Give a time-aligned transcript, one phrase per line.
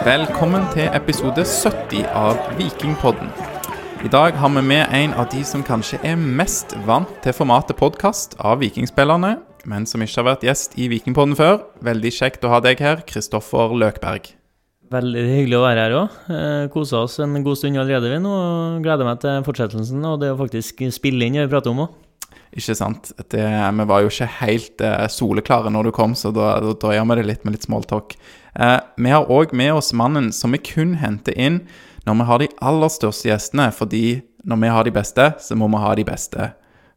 [0.00, 3.28] Velkommen til episode 70 av Vikingpodden.
[4.00, 7.76] I dag har vi med en av de som kanskje er mest vant til formatet
[7.76, 9.34] podkast av vikingspillerne,
[9.68, 11.60] men som ikke har vært gjest i Vikingpodden før.
[11.84, 14.32] Veldig kjekt å ha deg her, Kristoffer Løkberg.
[14.90, 16.18] Veldig hyggelig å være her òg.
[16.32, 18.36] Eh, Kosa oss en god stund allerede, vi nå.
[18.80, 21.98] Gleder meg til fortsettelsen og det å faktisk spille inn det vi prater om òg.
[22.56, 23.12] Ikke sant?
[23.30, 27.04] Det, vi var jo ikke helt eh, soleklare når du kom, så da, da drøyer
[27.04, 28.16] vi det litt med litt smalltalk.
[28.58, 31.60] Eh, vi har òg med oss mannen som vi kun henter inn
[32.06, 35.68] når vi har de aller største gjestene, fordi når vi har de beste, så må
[35.68, 36.52] vi ha de beste.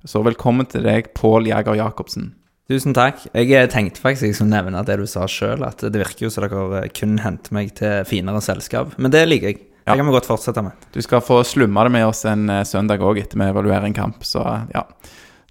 [0.07, 2.31] Så velkommen til deg, Pål Jæger Jacobsen.
[2.71, 3.19] Tusen takk.
[3.35, 6.45] Jeg tenkte faktisk jeg skulle nevne det du sa sjøl, at det virker jo som
[6.47, 8.95] dere kun henter meg til finere selskap.
[8.97, 9.59] Men det liker jeg.
[9.83, 9.95] Det Ja.
[9.99, 10.71] kan vi godt fortsette med.
[10.93, 13.93] Du skal få slumma det med oss en eh, søndag òg, etter vi evaluerer en
[13.93, 14.23] kamp.
[14.23, 14.39] Så
[14.73, 14.85] ja,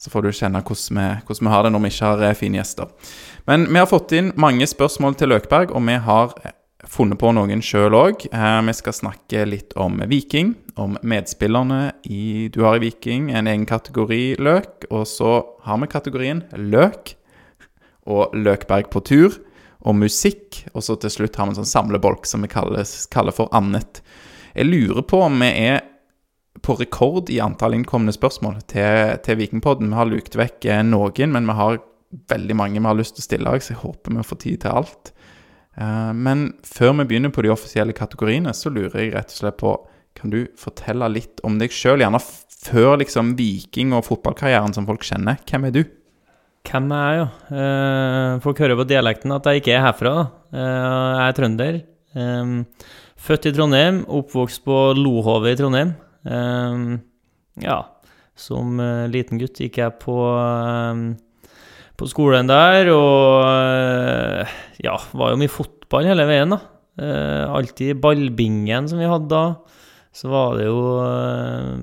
[0.00, 2.34] så får du kjenne hvordan vi, hvordan vi har det når vi ikke har eh,
[2.34, 2.88] fine gjester.
[3.44, 6.54] Men vi har fått inn mange spørsmål til Løkberg, og vi har eh,
[6.86, 8.26] funnet på noen sjøl òg.
[8.30, 13.66] Vi skal snakke litt om Viking, om medspillerne i, du har i Viking, en egen
[13.66, 14.86] kategori løk.
[14.90, 17.16] Og så har vi kategorien løk
[18.10, 19.38] og Løkberg på tur,
[19.82, 20.62] og musikk.
[20.74, 24.02] Og så til slutt har vi en sånn samlebolk som vi kaller, kaller for annet.
[24.54, 25.80] Jeg lurer på om vi er
[26.62, 29.90] på rekord i antall innkomne spørsmål til, til Vikingpodden.
[29.90, 31.80] Vi har lukt vekk eh, noen, men vi har
[32.12, 34.70] veldig mange vi har lyst til å stille så jeg håper vi får tid til
[34.82, 35.12] alt.
[35.76, 39.58] Eh, Men før vi begynner på de offisielle kategoriene, så lurer jeg rett og slett
[39.62, 39.76] på
[40.14, 45.00] Kan du fortelle litt om deg sjøl, gjerne før liksom viking- og fotballkarrieren som folk
[45.08, 45.38] kjenner?
[45.48, 45.84] Hvem er du?
[46.68, 47.56] Hvem er jeg, jo?
[47.56, 50.12] Eh, folk hører på dialekten at jeg ikke er herfra.
[50.52, 51.80] Eh, jeg er trønder.
[53.22, 55.94] Født i Trondheim, oppvokst på Lohove i Trondheim.
[57.62, 57.78] Ja,
[58.36, 58.76] som
[59.08, 60.16] liten gutt gikk jeg på,
[61.98, 64.54] på skolen der, og eh,
[64.84, 66.60] ja, var jo mye fotball hele veien, da.
[67.02, 69.44] Eh, alltid ballbingen som vi hadde da.
[70.12, 71.78] Så var det jo eh,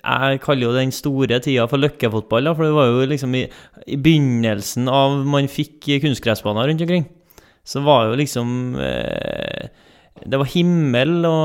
[0.00, 3.44] Jeg kaller jo den store tida for løkkefotball, da, for det var jo liksom i,
[3.86, 7.08] i begynnelsen av man fikk kunstgressbaner rundt omkring.
[7.66, 11.38] Så var jo liksom Det var himmel å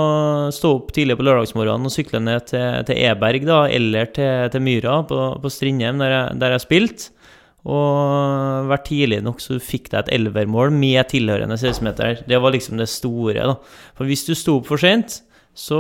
[0.54, 4.64] stå opp tidlig på lørdagsmorgenen og sykle ned til, til Eberg, da, eller til, til
[4.64, 7.10] Myra på, på Strindheim, der jeg, der jeg spilte.
[7.70, 12.24] Og hvert tidlig nok så fikk deg et elvermål med tilhørende 16-meter.
[12.30, 13.58] Det var liksom det store, da.
[13.98, 15.20] For hvis du sto opp for sent,
[15.54, 15.78] så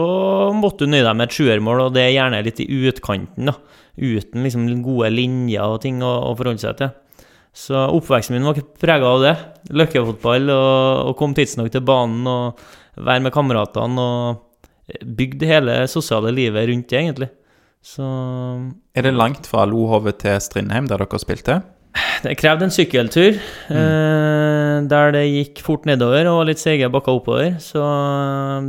[0.54, 3.56] måtte du nøye deg med et sjuermål, og det er gjerne litt i utkanten, da.
[3.98, 6.94] Uten liksom gode linjer og ting å, å forholde seg til.
[7.52, 9.34] Så oppveksten min var ikke prega av det.
[9.76, 12.62] Løkkefotball og, og kom tidsnok til banen og
[13.02, 17.30] være med kameratene og bygde hele sosiale livet rundt det, egentlig.
[17.82, 18.06] Så
[18.96, 21.62] Er det langt fra Lohovet til Strindheim, der dere spilte?
[22.24, 27.58] det krevde en sykkeltur, eh, der det gikk fort nedover og litt seige bakker oppover.
[27.64, 27.82] Så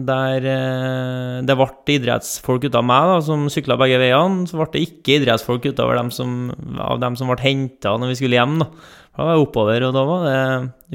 [0.09, 1.69] der eh, det ble
[1.99, 6.01] idrettsfolk ut av meg, da, som sykla begge veiene, så ble det ikke idrettsfolk utover
[6.01, 6.51] dem som,
[6.83, 8.59] av dem som ble henta når vi skulle hjem.
[8.65, 8.71] da.
[9.13, 10.37] Da var jeg oppover, og da var det,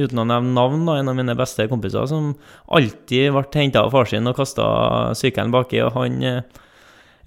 [0.02, 2.32] uten å nevne navn, da, en av mine beste kompiser som
[2.74, 4.66] alltid ble henta av far sin og kasta
[5.18, 6.64] sykkelen baki, og han eh,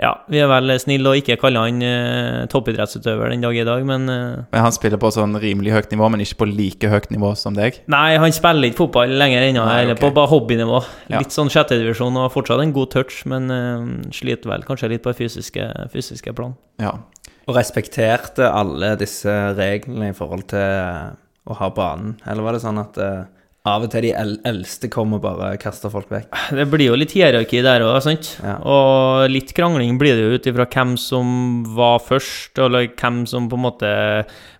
[0.01, 3.85] ja, vi er vel snille og ikke kaller han eh, toppidrettsutøver den dag i dag,
[3.85, 7.11] men eh, Men Han spiller på sånn rimelig høyt nivå, men ikke på like høyt
[7.13, 7.83] nivå som deg?
[7.93, 10.03] Nei, han spiller ikke fotball lenger ennå, eller okay.
[10.07, 10.81] på bare hobbynivå.
[11.13, 11.21] Ja.
[11.21, 15.13] Litt sånn sjettedivisjon og fortsatt en god touch, men eh, sliter vel kanskje litt på
[15.13, 16.57] det fysiske, fysiske plan.
[16.81, 16.97] Ja.
[17.45, 21.13] Og respekterte alle disse reglene i forhold til
[21.51, 22.17] å ha banen?
[22.25, 23.29] Eller var det sånn at eh,
[23.69, 26.31] av og til de eldste eldste kom og bare kasta folk vekk?
[26.57, 28.33] Det blir jo litt hierarki der òg, sant?
[28.41, 28.57] Ja.
[28.65, 31.33] Og litt krangling blir det jo ut ifra hvem som
[31.77, 33.91] var først, eller hvem som på en måte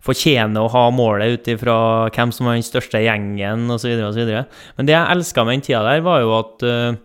[0.05, 1.77] fortjener å ha målet ut ifra
[2.13, 4.35] hvem som var den største gjengen, osv., osv.
[4.77, 7.01] Men det jeg elska med den tida der, var jo at eh,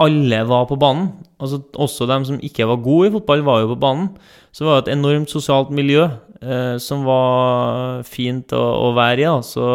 [0.00, 1.12] alle var på banen.
[1.40, 4.12] Altså, også dem som ikke var gode i fotball, var jo på banen.
[4.52, 9.28] Så det var et enormt sosialt miljø eh, som var fint å, å være i.
[9.28, 9.40] Da.
[9.46, 9.68] Så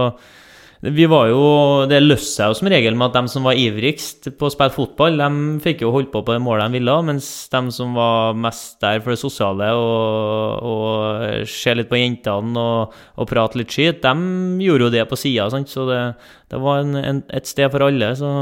[0.92, 1.42] vi var jo,
[1.90, 4.74] Det løste seg jo som regel med at de som var ivrigst på å spille
[4.76, 8.38] fotball, de fikk jo holdt på på det målet de ville, mens de som var
[8.38, 13.74] mest der for det sosiale og, og se litt på jentene og, og prate litt
[13.74, 15.50] skit, de gjorde jo det på sida.
[15.66, 16.04] Så det,
[16.52, 18.14] det var en, en, et sted for alle.
[18.20, 18.36] så...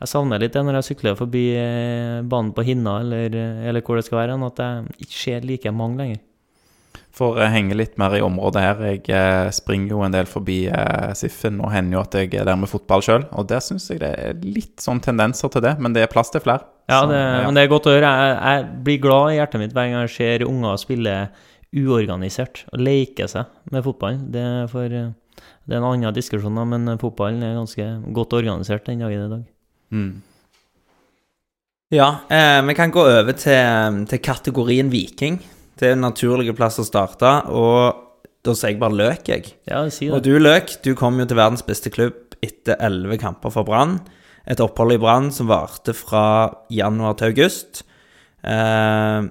[0.00, 3.34] Jeg savner litt det når jeg sykler forbi eh, banen på Hinna, eller,
[3.68, 6.22] eller hvor det skal være, at jeg ikke ser like mange lenger.
[7.20, 8.78] For henge henger litt mer i området her.
[8.88, 12.46] Jeg eh, springer jo en del forbi eh, Siffen, og hender jo at jeg er
[12.48, 13.26] der med fotball sjøl.
[13.36, 16.32] Og der syns jeg det er litt sånn tendenser til det, men det er plass
[16.32, 16.64] til flere.
[16.88, 18.14] Ja, Så, det, men det er godt å høre.
[18.22, 21.14] Jeg, jeg blir glad i hjertet mitt hver gang jeg ser unger spille
[21.76, 24.24] uorganisert og leke seg med fotballen.
[24.32, 28.88] Det er, for, det er en annen diskusjon, da, men fotballen er ganske godt organisert
[28.88, 29.46] den dagen i dag.
[29.92, 30.10] Mm.
[31.92, 35.42] Ja, eh, vi kan gå over til, til kategorien viking.
[35.80, 38.08] Det er en naturlig plass å starte, og
[38.44, 39.52] da sier jeg bare løk, jeg.
[39.68, 40.28] Ja, jeg Og det.
[40.28, 43.98] du, Løk, du kom jo til verdens beste klubb etter elleve kamper for Brann.
[44.48, 46.24] Et opphold i Brann som varte fra
[46.72, 47.82] januar til august.
[48.44, 49.28] Eh,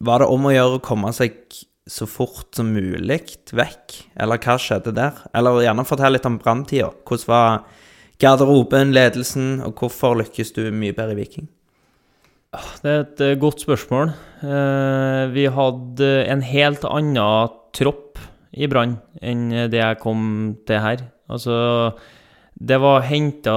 [0.00, 1.38] var det om å gjøre å komme seg
[1.90, 3.20] så fort som mulig
[3.54, 5.22] vekk, eller hva skjedde der?
[5.34, 6.90] Eller gjerne fortell litt om Brann-tida.
[7.06, 7.62] Hvordan var
[8.22, 11.50] garderoben, ledelsen, og hvorfor lykkes du mye bedre i Viking?
[12.50, 14.08] Det er et eh, godt spørsmål.
[14.42, 18.18] Eh, Vi hadde en helt annen tropp
[18.50, 21.04] i Brann enn det jeg kom til her.
[21.30, 21.54] Altså,
[22.58, 23.54] det var henta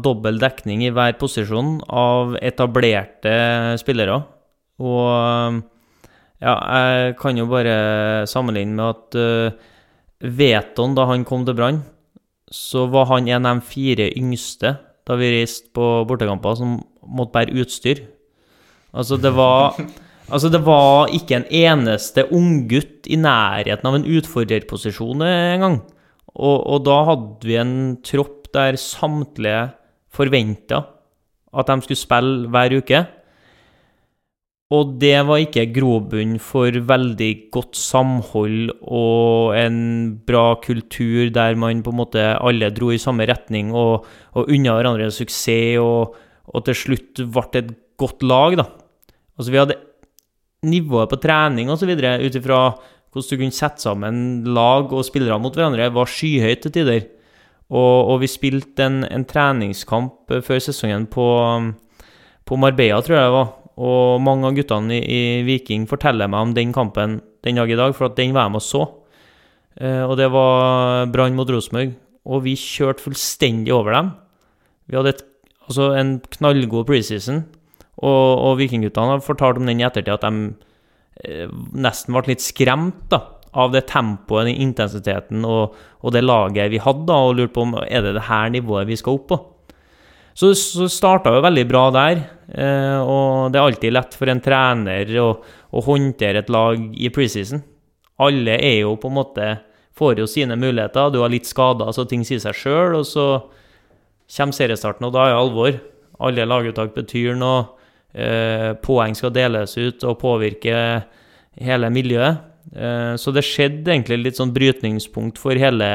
[0.00, 4.16] dobbel dekning i hver posisjon av etablerte spillere.
[4.80, 5.60] Og
[6.40, 9.58] ja, jeg kan jo bare sammenligne med at uh,
[10.24, 11.82] Veton, da han kom til Brann,
[12.48, 14.72] så var han en av de fire yngste
[15.04, 18.00] da vi reiste på bortekamper, som måtte bære utstyr.
[18.92, 19.76] Altså, det var
[20.30, 25.80] Altså, det var ikke en eneste unggutt i nærheten av en utfordrerposisjon engang.
[26.38, 27.72] Og, og da hadde vi en
[28.06, 29.72] tropp der samtlige
[30.14, 30.84] forventa
[31.50, 33.00] at de skulle spille hver uke.
[34.70, 39.80] Og det var ikke grobunn for veldig godt samhold og en
[40.22, 44.06] bra kultur der man på en måte alle dro i samme retning og,
[44.38, 46.14] og unna hverandre suksess, og,
[46.54, 48.68] og til slutt ble et godt lag, da.
[49.40, 49.78] Altså, vi hadde
[50.68, 52.60] nivået på trening videre, ut ifra
[53.10, 57.06] hvordan du kunne sette sammen lag og spillere mot hverandre, var skyhøyt til tider.
[57.70, 61.26] Og, og vi spilte en, en treningskamp eh, før sesongen på,
[62.46, 63.50] på Marbella, tror jeg det var.
[63.80, 65.02] Og mange av guttene i,
[65.40, 68.48] i Viking forteller meg om den kampen den dag i dag, for at den var
[68.48, 68.82] jeg med og så.
[69.80, 71.94] Eh, og det var Brann mot Rosenborg.
[72.30, 74.12] Og vi kjørte fullstendig over dem.
[74.90, 75.24] Vi hadde et,
[75.66, 77.44] altså en knallgod preseason.
[78.00, 82.44] Og, og vikingguttene har fortalt om den i ettertid, at de eh, nesten ble litt
[82.44, 87.36] skremt da, av det tempoet, den intensiteten og, og det laget vi hadde, da, og
[87.36, 89.40] lurte på om er det det her nivået vi skal opp på.
[90.38, 92.22] Så, det starta jo veldig bra der,
[92.54, 95.32] eh, og det er alltid lett for en trener å,
[95.76, 97.60] å håndtere et lag i preseason.
[98.20, 99.50] Alle er jo på en måte
[100.00, 101.10] får jo sine muligheter.
[101.12, 103.26] Du har litt skader, så ting sier seg sjøl, og så
[104.30, 105.78] kommer seriestarten, og da er det alvor.
[106.20, 107.66] Alle laguttak betyr noe.
[108.10, 110.76] Eh, poeng skal deles ut og påvirke
[111.60, 112.40] hele miljøet.
[112.74, 115.90] Eh, så det skjedde egentlig litt sånn brytningspunkt for hele,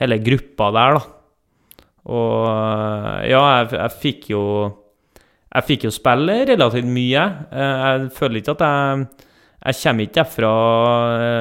[0.00, 1.84] hele gruppa der, da.
[2.12, 4.42] Og eh, ja, jeg, jeg fikk jo
[5.56, 7.22] Jeg fikk jo spille relativt mye.
[7.50, 9.06] Jeg føler ikke at jeg
[9.64, 10.50] Jeg kommer ikke derfra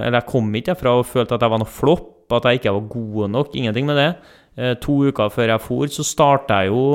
[0.06, 2.73] Eller jeg kom ikke derfra og følte at jeg var noe flopp, at jeg ikke
[2.77, 3.51] var god nok.
[3.59, 4.09] Ingenting med det.
[4.81, 6.85] To uker før jeg for, så starta jeg jo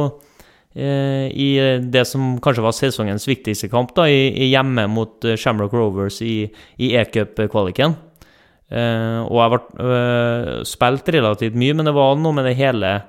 [0.70, 1.48] i
[1.82, 6.20] det som kanskje var sesongens viktigste kamp, da, i, i hjemme mot eh, Shamrock Rovers
[6.22, 6.44] i,
[6.78, 7.96] i e-cup-kvaliken.
[8.70, 13.00] Uh, og jeg ble uh, spilt relativt mye, men det var noe med det hele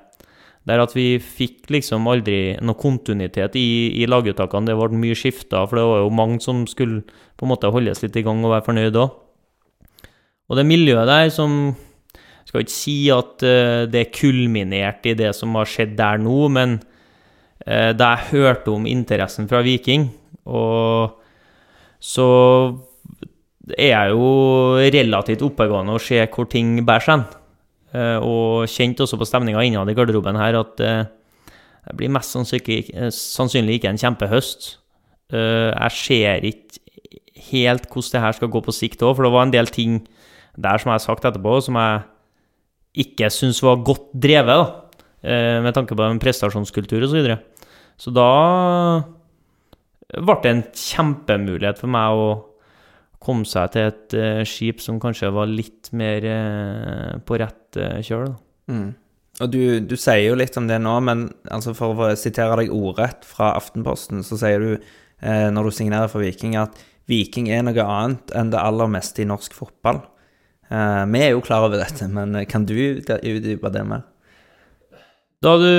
[0.66, 4.70] der at vi fikk liksom aldri noe kontinuitet i, i laguttakene.
[4.70, 7.02] Det ble mye skifter, for det var jo mange som skulle
[7.38, 9.16] på en måte holdes litt i gang og være fornøyd òg.
[10.50, 11.74] Og det miljøet der som
[12.42, 16.74] Skal ikke si at uh, det kulminert i det som har skjedd der nå, men
[16.74, 16.91] eh,
[17.66, 20.08] da jeg hørte om interessen fra Viking,
[20.46, 21.18] og
[22.02, 22.26] så
[23.78, 24.30] er jeg jo
[24.90, 27.22] relativt oppegående og ser hvor ting bærer seg.
[27.94, 31.04] Eh, Og kjente også på stemninga innad i garderoben her at eh,
[31.86, 34.78] det blir mest sannsynlig, eh, ikke en kjempehøst.
[35.32, 36.80] Eh, Jeg ser ikke
[37.52, 40.00] helt hvordan det her skal gå på sikt òg, for det var en del ting
[40.58, 42.02] der som jeg har sagt etterpå, som jeg
[43.06, 44.98] ikke syns var godt drevet, da.
[45.22, 47.36] eh, Med tanke på en prestasjonskultur osv.
[48.00, 49.02] Så, da
[50.12, 52.26] ble det en kjempemulighet for meg å
[53.22, 58.00] komme seg til et eh, skip som kanskje var litt mer eh, på rett eh,
[58.04, 58.32] kjøl.
[58.72, 58.88] Mm.
[59.42, 62.74] Og du, du sier jo litt om det nå, men altså for å sitere deg
[62.74, 64.74] ordrett fra Aftenposten, så sier du
[65.22, 66.74] når du signerer for Viking, at
[67.06, 70.00] Viking er noe annet enn det aller meste i norsk fotball.
[70.72, 74.06] Eh, vi er jo klar over dette, men kan du utdype det mer?
[75.42, 75.72] Da du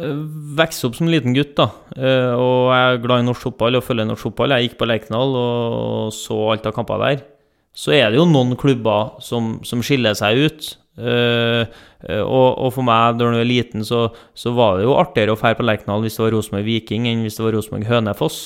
[0.00, 0.20] eh,
[0.58, 3.84] vokser opp som liten gutt, da, eh, og jeg er glad i norsk fotball og
[3.86, 7.24] følger norsk fotball, jeg gikk på Lerkendal og så alt av kamper der,
[7.72, 10.72] så er det jo noen klubber som, som skiller seg ut.
[11.00, 11.64] Eh,
[12.20, 14.06] og, og for meg, da jeg var liten, så,
[14.36, 17.24] så var det jo artigere å fære på Lerkendal hvis det var Rosenborg Viking, enn
[17.24, 18.40] hvis det var Rosenborg Hønefoss.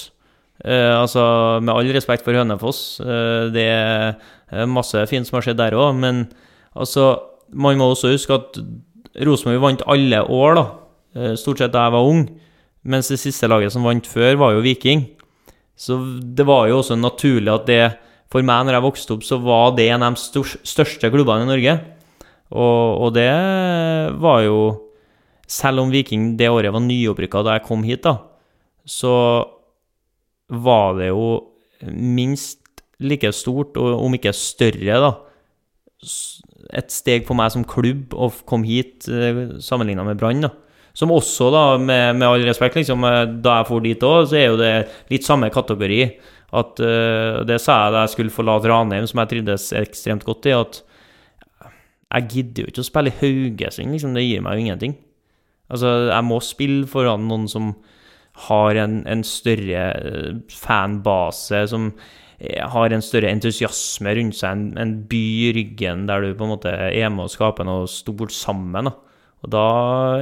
[0.65, 1.23] Uh, altså,
[1.61, 5.99] med all respekt for Hønefoss, uh, det er masse fint som har skjedd der òg,
[6.01, 6.23] men
[6.73, 7.11] altså,
[7.53, 8.61] man må også huske at
[9.27, 10.65] Rosenborg vant alle år, da.
[11.17, 12.27] Eh, Stort sett da jeg var ung.
[12.87, 15.09] Mens det siste laget som vant før, var jo Viking.
[15.77, 17.85] Så det var jo også naturlig at det
[18.33, 21.51] For meg, når jeg vokste opp, så var det en av de største klubbene i
[21.51, 21.75] Norge.
[22.51, 23.31] Og, og det
[24.19, 24.59] var jo
[25.47, 28.17] Selv om Viking det året var nyopprykka da jeg kom hit, da,
[28.83, 29.47] så
[30.51, 31.29] var det jo
[31.87, 32.59] minst
[32.99, 35.13] like stort, og om ikke større, da,
[36.75, 40.43] et steg for meg som klubb å komme hit sammenligna med Brann.
[40.49, 40.51] da.
[40.97, 44.39] Som også, da, med, med all respekt, liksom, eh, da jeg for dit òg, så
[44.41, 44.73] er jo det
[45.13, 46.01] litt samme kategori.
[46.57, 50.47] At uh, Det sa jeg da jeg skulle forlate Ranheim, som jeg trivdes ekstremt godt
[50.49, 50.55] i.
[50.57, 50.79] At
[52.15, 54.15] jeg gidder jo ikke å spille i Haugesund, liksom.
[54.17, 54.95] Det gir meg jo ingenting.
[55.67, 57.75] Altså, jeg må spille foran noen som
[58.47, 61.91] har en, en større eh, fanbase, som
[62.37, 66.53] har en større entusiasme rundt seg, en, en by i ryggen der du på en
[66.53, 68.91] måte er med og skaper noe stort sammen.
[68.91, 68.95] da.
[69.47, 69.67] Og da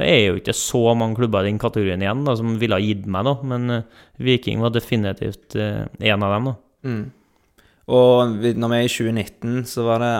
[0.05, 3.07] er jo ikke så mange klubber i den kategorien igjen da, som ville ha gitt
[3.09, 6.51] meg noe, men eh, Viking var definitivt eh, en av dem.
[6.51, 6.57] da.
[6.85, 7.05] Mm.
[7.95, 10.11] Og når vi er i 2019, så var det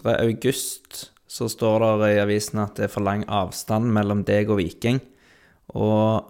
[0.00, 0.14] 2.
[0.14, 4.60] august, så står det i avisen at det er for lang avstand mellom deg og
[4.62, 5.02] Viking.
[5.76, 6.24] Og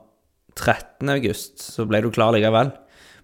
[0.57, 1.07] 13.
[1.15, 2.73] august så ble du klar likevel.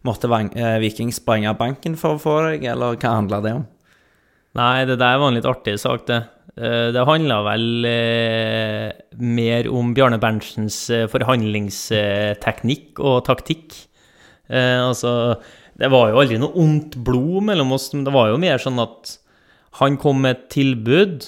[0.07, 3.67] Måtte eh, Viking sprenge banken for å få deg, eller hva handla det om?
[4.59, 6.23] Nei, det der var en litt artig sak, det.
[6.57, 13.89] Eh, Det handla vel eh, mer om Bjarne Berntsen,s eh, forhandlingsteknikk og taktikk.
[14.53, 15.39] Altså,
[15.81, 18.83] det var jo aldri noe ondt blod mellom oss, men det var jo mer sånn
[18.83, 19.15] at
[19.79, 21.25] han kom med et tilbud,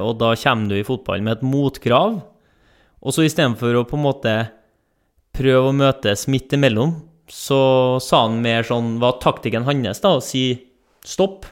[0.00, 2.14] og da kommer du i fotball med et motkrav.
[3.04, 4.34] Og så istedenfor å på en måte
[5.36, 6.94] prøve å møtes midt imellom,
[7.28, 10.46] så sa han mer sånn Var taktikken hans da å si
[11.04, 11.44] stopp?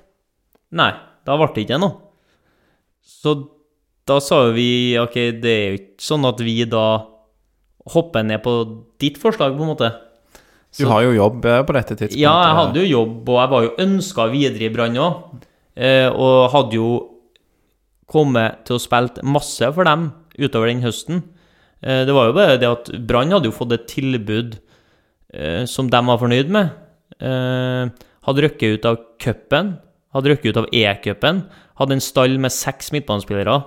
[0.72, 0.94] Nei,
[1.26, 2.03] da ble det ikke noe.
[3.04, 3.34] Så
[4.08, 6.86] da sa jo vi ok, det er jo ikke sånn at vi da
[7.94, 8.56] hopper ned på
[9.00, 9.90] ditt forslag, på en måte.
[10.74, 12.20] Du har jo jobb eh, på dette tidspunktet.
[12.20, 15.44] Ja, jeg hadde jo jobb, og jeg var jo ønska videre i Brann òg.
[15.74, 16.88] Eh, og hadde jo
[18.10, 21.22] kommet til å spille masse for dem utover den høsten.
[21.84, 24.58] Eh, det var jo bare det at Brann hadde jo fått et tilbud
[25.34, 26.74] eh, som de var fornøyd med.
[27.20, 27.92] Eh,
[28.24, 29.76] hadde røkket ut av cupen,
[30.14, 31.44] hadde røkket ut av E-cupen.
[31.80, 33.60] Hadde en stall med seks midtbanespillere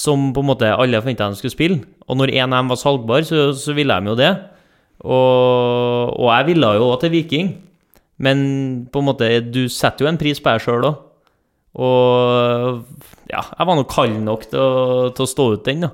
[0.00, 1.80] som på en måte alle forventa de skulle spille.
[2.08, 4.30] Og når en av dem var salgbar, så, så ville de jo det.
[5.00, 7.54] Og, og jeg ville jo også til Viking,
[8.20, 8.42] men
[8.92, 11.06] på en måte, du setter jo en pris på deg sjøl òg.
[11.80, 12.80] Og
[13.30, 15.92] ja, jeg var nå kald nok til å, til å stå ut den, da.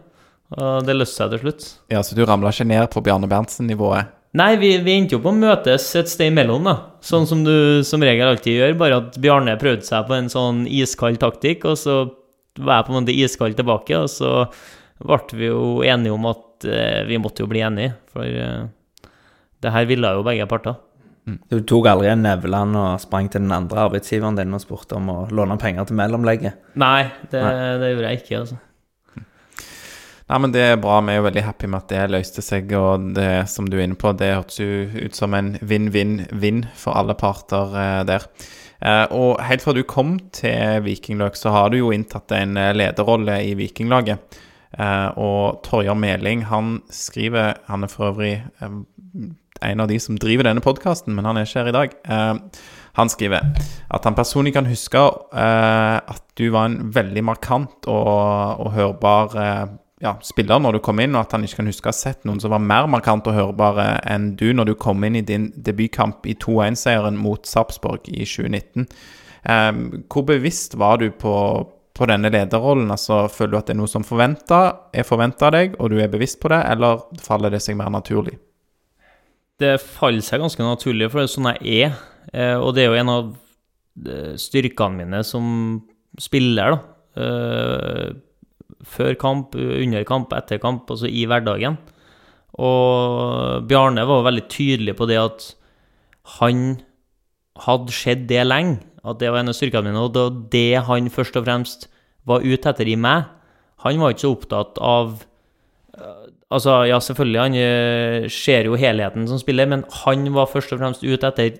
[0.57, 1.67] Og det løste seg til slutt.
[1.93, 4.13] Ja, Så du ramla ikke ned på Bjarne Berntsen-nivået?
[4.37, 6.77] Nei, vi, vi endte jo på å møtes et sted imellom, da.
[7.05, 10.65] Sånn som du som regel alltid gjør, bare at Bjarne prøvde seg på en sånn
[10.69, 12.01] iskald taktikk, og så
[12.59, 14.33] var jeg på en måte iskald tilbake, og så
[15.05, 19.09] ble vi jo enige om at eh, vi måtte jo bli enige, for eh,
[19.65, 20.77] det her ville jo begge parter.
[21.51, 25.09] Du tok aldri en Nevland og sprang til den andre arbeidsgiveren din og spurte om
[25.11, 26.61] å låne penger til mellomlegget?
[26.79, 27.55] Nei, det, Nei.
[27.83, 28.61] det gjorde jeg ikke, altså.
[30.27, 30.99] Nei, men Det er bra.
[31.07, 32.73] Vi er jo veldig happy med at det løste seg.
[32.75, 36.99] Og det som du er inne på, det hørtes jo ut som en vinn-vinn-vinn for
[36.99, 38.27] alle parter eh, der.
[38.83, 42.75] Eh, og helt fra du kom til Vikingløk, så har du jo inntatt en eh,
[42.75, 44.43] lederrolle i Vikinglaget.
[44.75, 48.77] Eh, og Torjar Meling, han skriver Han er for øvrig eh,
[49.65, 51.97] en av de som driver denne podkasten, men han er ikke her i dag.
[52.03, 52.61] Eh,
[52.99, 53.47] han skriver
[53.95, 54.99] at han personlig kan huske
[55.37, 59.37] at du var en veldig markant og, og hørbar
[60.03, 62.27] ja, spiller når du kom inn, og at han ikke kan huske å ha sett
[62.29, 65.49] noen som var mer markant og hørbare enn du når du kom inn i din
[65.57, 68.85] debutkamp i 2-1-seieren mot Sarpsborg i 2019.
[69.49, 69.71] Eh,
[70.13, 71.37] hvor bevisst var du på,
[71.97, 72.91] på denne lederrollen?
[72.93, 74.61] Altså, Føler du at det er noe som forventa,
[74.93, 77.89] er forventa av deg, og du er bevisst på det, eller faller det seg mer
[77.95, 78.37] naturlig?
[79.57, 81.97] Det faller seg ganske naturlig, for det er sånn jeg er.
[82.37, 83.33] Eh, og det er jo en av
[84.05, 85.49] eh, styrkene mine som
[86.21, 86.85] spiller, da.
[88.87, 91.77] Eh, før kamp, under kamp, etter kamp, altså i hverdagen.
[92.57, 95.55] Og Bjarne var veldig tydelig på det at
[96.41, 96.81] han
[97.67, 101.11] hadde sett det lenge, at det var en av styrkene mine, og det det han
[101.11, 101.89] først og fremst
[102.27, 103.25] var ute etter i meg.
[103.85, 105.25] Han var ikke så opptatt av
[106.47, 110.79] Altså, ja, selvfølgelig, han eh, ser jo helheten som spiller, men han var først og
[110.79, 111.57] fremst ute etter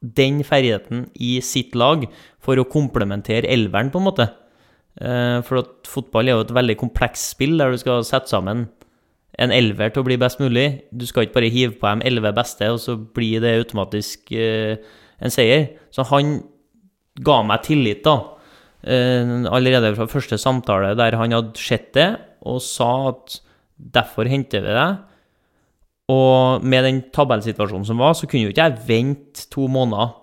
[0.00, 2.08] den ferdigheten i sitt lag
[2.42, 4.26] for å komplementere elveren, på en måte.
[4.98, 8.66] Eh, For at fotball er jo et veldig komplekst spill, der du skal sette sammen
[9.40, 10.82] en elver til å bli best mulig.
[10.92, 14.80] Du skal ikke bare hive på dem elleve beste, og så blir det automatisk eh,
[15.22, 15.70] en seier.
[15.94, 16.40] Så han
[17.24, 18.16] ga meg tillit, da.
[18.84, 22.10] Eh, Allerede fra første samtale der han hadde sett det,
[22.42, 23.38] og sa at
[23.80, 24.98] derfor henter vi deg.
[26.10, 30.16] Og med den tabellsituasjonen som var, så kunne jo ikke jeg vente to måneder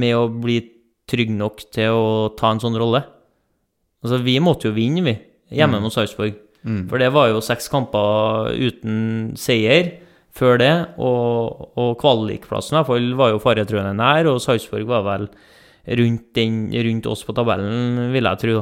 [0.00, 0.58] med å bli
[1.08, 2.06] trygg nok til å
[2.38, 3.02] ta en sånn rolle.
[4.04, 5.14] Altså, vi måtte jo vinne, vi,
[5.58, 6.36] hjemme mot Sarpsborg.
[6.90, 9.92] For det var jo seks kamper uten seier
[10.38, 15.02] før det, og, og kvalikplassen i hvert fall var jo faretruende nær, og Sarpsborg var
[15.06, 15.28] vel
[15.98, 18.56] rundt, den, rundt oss på tabellen, vil jeg tro.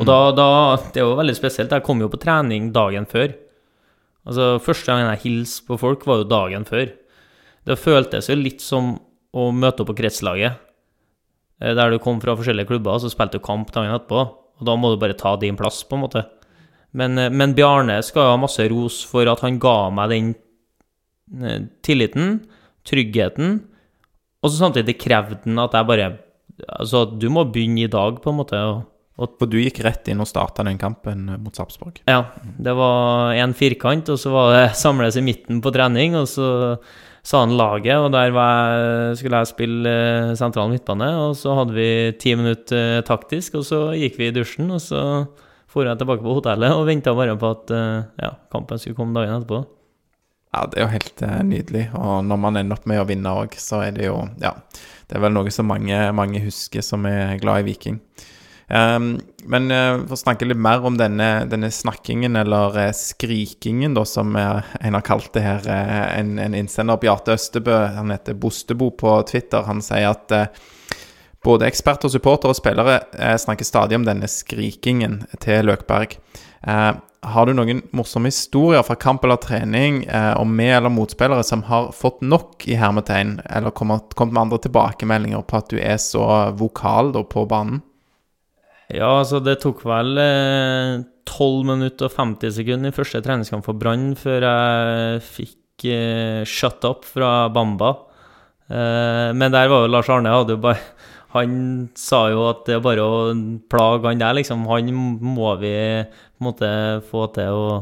[0.00, 0.46] Og da, da
[0.92, 1.72] Det er jo veldig spesielt.
[1.74, 3.34] Jeg kom jo på trening dagen før.
[4.24, 6.92] Altså, Første gangen jeg hilste på folk, var jo dagen før.
[7.66, 8.94] Det føltes jo litt som
[9.32, 10.56] å møte opp på kretslaget,
[11.62, 14.22] der du kom fra forskjellige klubber, så spilte du kamp dagen etterpå,
[14.58, 16.24] og da må du bare ta din plass, på en måte.
[16.92, 20.32] Men, eh, men Bjarne skal ha masse ros for at han ga meg den
[21.42, 22.40] eh, tilliten,
[22.88, 23.60] tryggheten,
[24.42, 26.12] og så samtidig krevde han at jeg bare
[26.68, 28.58] Altså, du må begynne i dag, på en måte.
[28.60, 32.02] og For du gikk rett inn og starta den kampen mot Sarpsborg.
[32.06, 32.26] ja,
[32.60, 36.76] det var en firkant, og så var det samles i midten på trening, og så
[37.22, 41.76] sa han laget, og der jeg, skulle jeg spille eh, sentral midtbane, og så hadde
[41.76, 41.88] vi
[42.18, 45.02] ti minutter eh, taktisk, og så gikk vi i dusjen, og så
[45.72, 49.16] for jeg tilbake på hotellet og venta bare på at eh, ja, kampen skulle komme
[49.16, 49.62] dagen etterpå.
[50.52, 51.86] Ja, det er jo helt nydelig.
[51.96, 54.52] Og når man ender opp med å vinne òg, så er det jo Ja.
[55.08, 57.98] Det er vel noe som mange, mange husker som er glad i Viking.
[58.68, 63.96] Ehm, men uh, for å snakke litt mer om denne, denne snakkingen, eller uh, skrikingen,
[63.98, 65.68] da, som uh, en har kalt det her.
[65.68, 70.34] en, en innsender, Bjarte Østebø, han heter Bostebo på Twitter, han sier at
[71.42, 73.00] både eksperter, supportere og spillere
[73.42, 76.14] snakker stadig om denne skrikingen til Løkberg.
[76.62, 76.92] Eh,
[77.32, 80.04] har du noen morsomme historier fra kamp eller trening
[80.38, 84.62] om med- eller motspillere som har fått nok i hermetegn, eller kommet, kommet med andre
[84.62, 86.26] tilbakemeldinger på at du er så
[86.58, 87.82] vokal da, på banen?
[88.90, 93.78] Ja, altså det tok vel eh, 12 minutter og 50 sekunder i første treningskamp for
[93.78, 97.94] Brann før jeg fikk eh, shut up fra Bamba.
[98.68, 100.80] Eh, men der var jo Lars Arne hadde jo bare
[101.32, 103.20] Han sa jo at det er bare å
[103.72, 104.66] plage han der, liksom.
[104.68, 105.72] Han må vi
[106.04, 106.68] på en måte
[107.08, 107.78] få til å,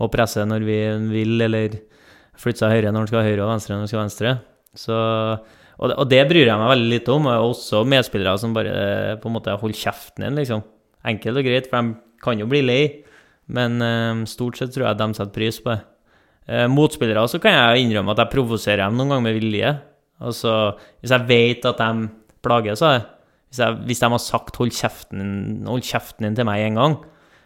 [0.00, 0.78] å presse når vi
[1.10, 1.76] vil, eller
[2.40, 4.32] flytte seg høyre når han skal høyre, og venstre når han skal venstre.
[4.72, 4.96] Så
[5.78, 7.30] og det, og det bryr jeg meg veldig lite om.
[7.30, 10.62] Og også medspillere som bare eh, på en måte holder kjeften din, liksom.
[11.04, 12.82] Enkelt og greit, for de kan jo bli lei.
[13.54, 15.82] Men uh, stort sett tror jeg de setter pris på det.
[16.44, 19.72] Uh, motspillere så kan jeg innrømme at jeg provoserer dem noen ganger med vilje.
[20.24, 20.52] Altså,
[21.02, 22.06] hvis jeg vet at de
[22.44, 23.04] plager seg,
[23.50, 26.96] hvis, hvis de har sagt 'hold kjeften, hold kjeften din' til meg en gang,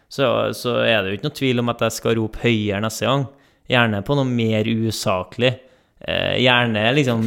[0.09, 3.05] så, så er det jo ikke noe tvil om at jeg skal rope høyere neste
[3.05, 3.27] gang.
[3.69, 5.53] Gjerne på noe mer usaklig.
[5.99, 7.23] Eh, gjerne liksom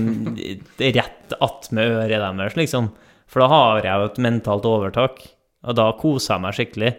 [0.81, 2.89] rett attmed øret deres, liksom.
[3.29, 5.21] For da har jeg jo et mentalt overtak,
[5.63, 6.93] og da koser jeg meg skikkelig.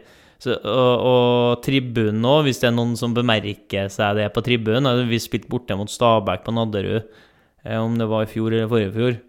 [0.43, 4.89] Så, og, og tribunen òg, hvis det er noen som bemerker seg det på tribunen
[4.89, 7.05] altså, Vi spilte borte mot Stabæk på Nadderud,
[7.63, 9.19] eh, om det var i fjor eller forrige fjor.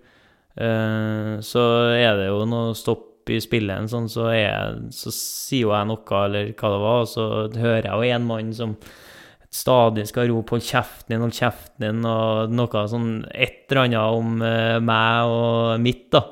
[0.55, 5.73] Eh, så er det jo noe stopp i spillet, sånn, så, er, så sier jo
[5.73, 8.75] jeg noe, eller hva det var, og så hører jeg jo en mann som
[9.55, 14.19] stadig skal rope 'hold kjeften din, hold kjeften din', og noe sånn et eller annet
[14.19, 16.25] om eh, meg og mitt, da.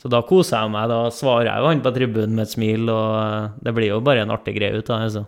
[0.00, 0.88] Så da koser jeg meg.
[0.88, 4.00] Da svarer jeg jo han på tribunen med et smil, og eh, det blir jo
[4.04, 5.08] bare en artig greie ut av det.
[5.10, 5.26] altså.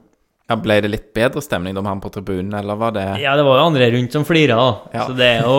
[0.49, 3.37] Ja, ble det litt bedre stemning da med han på tribunen, eller var det Ja,
[3.37, 4.73] det var jo andre rundt som flira, da.
[4.95, 5.05] Ja.
[5.09, 5.59] Så det er jo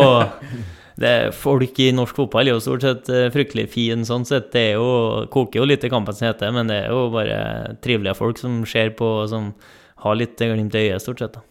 [1.04, 4.52] det Folk i norsk fotball er jo stort sett eh, fryktelig fine sånn sett.
[4.54, 7.39] Det er jo, koker jo litt i kampen som heter, men det er jo bare
[7.84, 9.52] trivelige folk som ser på, og som
[10.06, 11.36] har litt glimt i øyet, stort sett.
[11.38, 11.41] da.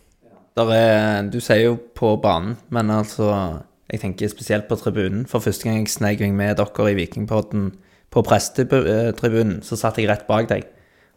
[0.53, 3.62] Er, du sier jo på banen, men altså
[3.93, 5.27] Jeg tenker spesielt på tribunen.
[5.29, 7.73] For første gang jeg sneik meg med dere i Vikingpodden
[8.12, 10.65] på prestetribunen, så satt jeg rett bak deg.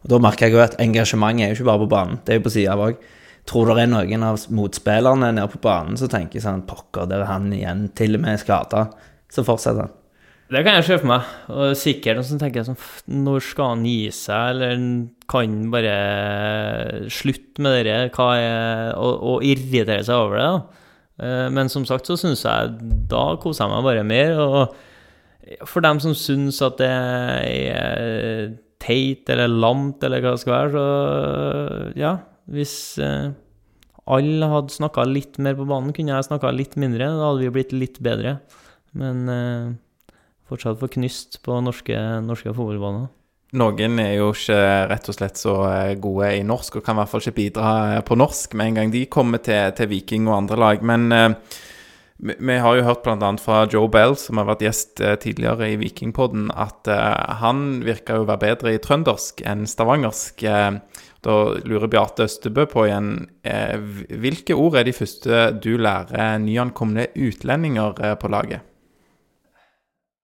[0.04, 2.40] Og Da merker jeg jo at engasjementet er jo ikke bare på banen, det er
[2.40, 3.00] jo på sida òg.
[3.46, 7.30] Tror det er noen av motspillerne nede på banen som tenker sånn Pokker, der er
[7.30, 8.88] han igjen, til og med skada.
[9.32, 9.94] Så fortsetter han.
[10.46, 11.30] Det kan jeg se for meg.
[11.50, 14.90] Og sikkert noen som tenker sånn "F- Når skal han gi seg, eller han
[15.28, 15.96] kan bare
[17.10, 20.44] slutte med det hva er, og, og irritere seg over det.
[20.46, 20.84] da.
[21.26, 22.76] Eh, Men som sagt så syns jeg
[23.08, 24.38] Da koser jeg meg bare mer.
[24.38, 30.54] Og for dem som syns at det er teit eller lamt eller hva det skal
[30.54, 32.12] være, så ja.
[32.48, 33.32] Hvis eh,
[34.06, 37.08] alle hadde snakka litt mer på banen, kunne jeg snakka litt mindre.
[37.18, 38.36] Da hadde vi blitt litt bedre.
[38.94, 39.72] Men eh,
[40.48, 43.08] fortsatt for knyst på norske, norske fotballbaner.
[43.56, 44.58] Noen er jo ikke
[44.90, 47.70] rett og slett så eh, gode i norsk, og kan i hvert fall ikke bidra
[47.94, 50.82] eh, på norsk med en gang de kommer til, til Viking og andre lag.
[50.82, 51.30] Men uh,
[52.18, 53.30] vi, har jo hørt bl.a.
[53.38, 58.26] fra Joe Bell, som har vært gjest tidligere i Vikingpodden, at uh, han virka å
[58.26, 60.42] være bedre i trøndersk enn stavangersk.
[60.42, 63.08] Uh, da lurer Beate Østebø på igjen
[64.22, 68.75] hvilke ord er de første du lærer nyankomne utlendinger på laget?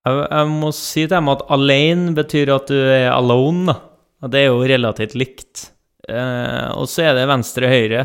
[0.03, 3.79] Jeg, jeg må si til dem at alene betyr at du er alone, da.
[4.23, 5.65] Og det er jo relativt likt.
[6.09, 8.05] Eh, og så er det venstre-høyre.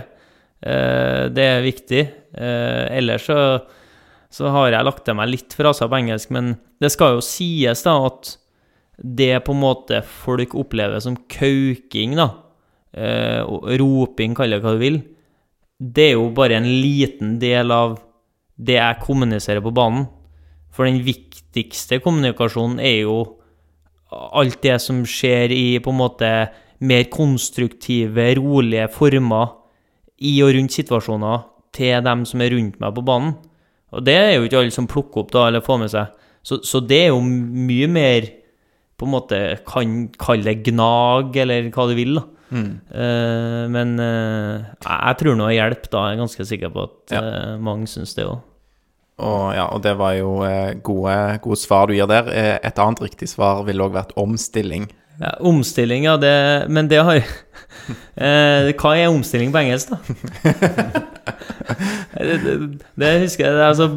[0.61, 2.03] Eh, det er viktig.
[2.33, 3.37] Eh, ellers så,
[4.33, 7.85] så har jeg lagt til meg litt fraser på engelsk, men det skal jo sies
[7.85, 8.33] da at
[8.97, 12.31] det på en måte folk opplever som kauking, da,
[12.97, 13.45] eh,
[13.77, 14.99] roping, kall det hva du vil,
[15.77, 17.99] det er jo bare en liten del av
[18.57, 20.07] det jeg kommuniserer på banen.
[20.77, 23.17] For den viktigste kommunikasjonen er jo
[24.13, 26.31] alt det som skjer i på en måte
[26.87, 29.55] mer konstruktive, rolige former
[30.21, 33.35] i og rundt situasjoner til dem som er rundt meg på banen.
[33.95, 36.13] Og det er jo ikke alle som plukker opp da, eller får med seg.
[36.45, 38.27] Så, så det er jo mye mer
[38.97, 42.17] på en måte kan kalle det gnag, eller hva du vil.
[42.17, 42.25] da.
[42.47, 42.69] Mm.
[42.89, 46.05] Uh, men uh, jeg tror nå hjelp, da.
[46.07, 47.21] Jeg er ganske sikker på at Ja.
[47.21, 48.39] uh, mange syns det òg.
[49.17, 52.29] Og, ja, og det var jo eh, gode, gode svar du gir der.
[52.29, 54.85] Eh, et annet riktig svar ville òg vært omstilling.
[55.17, 57.15] Ja, omstilling, ja, det Men det har
[58.21, 59.97] eh, Hva er omstilling på engelsk, da?
[62.13, 62.53] det, det,
[63.01, 63.55] det husker jeg.
[63.57, 63.87] det er Altså,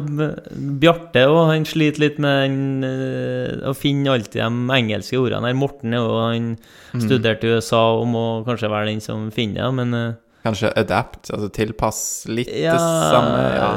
[0.81, 2.57] Bjarte og han sliter litt med
[2.89, 5.51] eh, å finne alltid de engelske ordene.
[5.51, 5.61] her.
[5.61, 6.51] Morten er jo Han
[6.97, 11.27] studerte i USA og må kanskje være den som finner det, men eh, Kanskje adapt,
[11.29, 13.41] altså tilpass litt ja, det samme.
[13.53, 13.73] Ja.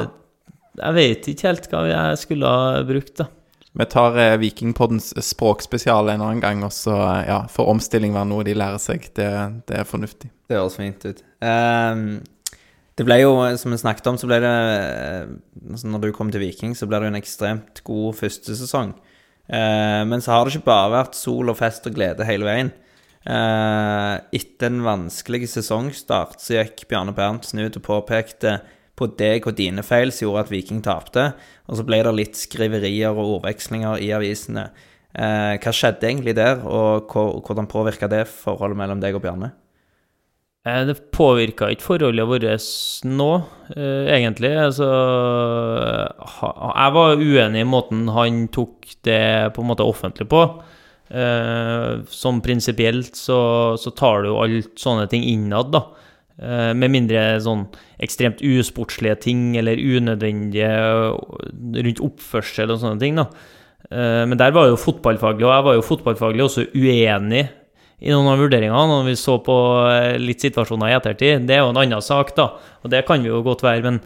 [0.75, 3.29] Jeg vet ikke helt hva jeg skulle ha brukt, da.
[3.75, 8.29] Vi tar eh, Vikingpoddens språkspesial en annen gang, og så eh, ja, får omstilling være
[8.29, 9.09] noe de lærer seg.
[9.17, 9.27] Det,
[9.67, 10.31] det er fornuftig.
[10.47, 11.19] Det høres fint ut.
[11.43, 12.05] Um,
[12.95, 15.33] det ble jo, som vi snakket om, så ble det eh,
[15.73, 18.95] altså Når du kom til Viking, så ble det en ekstremt god første sesong.
[19.51, 22.71] Uh, men så har det ikke bare vært sol og fest og glede hele veien.
[23.25, 28.59] Uh, etter en vanskelig sesongstart så gikk Bjarne Berntsen ut og påpekte
[28.95, 31.33] på deg og dine feil som gjorde at Viking tapte.
[31.67, 34.69] Og så ble det litt skriverier og ordvekslinger i avisene.
[35.15, 39.53] Eh, hva skjedde egentlig der, og hvordan påvirka det forholdet mellom deg og Bjarne?
[40.65, 43.31] Eh, Det påvirka ikke forholdet vårt nå,
[43.75, 44.51] eh, egentlig.
[44.57, 44.87] Altså
[46.15, 50.41] Jeg var uenig i måten han tok det på en måte offentlig på.
[51.11, 55.85] Eh, Som prinsipielt så, så tar du jo alt sånne ting innad, da.
[56.35, 57.63] Eh, Med mindre sånn
[58.03, 63.29] ekstremt usportslige ting eller unødvendige eh, rundt oppførsel og sånne ting, da.
[63.87, 67.45] Eh, Men der var jo fotballfaglig, og jeg var jo fotballfaglig også uenig
[68.03, 69.55] i noen av vurderingene, når vi så på
[70.19, 71.47] litt situasjoner i ettertid.
[71.47, 72.49] Det er jo en annen sak, da,
[72.83, 74.01] og det kan vi jo godt være, men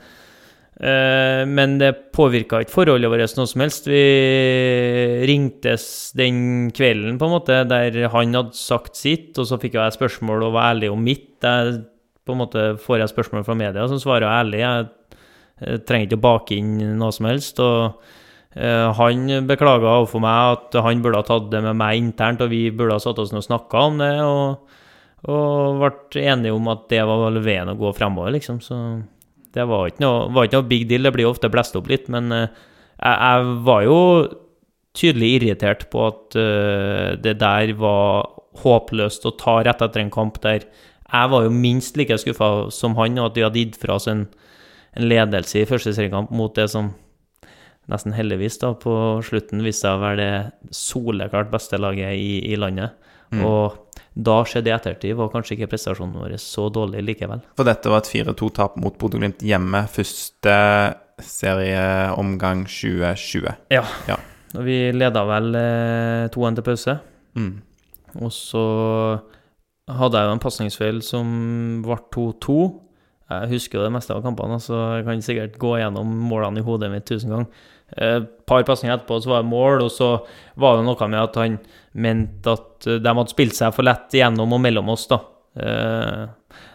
[0.79, 3.89] men det påvirka ikke forholdet vårt noe som helst.
[3.91, 9.75] Vi ringtes den kvelden, på en måte, der han hadde sagt sitt, og så fikk
[9.75, 11.33] jeg spørsmål og var ærlig om mitt.
[11.43, 11.81] Jeg,
[12.29, 14.63] på en måte får jeg spørsmål fra media, så svarer jeg ærlig.
[14.63, 14.89] Jeg,
[15.65, 17.59] eh, trenger ikke å bake inn noe som helst.
[17.59, 17.99] og
[18.55, 22.49] Eh, Han beklaga overfor meg at han burde ha tatt det med meg internt, og
[22.53, 24.79] vi burde ha satt oss ned og snakka om det, og,
[25.29, 28.59] og ble enige om at det var veien å gå fremover, liksom.
[28.65, 28.79] Så
[29.53, 31.05] det var ikke noe, var ikke noe big deal.
[31.05, 32.49] Det blir ofte blåst opp litt, men eh,
[32.97, 33.99] jeg, jeg var jo
[34.97, 38.25] tydelig irritert på at uh, det der var
[38.59, 40.65] håpløst å ta rett etter en kamp der
[41.09, 44.07] jeg var jo minst like skuffa som han, og at de hadde gitt fra oss
[44.11, 44.27] en,
[44.95, 46.93] en ledelse i første seriekamp mot det som
[47.89, 48.93] nesten heldigvis da, på
[49.25, 52.93] slutten viste seg å være det soleklart beste laget i, i landet.
[53.37, 57.43] Og da skjedde i ettertid, var kanskje ikke prestasjonen vår så dårlig likevel.
[57.57, 60.55] For dette var et 4-2-tap mot Bodø-Glimt hjemme første
[61.23, 63.49] serieomgang 2020.
[63.73, 63.83] Ja.
[64.09, 64.17] Ja.
[64.57, 66.95] Og vi leda vel eh, 2-1 til pause.
[67.37, 67.51] Mm.
[68.17, 68.63] Og så
[69.97, 71.27] hadde jeg jo en pasningsfeil som
[71.85, 72.59] ble 2-2.
[73.29, 76.65] Jeg husker jo det meste av kampene, så jeg kan sikkert gå gjennom målene i
[76.65, 77.47] hodet mitt tusen ganger.
[77.97, 80.09] Et par pasninger etterpå så var det mål, og så
[80.61, 81.59] var det noe med at han
[81.93, 85.19] mente at eh, de hadde spilt seg for lett gjennom og mellom oss, da.
[85.57, 86.27] Eh,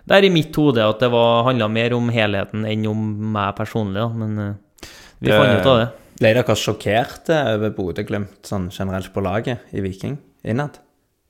[0.04, 4.02] Det er i mitt hode at det handla mer om helheten enn om meg personlig,
[4.02, 4.08] da.
[4.08, 4.88] Men eh,
[5.20, 5.88] vi Det- fant ut av det.
[6.20, 10.78] Ble dere sjokkerte over Bodø-Glimt sånn generelt på laget i Viking innad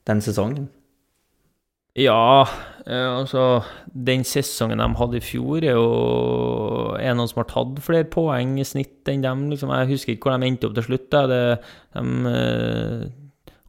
[0.05, 0.67] den sesongen?
[1.95, 2.43] Ja,
[2.85, 7.79] eh, altså Den sesongen de hadde i fjor, er jo er noen som har tatt
[7.83, 9.45] flere poeng i snitt enn dem.
[9.51, 9.71] Liksom.
[9.71, 11.07] Jeg husker ikke hvor de endte opp til slutt.
[11.31, 11.39] Det,
[11.95, 13.05] de eh,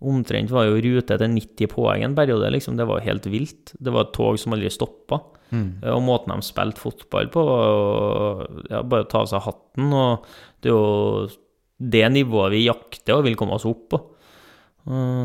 [0.06, 2.50] omtrent var jo rute til 90 poeng en periode.
[2.50, 3.76] liksom, Det var helt vilt.
[3.78, 5.20] Det var et tog som aldri stoppa.
[5.54, 5.68] Mm.
[5.94, 9.92] Og måten de spilte fotball på, var ja, bare ta av seg hatten.
[9.94, 10.26] Og
[10.60, 11.28] det er jo
[11.78, 14.02] det nivået vi jakter og vil komme oss opp på.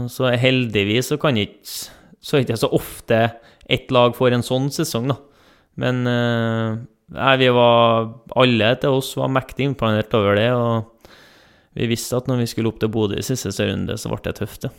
[0.09, 1.89] Så heldigvis så kan ikke
[2.21, 3.19] Så er det ikke så ofte
[3.71, 5.17] ett lag får en sånn sesong, da.
[5.81, 6.79] Men uh,
[7.15, 10.49] nei, vi var Alle til oss var mektig imponert over det.
[10.53, 11.11] Og
[11.77, 14.39] vi visste at når vi skulle opp til Bodø i siste runde, så ble det
[14.41, 14.73] tøft, ja.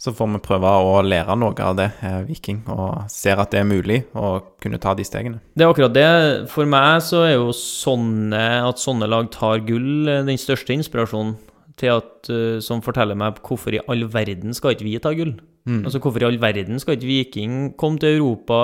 [0.00, 3.60] Så får vi prøve å lære noe av det, eh, Viking, og ser at det
[3.60, 5.42] er mulig å kunne ta de stegene.
[5.52, 6.48] Det er akkurat det.
[6.48, 11.36] For meg så er jo sånne, at sånne lag tar gull, eh, den største inspirasjonen
[11.76, 15.36] til at, eh, som forteller meg hvorfor i all verden skal ikke vi ta gull?
[15.68, 15.82] Mm.
[15.84, 18.60] Altså Hvorfor i all verden skal ikke Viking komme til Europa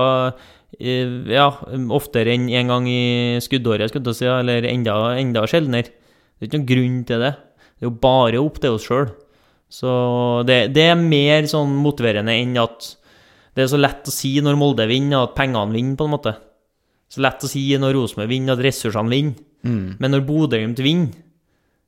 [0.77, 1.47] ja,
[1.95, 5.93] oftere enn en gang i skuddåret, skulle jeg si, eller enda, enda sjeldnere?
[6.37, 7.33] Det er ikke noen grunn til det.
[7.77, 9.09] Det er jo bare opp til oss sjøl.
[9.73, 9.91] Så
[10.47, 12.93] det, det er mer sånn motiverende enn at
[13.57, 16.35] det er så lett å si når Molde vinner, at pengene vinner, på en måte.
[17.09, 19.39] Så lett å si når Rosenborg vinner, at ressursene vinner.
[19.65, 19.97] Mm.
[20.03, 21.15] Men når Bodø-Glimt vinner,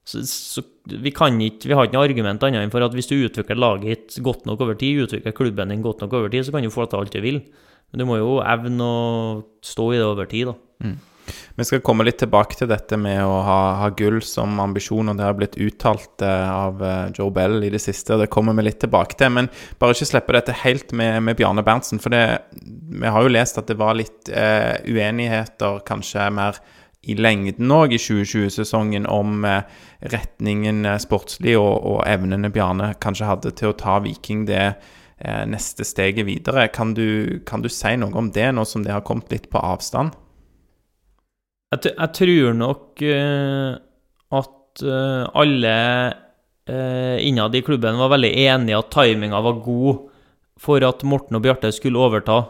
[0.08, 1.28] så, så vi ikke
[1.68, 4.46] Vi har ikke noe argument annet enn for at hvis du utvikler laget ditt godt
[4.48, 7.02] nok over tid, utvikler klubben din godt nok over tid, så kan du få til
[7.02, 7.42] alt du vil.
[7.92, 8.96] Men du må jo evne å
[9.64, 10.56] stå i det over tid, da.
[11.58, 15.18] Vi skal komme litt tilbake til dette med å ha, ha gull som ambisjon, og
[15.18, 18.56] det har blitt uttalt eh, av eh, Joe Bell i det siste, og det kommer
[18.56, 19.34] vi litt tilbake til.
[19.36, 22.22] Men bare ikke slippe dette helt med, med Bjarne Berntsen, for det,
[22.56, 26.62] vi har jo lest at det var litt eh, uenigheter, kanskje mer
[27.06, 29.62] i lengden òg i 2020-sesongen, om eh,
[30.12, 35.44] retningen eh, sportslig og, og evnene Bjarne kanskje hadde til å ta Viking det eh,
[35.46, 36.66] neste steget videre.
[36.74, 39.62] Kan du, kan du si noe om det, nå som det har kommet litt på
[39.62, 40.16] avstand?
[41.68, 43.74] Jeg, jeg tror nok uh,
[44.38, 45.74] at uh, alle
[46.08, 50.06] uh, innad i klubben var veldig enige at timinga var god
[50.58, 52.40] for at Morten og Bjarte skulle overta.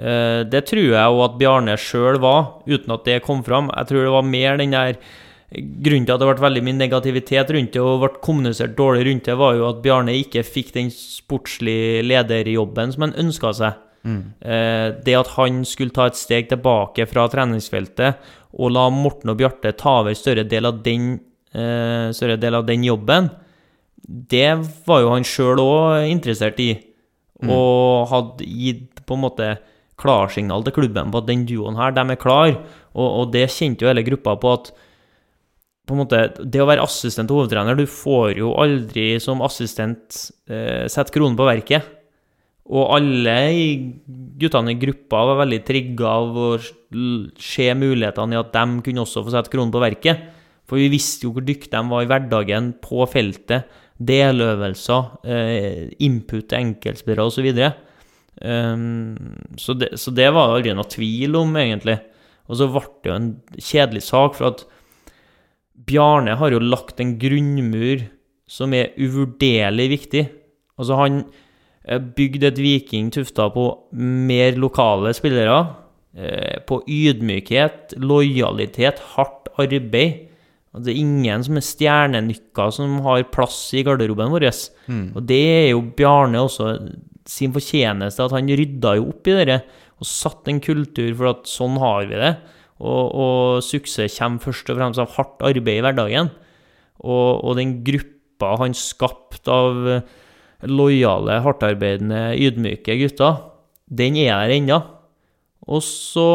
[0.00, 3.68] Eh, det tror jeg òg at Bjarne sjøl var, uten at det kom fram.
[3.76, 5.02] Jeg tror det var mer den der
[5.50, 9.26] Grunnen til at det ble veldig mye negativitet rundt det og ble kommunisert dårlig rundt
[9.26, 13.80] det, var jo at Bjarne ikke fikk den sportslige lederjobben som han ønska seg.
[14.00, 14.20] Mm.
[15.04, 18.22] det at han skulle ta et steg tilbake fra treningsfeltet
[18.58, 21.20] og la Morten og Bjarte ta over større del av den,
[21.52, 23.30] eh, større del av den jobben,
[24.06, 26.72] det var jo han sjøl òg interessert i.
[27.42, 29.58] Og hadde gitt på en måte
[30.00, 32.54] klarsignal til klubben på at den duoen her, de er klar.
[32.94, 34.72] Og, og det kjente jo hele gruppa på at
[35.90, 40.20] på en måte, Det å være assistent til hovedtrener, du får jo aldri som assistent
[40.46, 41.96] eh, sette kronen på verket.
[42.70, 43.34] Og alle
[44.38, 49.24] guttene i gruppa var veldig trigga av å se mulighetene i at de kunne også
[49.26, 50.28] få sette kronen på verket.
[50.70, 53.66] For vi visste jo hvor dyktige de var i hverdagen, på feltet.
[54.00, 57.50] Deløvelser, eh, input til enkeltspillere osv.
[58.40, 61.98] Um, så, det, så det var det aldri noe tvil om, egentlig.
[62.50, 64.64] Og så ble det jo en kjedelig sak, for at
[65.90, 68.06] Bjarne har jo lagt en grunnmur
[68.50, 70.24] som er uvurderlig viktig.
[70.80, 71.20] Altså, han
[71.86, 75.60] eh, bygde et Viking tufta på mer lokale spillere,
[76.16, 80.26] eh, på ydmykhet, lojalitet, hardt arbeid.
[80.70, 84.46] Og det er ingen som er stjernenykker som har plass i garderoben vår.
[85.18, 86.76] Og det er jo Bjarne også
[87.30, 89.60] sin fortjeneste, at han rydda jo opp i det
[90.00, 92.32] og satt en kultur for at sånn har vi det.
[92.80, 96.30] Og, og suksess kommer først og fremst av hardt arbeid i hverdagen.
[97.04, 99.82] Og, og den gruppa han skapte av
[100.68, 103.44] lojale, hardtarbeidende, ydmyke gutter,
[103.90, 104.80] den er der ennå.
[105.68, 106.28] Og så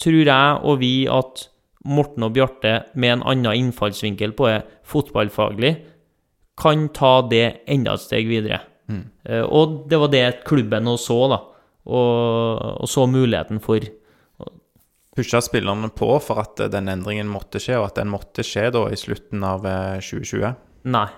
[0.00, 1.48] tror jeg og vi at
[1.90, 5.74] Morten og Bjarte med en annen innfallsvinkel på det fotballfaglig,
[6.60, 8.60] kan ta det enda et steg videre.
[9.24, 11.40] Eh, Og det var det klubben nå så, da.
[11.90, 13.80] Og, og så muligheten for.
[15.16, 18.70] pusha spillerne på for at eh, den endringen måtte skje, og at den måtte skje
[18.72, 20.54] da i slutten av eh, 2020?
[20.90, 21.08] Nei.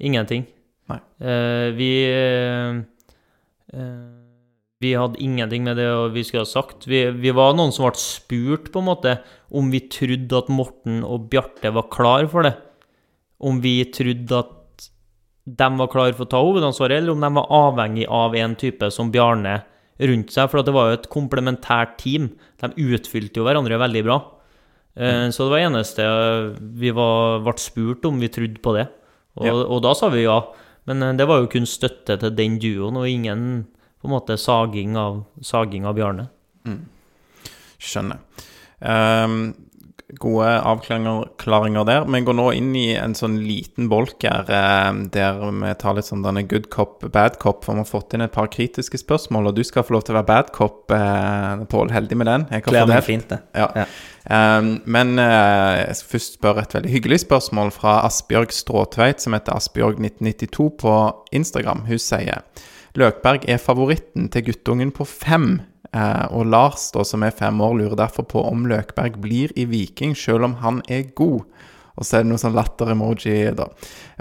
[0.00, 0.44] Ingenting.
[0.88, 1.00] Nei.
[1.20, 2.78] Eh, vi eh,
[3.74, 4.04] eh,
[4.84, 6.86] Vi hadde ingenting med det vi skulle ha sagt.
[6.86, 9.14] Vi, vi var noen som ble spurt, på en måte,
[9.50, 12.52] om vi trodde at Morten og Bjarte var klar for det.
[13.40, 14.52] Om vi trodde at
[15.46, 18.88] de var klar for å ta hovedansvaret, eller om de var avhengig av en type
[18.94, 19.58] som Bjarne
[20.00, 20.48] rundt seg.
[20.50, 22.30] For at det var jo et komplementært team.
[22.62, 24.18] De utfylte jo hverandre veldig bra.
[24.96, 25.32] Mm.
[25.34, 26.04] Så det var eneste
[26.80, 28.86] vi var, ble spurt om vi trodde på det.
[29.36, 29.52] Og, Ja.
[29.54, 30.38] og da sa vi ja.
[30.86, 33.66] Men eh, det var jo kun støtte til den duoen, og ingen
[34.00, 36.28] på en måte saging av, saging av Bjarne.
[37.84, 38.18] Skjønner.
[38.84, 39.54] Ehm,
[40.20, 42.04] gode avklaringer der.
[42.12, 46.08] Vi går nå inn i en sånn liten bolk her eh, der vi tar litt
[46.10, 47.64] sånn denne good cop, bad cop.
[47.64, 50.14] For vi har fått inn et par kritiske spørsmål, og du skal få lov til
[50.14, 51.94] å være bad cop, eh, Pål.
[51.94, 52.46] Heldig med den.
[52.52, 53.40] Jeg Kler meg fint, det.
[53.56, 53.70] Ja.
[53.74, 53.88] Ja.
[54.24, 59.36] Um, men uh, jeg skal først spørre et veldig hyggelig spørsmål fra Asbjørg Stråtveit, som
[59.36, 60.94] heter Asbjørg1992 på
[61.36, 61.84] Instagram.
[61.88, 62.40] Hun sier
[62.96, 65.58] Løkberg er favoritten til guttungen på fem.
[65.94, 69.68] Eh, og Lars, da, som er fem år, lurer derfor på om Løkberg blir i
[69.70, 71.44] Viking, selv om han er god.
[71.94, 73.68] Og så er det noe sånn latter-emoji, da.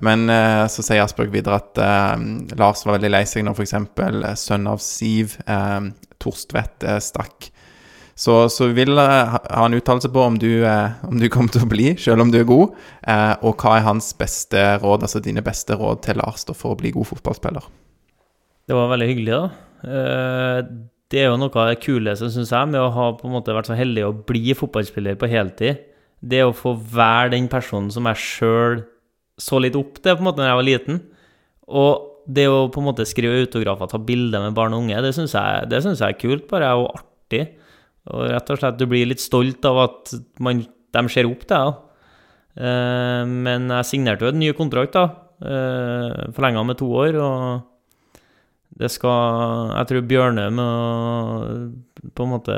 [0.05, 2.27] Men eh, så sier Asbjørg videre at eh,
[2.59, 4.43] Lars var veldig lei seg når f.eks.
[4.43, 5.89] sønn av Siv, eh,
[6.21, 7.49] Torstvedt, eh, stakk.
[8.13, 11.55] Så, så vi vil jeg ha en uttalelse på om du, eh, om du kommer
[11.55, 12.77] til å bli, selv om du er god.
[13.09, 16.75] Eh, og hva er hans beste råd, altså dine beste råd til Lars da, for
[16.75, 17.71] å bli god fotballspiller?
[18.69, 19.47] Det var veldig hyggelig, da.
[21.13, 23.35] Eh, Det er jo noe av det kuleste, syns jeg, med å ha på en
[23.35, 25.77] måte vært så heldig å bli fotballspiller på heltid.
[26.23, 28.83] Det å få være den personen som jeg sjøl
[29.37, 31.01] så litt opp til på en måte da jeg var liten.
[31.67, 35.13] Og det å på en måte skrive autografer, ta bilder med barn og unge, det
[35.13, 37.57] syns jeg, jeg er kult, bare og artig.
[38.09, 41.57] Og rett og slett, du blir litt stolt av at man, de ser opp til
[41.57, 41.75] deg.
[42.57, 45.09] Eh, Men jeg signerte jo en ny kontrakt, da.
[46.33, 47.15] Forlenga med to år.
[47.19, 47.72] og
[48.79, 50.67] det skal Jeg tror Bjørne må
[52.13, 52.55] på en måte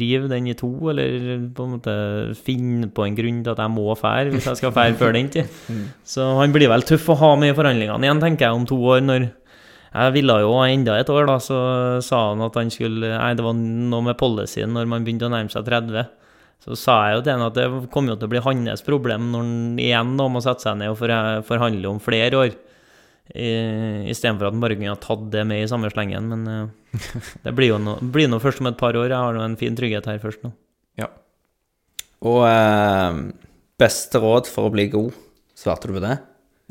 [0.00, 1.92] rive den i to, eller på en måte
[2.36, 5.30] finne på en grunn til at jeg må fære hvis jeg skal fære før den
[5.32, 5.60] tid.
[6.14, 8.76] Så han blir vel tøff å ha med i forhandlingene igjen, tenker jeg, om to
[8.82, 9.00] år.
[9.06, 9.30] når
[9.92, 11.56] jeg ville jo enda et år, da, så
[12.00, 15.32] sa han at han skulle Nei, det var noe med policyen når man begynte å
[15.32, 16.06] nærme seg 30.
[16.64, 19.28] Så sa jeg jo til han at det kom jo til å bli hans problem
[19.32, 22.54] når han igjen da må sette seg ned og forhandle om flere år.
[23.32, 26.28] Istedenfor at han har tatt det med i samme slengen.
[26.28, 26.98] Men eh,
[27.44, 29.08] det blir jo noe, blir noe først om et par år.
[29.08, 30.52] Jeg har nå en fin trygghet her først nå.
[31.00, 31.08] Ja.
[32.28, 33.22] Og eh,
[33.80, 35.16] beste råd for å bli god,
[35.58, 36.18] svarte du på det?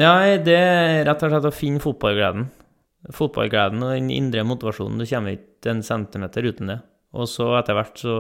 [0.02, 2.48] Nei, det er rett og slett å finne fotballgleden.
[3.14, 5.02] Fotballgleden og den indre motivasjonen.
[5.02, 6.80] Du kommer ikke en centimeter uten det.
[7.18, 8.16] Og så etter hvert så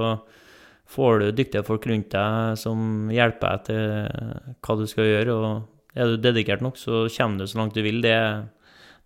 [0.91, 5.37] får du dyktige folk rundt deg som hjelper deg til hva du skal gjøre.
[5.37, 8.01] Og er du dedikert nok, så kommer du så langt du vil.
[8.03, 8.17] Det,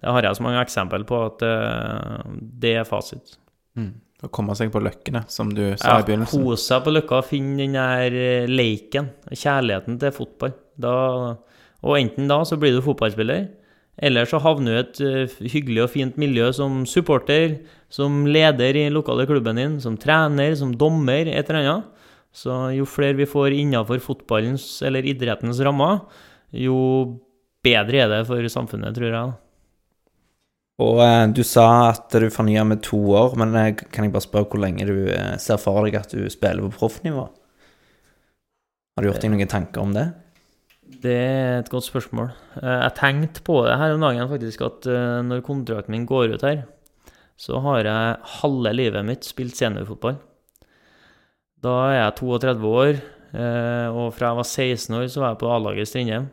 [0.01, 3.37] det har jeg så mange eksempel på at eh, det er fasit.
[4.23, 6.45] Å komme seg på løkkene, som du sa i begynnelsen.
[6.45, 10.55] Kose seg på Løkka finne den der eh, leiken, kjærligheten til fotball.
[10.81, 10.95] Da,
[11.85, 13.47] og enten da så blir du fotballspiller,
[14.05, 17.59] eller så havner du i et eh, hyggelig og fint miljø som supporter,
[17.91, 21.91] som leder i lokale klubben din, som trener, som dommer, et eller annet.
[22.35, 26.01] Så jo flere vi får innafor fotballens eller idrettens rammer,
[26.57, 26.77] jo
[27.65, 29.33] bedre er det for samfunnet, tror jeg.
[30.83, 34.25] Og eh, du sa at du fornya med to år, men eh, kan jeg bare
[34.25, 37.25] spørre hvor lenge du eh, ser for deg at du spiller på proffnivå?
[38.95, 40.09] Har du gjort deg noen tanker om det?
[41.05, 42.29] Det er et godt spørsmål.
[42.59, 44.87] Eh, Jeg tenkte på det her om dagen faktisk, at
[45.25, 46.65] når kontrakten min går ut her,
[47.39, 50.19] så har jeg halve livet mitt spilt seniorfotball.
[51.63, 52.99] Da er jeg 32 år,
[53.91, 56.27] og fra jeg var 16 år så var jeg på A-laget i Strindheim.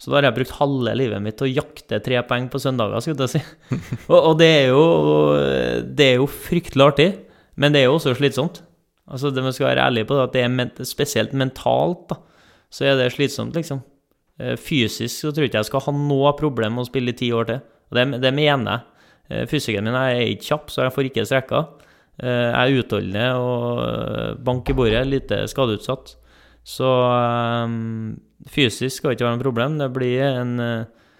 [0.00, 3.02] Så da har jeg brukt halve livet mitt til å jakte tre poeng på søndager,
[3.04, 3.76] skulle jeg si.
[4.12, 4.84] og, og det er jo
[5.84, 7.08] Det er jo fryktelig artig,
[7.60, 8.62] men det er jo også slitsomt.
[9.10, 12.20] Altså, det vi skal være ærlige på, at det er men spesielt mentalt, da,
[12.70, 13.82] så er det slitsomt, liksom.
[14.40, 17.18] Eh, Fysisk så tror jeg ikke jeg skal ha noe problem med å spille i
[17.18, 17.60] ti år til.
[17.90, 18.86] Og det, det mener jeg.
[19.30, 21.60] Fysikken Fysikeren min er ikke kjapp, så jeg får ikke strekka.
[22.22, 26.14] Eh, Jeg er utholdende og eh, bank i bordet, lite skadeutsatt.
[26.66, 27.76] Så eh,
[28.48, 29.76] fysisk skal ikke være noe problem.
[29.80, 31.12] Det blir en eh,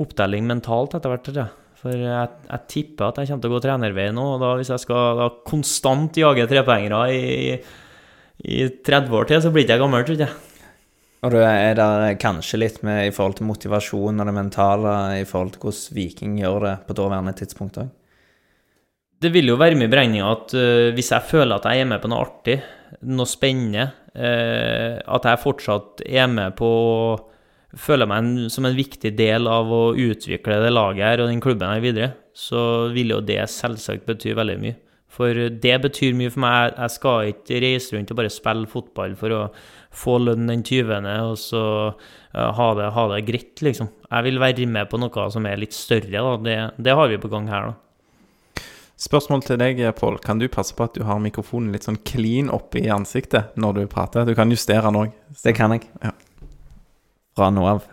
[0.00, 1.48] opptelling mentalt etter hvert, Ja.
[1.80, 4.68] For jeg, jeg tipper at jeg kommer til å gå trenerveien nå, og da hvis
[4.68, 7.54] jeg skal da konstant jage trepoengere i,
[8.44, 10.34] i 30 år til, så blir ikke jeg gammel, tror jeg.
[11.20, 15.24] Og du er der kanskje litt med i forhold til motivasjon og det mentale i
[15.28, 17.90] forhold til hvordan Viking gjør det på daværende tidspunkt òg?
[19.20, 21.90] Det vil jo være med i beregninga at uh, hvis jeg føler at jeg er
[21.90, 22.56] med på noe artig,
[23.04, 27.02] noe spennende, at jeg fortsatt er med på å
[27.78, 31.42] føle meg en, som en viktig del av å utvikle det laget her og den
[31.42, 34.78] klubben her videre, så vil jo det selvsagt bety veldig mye.
[35.10, 36.76] For det betyr mye for meg.
[36.76, 39.40] Jeg skal ikke reise rundt og bare spille fotball for å
[39.90, 41.62] få lønn den 20., og så
[42.34, 43.90] ha, det, ha det greit, liksom.
[44.06, 46.36] Jeg vil være med på noe som er litt større, da.
[46.46, 47.89] Det, det har vi på gang her, da.
[49.00, 50.18] Spørsmål til deg, Pål.
[50.24, 53.78] Kan du passe på at du har mikrofonen litt sånn clean oppe i ansiktet når
[53.78, 54.28] du prater?
[54.28, 55.14] Du kan justere den òg.
[55.40, 55.86] Det kan jeg.
[56.04, 56.12] Ja.
[57.38, 57.88] Fra nå av.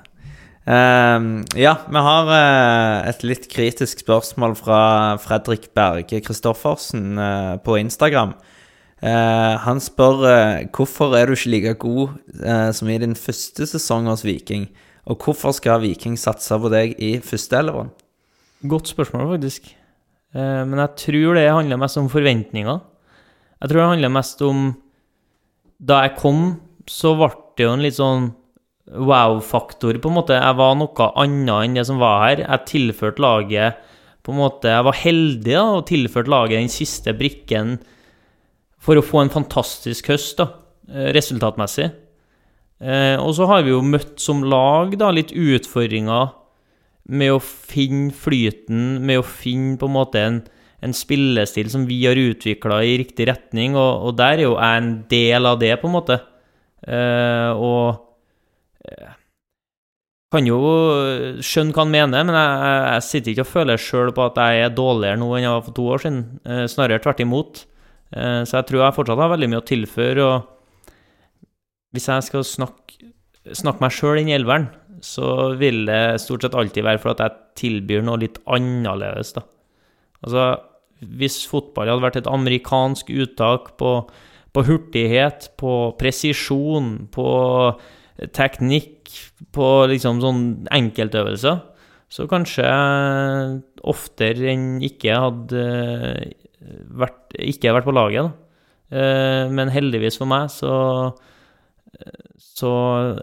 [0.67, 4.81] Uh, ja, vi har uh, et litt kritisk spørsmål fra
[5.23, 8.35] Fredrik Berge Christoffersen uh, på Instagram.
[8.97, 10.23] Eh, han spør
[10.73, 14.65] hvorfor er du ikke like god eh, som i din første sesong hos Viking,
[15.05, 17.93] og hvorfor skal Viking satse på deg i førsteelveren?
[18.65, 19.69] Godt spørsmål, faktisk.
[20.37, 22.81] Eh, men jeg tror det handler mest om forventninger.
[23.57, 24.67] Jeg tror det handler mest om
[25.77, 26.39] Da jeg kom,
[26.89, 28.31] så ble det jo en litt sånn
[28.87, 30.37] wow-faktor, på en måte.
[30.37, 32.41] Jeg var noe annet enn det som var her.
[32.45, 33.77] Jeg tilførte laget
[34.25, 37.77] på en måte Jeg var heldig da, og tilførte laget den siste brikken
[38.81, 40.49] for å få en fantastisk høst, da,
[40.89, 41.91] eh, resultatmessig.
[42.81, 46.33] Eh, og så har vi jo møtt som lag da, litt utfordringer
[47.07, 50.39] med å finne flyten, med å finne på en måte en,
[50.83, 54.81] en spillestil som vi har utvikla i riktig retning, og, og, der er jo jeg
[54.81, 56.19] en del av det, på en måte.
[56.83, 59.15] Eh, og eh,
[60.35, 60.59] kan jo
[61.39, 64.65] skjønne hva han mener, men jeg, jeg sitter ikke og føler sjøl på at jeg
[64.65, 66.21] er dårligere nå enn jeg var for to år siden.
[66.43, 67.65] Eh, snarere tvert imot.
[68.07, 70.23] Så jeg tror jeg fortsatt har veldig mye å tilføre.
[70.23, 71.47] og
[71.91, 73.09] Hvis jeg skal snakke,
[73.51, 74.69] snakke meg sjøl inn i elveren,
[75.03, 79.43] så vil det stort sett alltid være for at jeg tilbyr noe litt annerledes, da.
[80.25, 80.47] Altså,
[80.97, 83.91] hvis fotball hadde vært et amerikansk uttak på,
[84.53, 87.27] på hurtighet, på presisjon, på
[88.33, 89.13] teknikk,
[89.53, 90.43] på liksom sånn
[90.73, 91.61] enkeltøvelser,
[92.09, 95.63] så kanskje jeg oftere enn ikke hadde
[96.97, 98.27] vært, ikke vært på laget.
[98.27, 98.47] Da.
[98.97, 100.71] Eh, men heldigvis for meg så,
[102.37, 102.71] så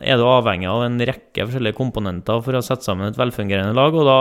[0.02, 3.94] er du avhengig av en rekke forskjellige komponenter for å sette sammen et velfungerende lag,
[3.94, 4.18] og da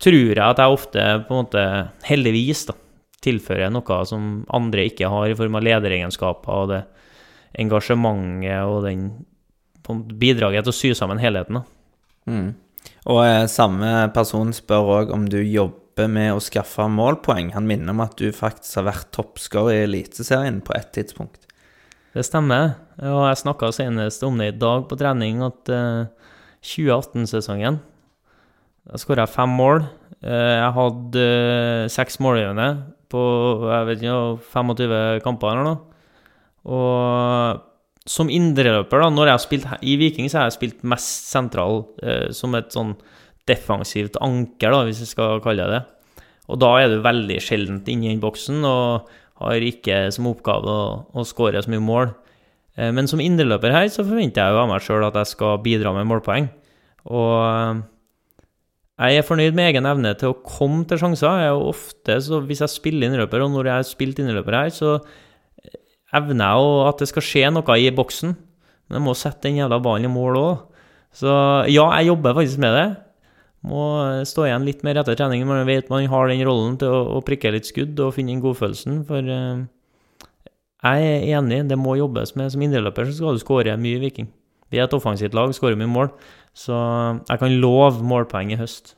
[0.00, 1.64] tror jeg at jeg ofte, på en måte,
[2.08, 2.76] heldigvis, da,
[3.24, 6.80] tilfører noe som andre ikke har, i form av lederegenskaper og det
[7.60, 9.08] engasjementet og den
[10.20, 11.60] bidraget til å sy sammen helheten.
[11.60, 12.30] Da.
[12.30, 12.48] Mm.
[13.10, 17.52] Og eh, samme person spør òg om du jobber med å skaffe målpoeng.
[17.56, 21.48] Han minner om at du faktisk har vært toppskårer i Eliteserien på et tidspunkt.
[22.14, 26.28] Det stemmer, og jeg snakka senest om det i dag på trening, at uh, eh,
[26.60, 27.78] 2018-sesongen
[28.90, 29.86] Da skåra jeg fem mål.
[30.20, 32.68] Uh, jeg hadde uh, seks målgivende
[33.10, 33.22] på
[33.66, 34.18] jeg vet ikke,
[34.52, 35.80] 25 kamper eller noe.
[36.70, 37.64] Og
[38.10, 41.82] som indreløper, da, når jeg har spilt i Viking, så har jeg spilt mest sentral,
[42.34, 42.94] som et sånn
[43.50, 46.22] defensivt anker, da, hvis jeg skal kalle det det.
[46.50, 50.88] Og da er du veldig sjeldent inne i boksen og har ikke som oppgave å,
[51.10, 52.10] å skåre så mye mål.
[52.80, 55.60] Eh, men som indreløper her så forventer jeg jo av meg sjøl at jeg skal
[55.64, 56.48] bidra med målpoeng.
[57.10, 57.82] Og eh,
[59.00, 61.40] jeg er fornøyd med egen evne til å komme til sjanser.
[61.40, 64.56] Jeg er jo ofte, så Hvis jeg spiller innløper, og når jeg har spilt innløper
[64.58, 64.98] her, så
[66.16, 68.34] evner jeg at det skal skje noe i boksen.
[68.88, 70.66] Men jeg må sette den jævla ballen i mål òg.
[71.16, 71.30] Så
[71.70, 72.88] ja, jeg jobber faktisk med det.
[73.70, 73.82] Må
[74.28, 77.20] stå igjen litt mer etter trening når man vet man har den rollen til å,
[77.24, 79.02] prikke litt skudd og finne den godfølelsen.
[79.08, 79.64] For uh,
[80.80, 82.52] jeg er enig, det må jobbes med.
[82.52, 84.30] Som indreløper så skal du skåre mye Viking.
[84.70, 86.10] Vi er et offensivt lag, skårer mye mål.
[86.56, 86.74] Så
[87.28, 88.94] jeg kan love målpoeng i høst.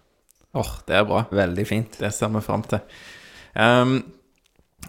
[0.53, 1.24] Åh, oh, det er bra.
[1.33, 1.97] Veldig fint.
[2.01, 2.83] Det ser vi fram til.
[3.57, 3.97] Um,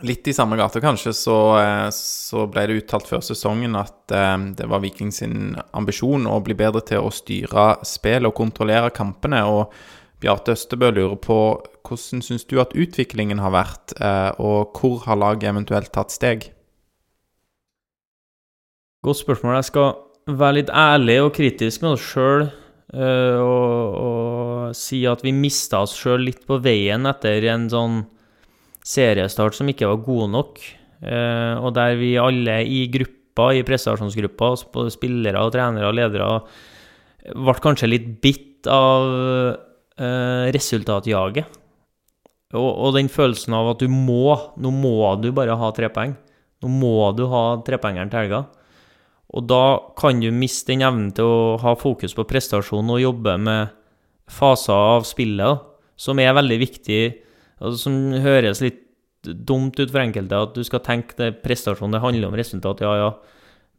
[0.02, 4.48] Litt i samme gate, kanskje, så, eh, så, ble det uttalt før sesongen at um,
[4.58, 9.44] det var Viking sin ambisjon å bli bedre til å styre spill og kontrollere kampene.
[9.46, 9.70] og
[10.24, 11.38] Bjarte Østebø lurer på
[11.86, 16.50] hvordan syns du at utviklingen har vært, eh, og hvor har laget eventuelt tatt steg?
[19.04, 19.58] Godt spørsmål.
[19.60, 22.46] Jeg skal være litt ærlig og kritisk med oss sjøl
[22.94, 27.98] og, og si at vi mista oss sjøl litt på veien etter en sånn
[28.86, 30.62] seriestart som ikke var god nok,
[31.04, 36.32] eh, og der vi alle i gruppa, i prestasjonsgruppa, både spillere trenere og ledere,
[37.34, 39.08] ble kanskje litt bitt av
[40.00, 41.60] eh, resultatjaget.
[42.54, 46.14] Og, og, den følelsen av at du må, nå må du bare ha tre poeng.
[46.64, 48.46] Nå må du ha trepoengeren til helga.
[49.34, 49.64] Og da
[49.98, 53.74] kan du miste den evnen til å ha fokus på prestasjon og jobbe med
[54.30, 55.64] faser av spillet,
[55.98, 57.02] som er veldig viktig
[57.60, 58.82] altså, som høres litt
[59.24, 62.94] dumt ut for enkelte, at du skal tenke det prestasjon, det handler om resultat, ja
[63.00, 63.12] ja.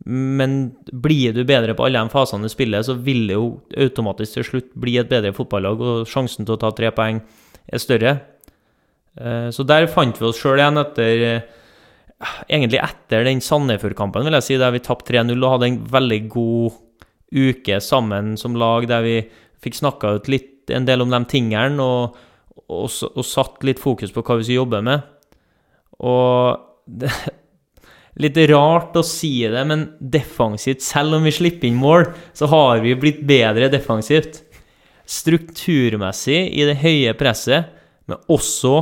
[0.05, 3.49] Men blir du bedre på alle de fasene du spiller, så vil det jo
[3.79, 7.21] automatisk til slutt bli et bedre fotballag, og sjansen til å ta tre poeng
[7.65, 8.17] er større.
[9.15, 11.47] Eh, så der fant vi oss sjøl igjen etter eh,
[12.49, 16.21] Egentlig etter den Sandefjord-kampen, vil jeg si, der vi tapte 3-0 og hadde en veldig
[16.33, 16.79] god
[17.35, 19.17] uke sammen som lag, der vi
[19.65, 21.83] fikk snakka ut litt en del om de tingene.
[21.83, 22.17] og
[22.65, 25.09] og, og, satt litt fokus på hva vi skulle jobbe med.
[26.05, 27.13] Og det
[28.23, 32.79] Litt rart å si det, men defensivt, selv om vi slipper inn mål, så har
[32.85, 34.37] vi blitt bedre defensivt.
[35.03, 37.73] Strukturmessig i det høye presset,
[38.07, 38.77] men også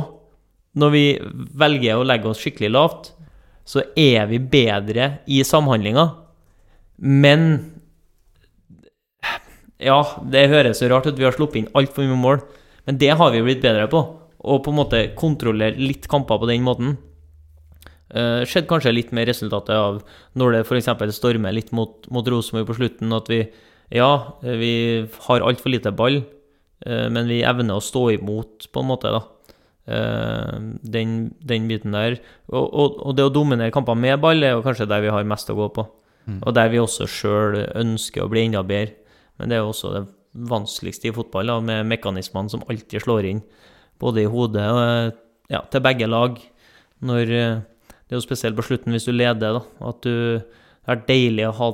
[0.77, 1.03] når vi
[1.63, 3.09] velger å legge oss skikkelig lavt,
[3.65, 6.09] så er vi bedre i samhandlinga.
[6.97, 7.71] Men
[9.83, 9.99] Ja,
[10.31, 12.43] det høres så rart ut, vi har sluppet inn altfor mye mål.
[12.87, 13.99] Men det har vi blitt bedre på.
[14.43, 16.95] Å på en måte kontrollere litt kamper på den måten.
[18.13, 20.03] Uh, Skjedde kanskje litt med resultatet av
[20.37, 21.15] når det f.eks.
[21.17, 23.45] stormer litt mot, mot Rosenborg på slutten, at vi
[23.93, 26.21] Ja, vi har altfor lite ball,
[26.87, 29.23] uh, men vi evner å stå imot, på en måte, da.
[29.83, 32.15] Uh, den, den, biten der.
[32.47, 35.27] Og, og, og, det å dominere kamper med ball er jo kanskje der vi har
[35.27, 35.83] mest å gå på.
[36.23, 36.39] Mm.
[36.39, 38.95] Og der vi også sjøl ønsker å bli enda bedre.
[39.39, 40.05] Men det er jo også det
[40.49, 43.43] vanskeligste i fotball, da, med mekanismene som alltid slår inn.
[44.01, 45.19] Både i hodet og
[45.51, 46.39] ja, til begge lag.
[47.03, 49.63] Når Det er jo spesielt på slutten hvis du leder, da.
[49.89, 50.39] At du
[50.83, 51.67] Det er deilig å ha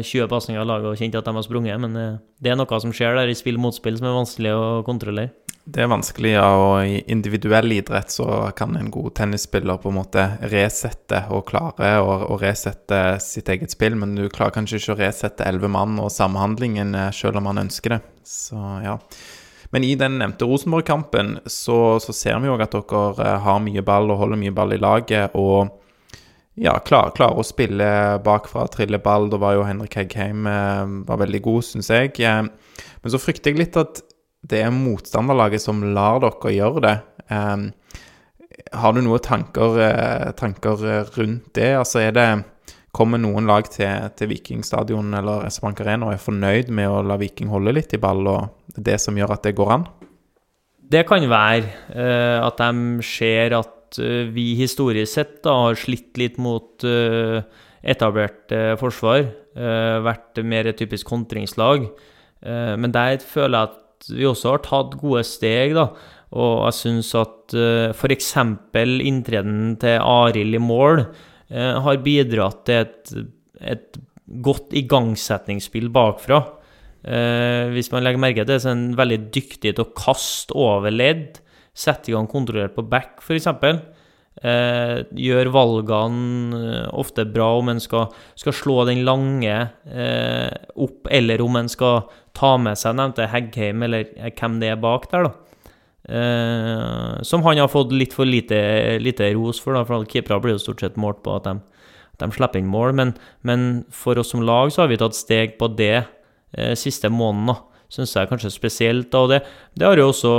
[0.00, 2.78] 20 pasninger i laget og kjent at de har sprunget, men eh, det er noe
[2.80, 5.45] som skjer der i spill-motspill som er vanskelig å kontrollere.
[5.66, 9.96] Det er vanskelig, ja, og i individuell idrett så kan en god tennisspiller på en
[9.96, 14.98] måte resette og klare å, resette sitt eget spill, men du klarer kanskje ikke å
[15.00, 18.00] resette elleve mann og samhandlingen eh, selv om man ønsker det.
[18.22, 18.94] Så ja.
[19.74, 23.82] Men i den nevnte Rosenborg-kampen så, så, ser vi jo at dere eh, har mye
[23.90, 25.34] ball og holder mye ball i laget.
[25.34, 25.74] og
[26.54, 27.88] ja, klarer, klar å spille
[28.24, 29.26] bakfra, trille ball.
[29.34, 32.14] Da var jo Henrik Heggheim eh, var veldig god, syns jeg.
[32.22, 34.05] Men så frykter jeg litt at
[34.46, 36.96] det er motstanderlaget som lar dere gjøre det.
[37.30, 37.70] Um,
[38.72, 40.84] har du noen tanker, eh, tanker,
[41.16, 41.72] rundt det?
[41.76, 42.28] Altså er det
[42.96, 47.02] Kommer noen lag til, til Vikingstadion eller S Bank Arena og er fornøyd med å
[47.04, 49.84] la Viking holde litt i ball, og det som gjør at det går an?
[50.80, 53.98] Det kan være uh, at de ser at
[54.32, 56.82] vi historisk sett da, har slitt litt mot
[57.86, 59.28] etablert forsvar.
[60.02, 61.86] vært mer et typisk kontringslag.
[62.42, 65.88] men der føler jeg at vi også har tatt gode steg, da.
[66.36, 68.32] Og jeg syns at uh, eh, f.eks.
[69.06, 73.14] inntreden til Arild i mål uh, har bidratt til et,
[73.62, 73.98] et
[74.42, 76.42] godt igangsetningsspill bakfra.
[77.06, 80.56] Uh, hvis man legger merke til det, så er han veldig dyktig til å kaste
[80.58, 81.38] over ledd.
[81.76, 83.46] Sette i gang kontrollert på back, f.eks.
[84.36, 89.54] Uh, gjør valgene ofte bra om en skal, skal slå den lange
[89.88, 92.02] uh, opp, eller om en skal
[92.36, 94.06] ta med seg nevnte Heggheim, eller
[94.36, 95.34] hvem det er bak der, da.
[96.06, 98.58] Uh, som han har fått litt for lite,
[99.02, 101.56] lite ros for, da, for keepere blir jo stort sett målt på at de,
[102.22, 102.94] de slipper inn mål.
[102.94, 103.14] Men,
[103.46, 107.58] men, for oss som lag så har vi tatt steg på det uh, siste måneden.
[107.90, 109.10] Syns jeg kanskje spesielt.
[109.12, 109.24] Da.
[109.24, 109.40] Og det,
[109.78, 110.30] det, har jo også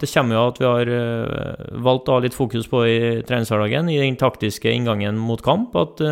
[0.00, 3.90] Det kommer jo at vi har uh, valgt å ha litt fokus på i treningshverdagen,
[3.90, 6.02] i den taktiske inngangen mot kamp, at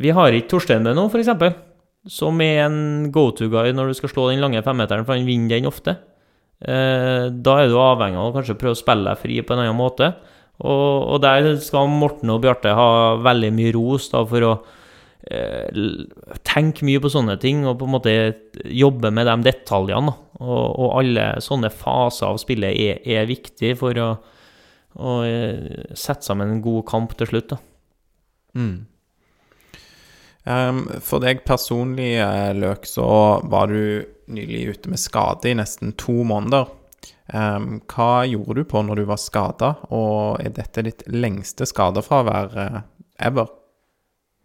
[0.00, 1.67] vi har ikke Torstein med nå, f.eks
[2.08, 5.58] som er en go to-guy når du skal slå den lange femmeteren, for han vinner
[5.58, 5.98] den ofte.
[6.58, 9.62] Eh, da er du avhengig av å kanskje prøve å spille deg fri på en
[9.62, 10.10] annen måte.
[10.58, 12.90] Og, og der skal Morten og Bjarte ha
[13.22, 14.54] veldig mye ros da, for å
[15.30, 15.68] eh,
[16.48, 18.16] tenke mye på sånne ting og på en måte
[18.64, 20.16] jobbe med de detaljene.
[20.38, 24.10] Og, og, alle sånne faser av spillet er, er viktig for å,
[24.98, 27.54] å, eh, sette sammen en god kamp til slutt.
[27.54, 27.62] da.
[28.58, 28.78] Mm.
[30.48, 33.04] Um, for deg personlig, eh, Løk, så
[33.44, 36.70] var du nylig ute med skade i nesten to måneder.
[37.28, 42.56] Um, hva gjorde du på når du var skada, og er dette ditt lengste skadefravær
[42.56, 42.78] uh,
[43.20, 43.50] ever?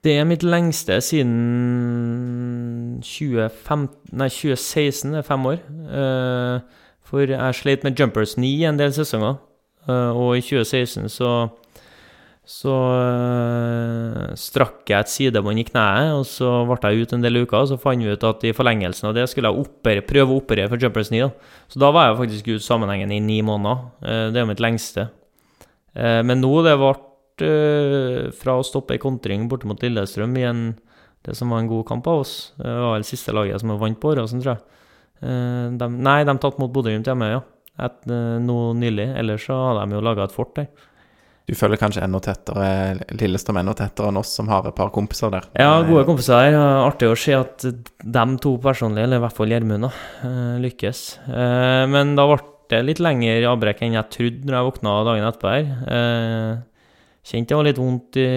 [0.03, 5.61] Det er mitt lengste siden 2015, nei, 2016, det er fem år.
[5.87, 9.39] Uh, for jeg sleit med jumpers 9 en del sesonger,
[9.87, 11.31] og i 2016 så
[12.43, 17.39] så øh, strakk jeg et sidebånd i kneet, og så ble jeg ute en del
[17.45, 17.61] uker.
[17.61, 20.41] Og så fant vi ut at i forlengelsen av det skulle jeg operere, prøve å
[20.41, 21.29] operere for Jumpers 9.
[21.71, 23.87] Så da var jeg faktisk ute sammenhengen i ni måneder.
[24.03, 25.07] Uh, det er mitt lengste.
[25.95, 26.93] Uh, men nå det ble
[28.37, 30.59] fra å stoppe ei kontring borte mot Lillestrøm i en,
[31.25, 32.35] det som var en god kamp av oss.
[32.59, 34.61] Det var vel siste laget som vant på Åråsen, tror jeg.
[35.79, 37.41] De, nei, de tatt mot Bodø-Glimt hjemme, ja.
[37.87, 39.07] Et, nå nylig.
[39.17, 40.69] Ellers så hadde de jo laga et fort der
[41.43, 42.67] du føler kanskje enda tettere
[43.19, 45.47] Lillestrøm enda tettere enn oss som har et par kompiser der.
[45.59, 46.55] Ja, gode kompiser der.
[46.85, 51.01] Artig å se at de to personlig, eller i hvert fall Gjermund, eh, lykkes.
[51.27, 52.39] Eh, men da ble
[52.71, 55.67] det litt lengre avbrekk enn jeg trodde når jeg våkna dagen etterpå her.
[55.97, 56.53] Eh,
[57.27, 58.29] kjente det var litt vondt i,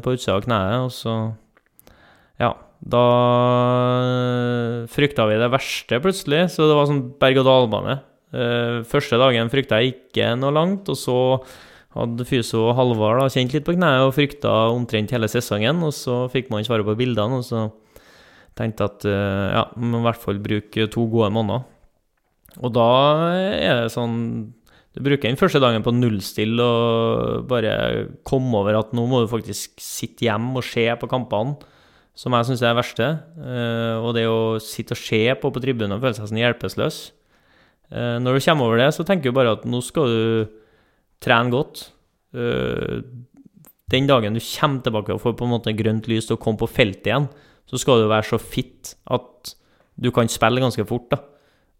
[0.00, 1.16] på utsida av kneet, og så
[2.40, 2.50] Ja,
[2.80, 3.04] da
[4.90, 8.00] frykta vi det verste plutselig, så det var sånn berg-og-dal-bane.
[8.90, 11.18] Første dagen frykta jeg ikke noe langt, og så
[11.94, 15.82] hadde Fyso og Halvard da, kjent litt på kneet og frykta omtrent hele sesongen.
[15.86, 17.68] Og så fikk man svare på bildene, og så
[18.58, 21.64] tenkte at eh, ja, må i hvert fall bruke to gode måneder.
[22.62, 22.90] Og da
[23.34, 24.18] er det sånn
[24.94, 27.72] Du bruker den første dagen på nullstill og bare
[28.22, 31.56] komme over at nå må du faktisk sitte hjemme og se på kampene,
[32.14, 33.08] som jeg syns er det verste.
[33.42, 37.00] Eh, og det å sitte og se på på tribunen og føle seg sånn hjelpeløs.
[37.90, 40.46] Eh, når du kommer over det, så tenker du bare at nå skal du
[41.24, 41.88] trene godt.
[42.34, 43.00] Eh,
[43.94, 46.60] den dagen du kommer tilbake og får på en måte grønt lys til å komme
[46.60, 47.28] på feltet igjen,
[47.70, 49.54] så skal du være så fit at
[50.00, 51.10] du kan spille ganske fort.
[51.10, 51.20] da.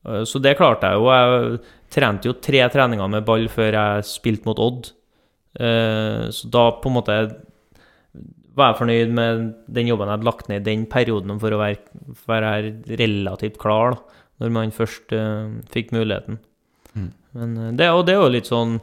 [0.07, 1.09] Eh, Så det klarte jeg jo.
[1.11, 4.93] Jeg trente jo tre treninger med ball før jeg spilte mot Odd.
[5.59, 7.19] Eh, Så da på en måte
[8.55, 11.59] var jeg fornøyd med den jobben jeg hadde lagt ned i den perioden for å
[11.59, 11.79] være,
[12.29, 14.03] være relativt klar da,
[14.41, 15.11] når man først
[15.73, 16.39] fikk muligheten.
[16.95, 17.11] Mm.
[17.35, 18.77] Men det, og det er jo litt sånn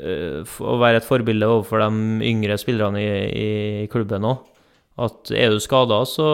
[0.00, 3.14] å være et forbilde overfor de yngre spillerne i,
[3.84, 4.42] i klubben òg.
[5.04, 6.26] At er du skada, så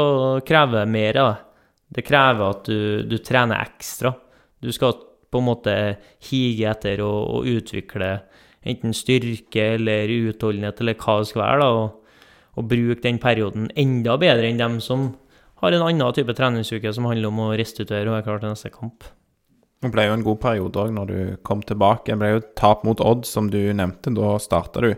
[0.46, 1.46] krever det mer av deg.
[1.90, 4.12] Det krever at du, du trener ekstra.
[4.62, 4.94] Du skal
[5.30, 5.74] på en måte
[6.28, 8.12] hige etter å, å utvikle
[8.60, 12.20] enten styrke eller utholdenhet eller hva det skal være, da, og,
[12.60, 15.08] og bruke den perioden enda bedre enn dem som
[15.62, 18.72] har en annen type treningsuke som handler om å restituere og være klar til neste
[18.74, 19.08] kamp.
[19.80, 22.12] Det ble jo en god periode òg når du kom tilbake.
[22.12, 24.12] Det ble jo tap mot Odd, som du nevnte.
[24.12, 24.90] Da starta du.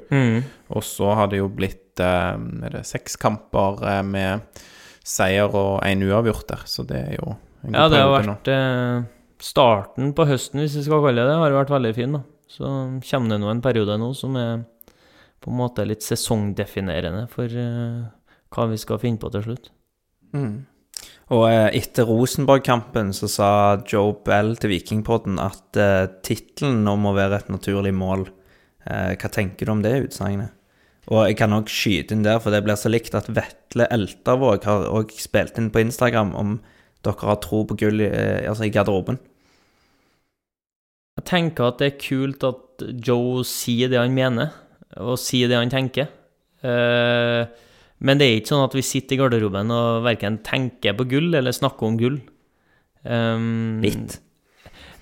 [0.75, 2.35] Og så har det jo blitt eh,
[2.67, 4.63] er det seks kamper eh, med
[5.07, 8.27] seier og én uavgjort der, så det er jo en god Ja, det har periode
[8.27, 8.35] nå.
[8.41, 9.07] vært eh,
[9.43, 12.13] Starten på høsten, hvis vi skal kalle det det, har vært veldig fin.
[12.19, 12.21] da.
[12.51, 12.69] Så
[13.11, 14.61] kommer det nå en periode nå som er
[15.43, 19.73] på en måte litt sesongdefinerende for hva vi skal finne på til slutt.
[20.31, 20.61] Mm.
[21.31, 23.51] Og eh, etter Rosenborg-kampen så sa
[23.87, 28.27] Joe Bell til Vikingpodden at eh, tittelen nå må være et naturlig mål.
[28.89, 30.53] Eh, hva tenker du om det utsagnet?
[31.11, 34.67] Og jeg kan òg skyte inn der, for det blir så likt at Vetle Eltervåg
[34.69, 36.57] har òg spilt inn på Instagram om
[37.03, 39.19] dere har tro på gull eh, altså i garderoben.
[41.19, 44.55] Jeg tenker at det er kult at Joe sier det han mener,
[45.03, 46.09] og sier det han tenker.
[46.63, 47.43] Eh,
[48.03, 51.31] men det er ikke sånn at vi sitter i garderoben og verken tenker på gull
[51.39, 52.19] eller snakker om gull.
[53.07, 54.19] Um, Litt.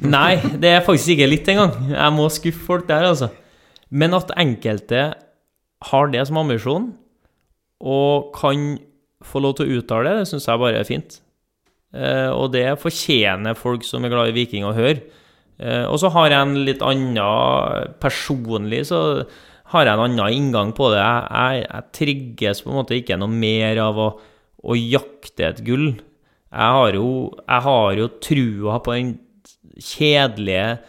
[0.00, 1.74] Nei, det er faktisk ikke litt engang.
[1.92, 3.30] Jeg må skuffe folk der, altså.
[3.92, 5.10] Men at enkelte
[5.90, 6.90] har det som ambisjon,
[7.80, 8.76] og kan
[9.24, 11.20] få lov til å uttale det, det syns jeg bare er fint.
[11.96, 15.00] Uh, og det fortjener folk som er glad i Viking å høre.
[15.60, 17.16] Uh, og så har jeg en litt annen
[18.00, 19.00] Personlig så
[19.70, 21.00] har jeg en annen inngang på det.
[21.00, 24.08] Jeg, jeg, jeg trigges på en måte ikke noe mer av å,
[24.66, 25.92] å jakte et gull.
[26.50, 27.10] Jeg har jo,
[27.44, 29.12] jeg har jo trua på den
[29.80, 30.80] kjedelige,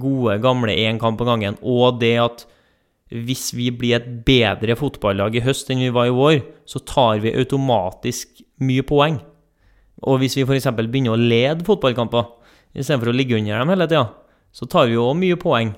[0.00, 2.46] gode, gamle én kamp om gangen, og det at
[3.14, 7.20] hvis vi blir et bedre fotballag i høst enn vi var i vår, så tar
[7.22, 9.20] vi automatisk mye poeng.
[10.04, 10.70] Og hvis vi f.eks.
[10.74, 12.26] begynner å lede fotballkamper
[12.74, 14.06] istedenfor å ligge under dem hele tida,
[14.54, 15.74] så tar vi jo òg mye poeng.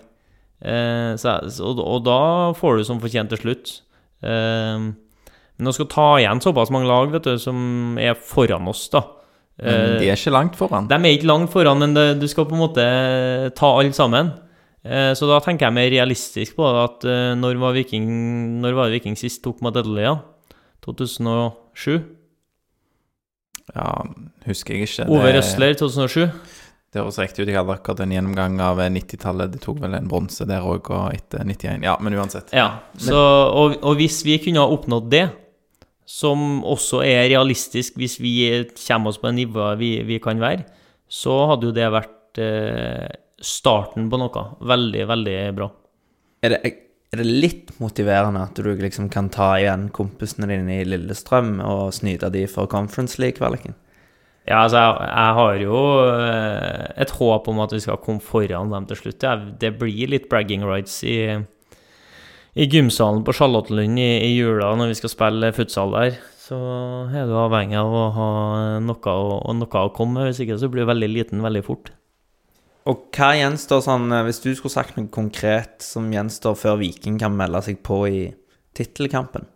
[0.64, 2.20] Eh, så, og, da
[2.57, 3.74] får du som fortjent til slutt.
[4.24, 4.86] Eh,
[5.57, 9.00] men å skal ta igjen såpass mange lag vet du, som er foran oss, da
[9.57, 10.88] Men eh, de er ikke langt foran.
[10.88, 12.84] de er ikke langt foran, men du skal på en måte
[13.57, 14.34] ta alle sammen.
[14.86, 17.02] Så da tenker jeg mer realistisk på at
[17.34, 18.04] når var Viking,
[18.62, 20.12] når var Viking sist tok Madelia?
[20.86, 22.04] 2007?
[23.74, 23.88] Ja,
[24.46, 25.09] husker jeg ikke.
[25.11, 26.28] Ove Røsler 2007?
[26.97, 27.51] Det høres riktig ut.
[27.51, 29.51] Jeg hadde akkurat en gjennomgang av 90-tallet.
[29.53, 32.55] De tok vel en bronse der òg, og etter 91 Ja, men uansett.
[32.57, 32.70] Ja.
[32.97, 35.26] Så, og, og hvis vi kunne ha oppnådd det,
[36.07, 38.32] som også er realistisk hvis vi
[38.78, 40.64] kommer oss på det nivået vi, vi kan være,
[41.11, 43.09] så hadde jo det vært eh,
[43.42, 45.70] starten på noe veldig, veldig bra.
[46.47, 46.74] Er det,
[47.12, 51.90] er det litt motiverende at du liksom kan ta igjen kompisene dine i Lillestrøm og
[51.99, 53.76] snyte de for Conference League-kvaliken?
[54.47, 58.70] Ja, altså, jeg, jeg har jo eh, et håp om at vi skal komme foran
[58.70, 59.24] dem til slutt.
[59.59, 61.16] Det blir litt bragging rights i,
[62.55, 66.20] i gymsalen på Charlottenlund i, i jula når vi skal spille futsal der.
[66.47, 66.55] Så
[67.11, 68.28] er du avhengig av å ha
[68.78, 70.28] noe, å- noe å komme med.
[70.30, 71.90] Hvis ikke så blir du veldig liten veldig fort.
[72.86, 77.18] Og hva gjenstår sånn, eh, hvis du skulle sagt noe konkret som gjenstår før Viking
[77.18, 78.20] kan melde seg på i
[78.78, 79.49] tittelkampen?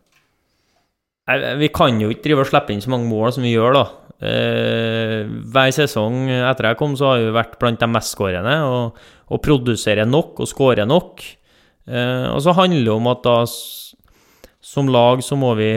[1.61, 3.85] Vi kan jo ikke drive og slippe inn så mange mål som vi gjør, da.
[4.21, 8.99] Eh, hver sesong etter jeg kom, så har vi vært blant de mestskårende og,
[9.33, 11.25] og produserer nok og skårer nok.
[11.89, 13.39] Eh, og så handler det om at da
[14.61, 15.71] som lag så må vi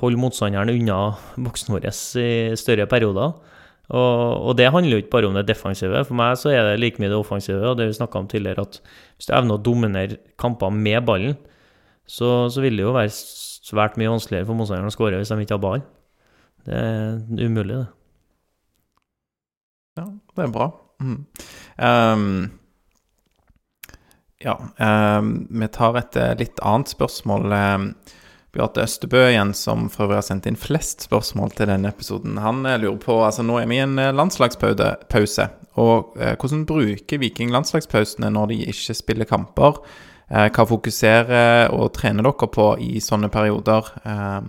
[0.00, 0.98] holde motstanderen unna
[1.36, 3.36] boksen vår i større perioder.
[3.88, 6.00] Og, og det handler jo ikke bare om det defensive.
[6.04, 8.64] For meg så er det like mye det offensive, og det vi snakka om tidligere,
[8.68, 8.80] at
[9.16, 11.38] hvis du evner å dominere kamper med ballen,
[12.08, 15.40] så, så vil det jo være svært mye vanskeligere for motstanderen å skåre hvis de
[15.44, 15.84] ikke har ball.
[16.68, 17.86] Det er umulig, det.
[19.98, 20.06] Ja,
[20.36, 20.70] det er bra.
[21.00, 21.20] Mm.
[21.78, 22.50] Um,
[24.38, 24.54] Ja,
[25.18, 27.52] um, vi tar et eh, litt annet spørsmål.
[27.52, 27.78] Eh,
[28.54, 32.38] Bjarte Østebø igjen, som for øvrig har sendt inn flest spørsmål til denne episoden.
[32.38, 35.48] Han eh, lurer på altså Nå er vi i en eh, landslagspause,
[35.78, 39.82] og hvordan bruker Viking landslagspausene når de ikke spiller kamper?
[40.28, 44.40] Hva fokuserer og trener dere på i sånne perioder, eh,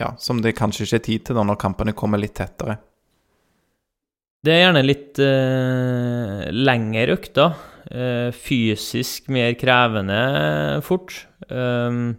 [0.00, 2.78] ja, som det kanskje ikke er tid til da når kampene kommer litt tettere?
[4.40, 7.58] Det er gjerne litt uh, lengre økter.
[7.90, 11.26] Uh, fysisk mer krevende fort.
[11.50, 12.16] Uh,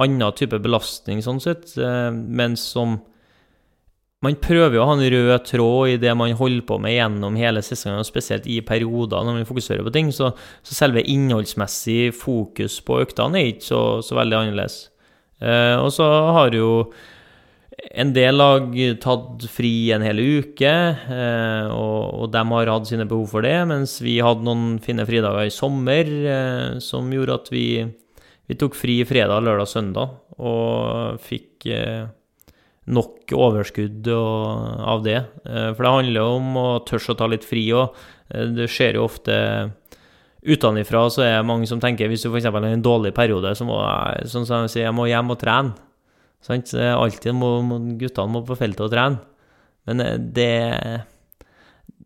[0.00, 3.00] annen type belastning, sånn sett, Uh, men som
[4.20, 7.38] Man prøver jo å ha en rød tråd i det man holder på med gjennom
[7.40, 10.10] hele sesongen, og spesielt i perioder når man fokuserer på ting.
[10.12, 14.76] Så, så selve innholdsmessig fokus på øktene er ikke så, så veldig annerledes.
[15.40, 16.70] Eh, og så har jo
[17.96, 23.32] en del lag tatt fri en hel uke, eh, og, de har hatt sine behov
[23.32, 27.66] for det, mens vi hadde noen fine fridager i sommer eh, som gjorde at vi,
[28.50, 31.68] vi tok fri fredag, lørdag, søndag, og fikk
[32.90, 35.18] nok overskudd av det.
[35.44, 37.98] For det handler jo om å tørre å ta litt fri òg.
[38.56, 39.36] Det skjer jo ofte
[40.40, 42.48] utenfra, så er det mange som tenker hvis du f.eks.
[42.48, 45.40] har en dårlig periode, så må jeg, sånn som jeg sier, jeg må hjem og
[45.40, 45.74] trene.
[46.44, 46.72] Sant?
[46.72, 49.20] Er Alltid må, må, guttene må på feltet og trene.
[49.88, 51.04] Men eh, det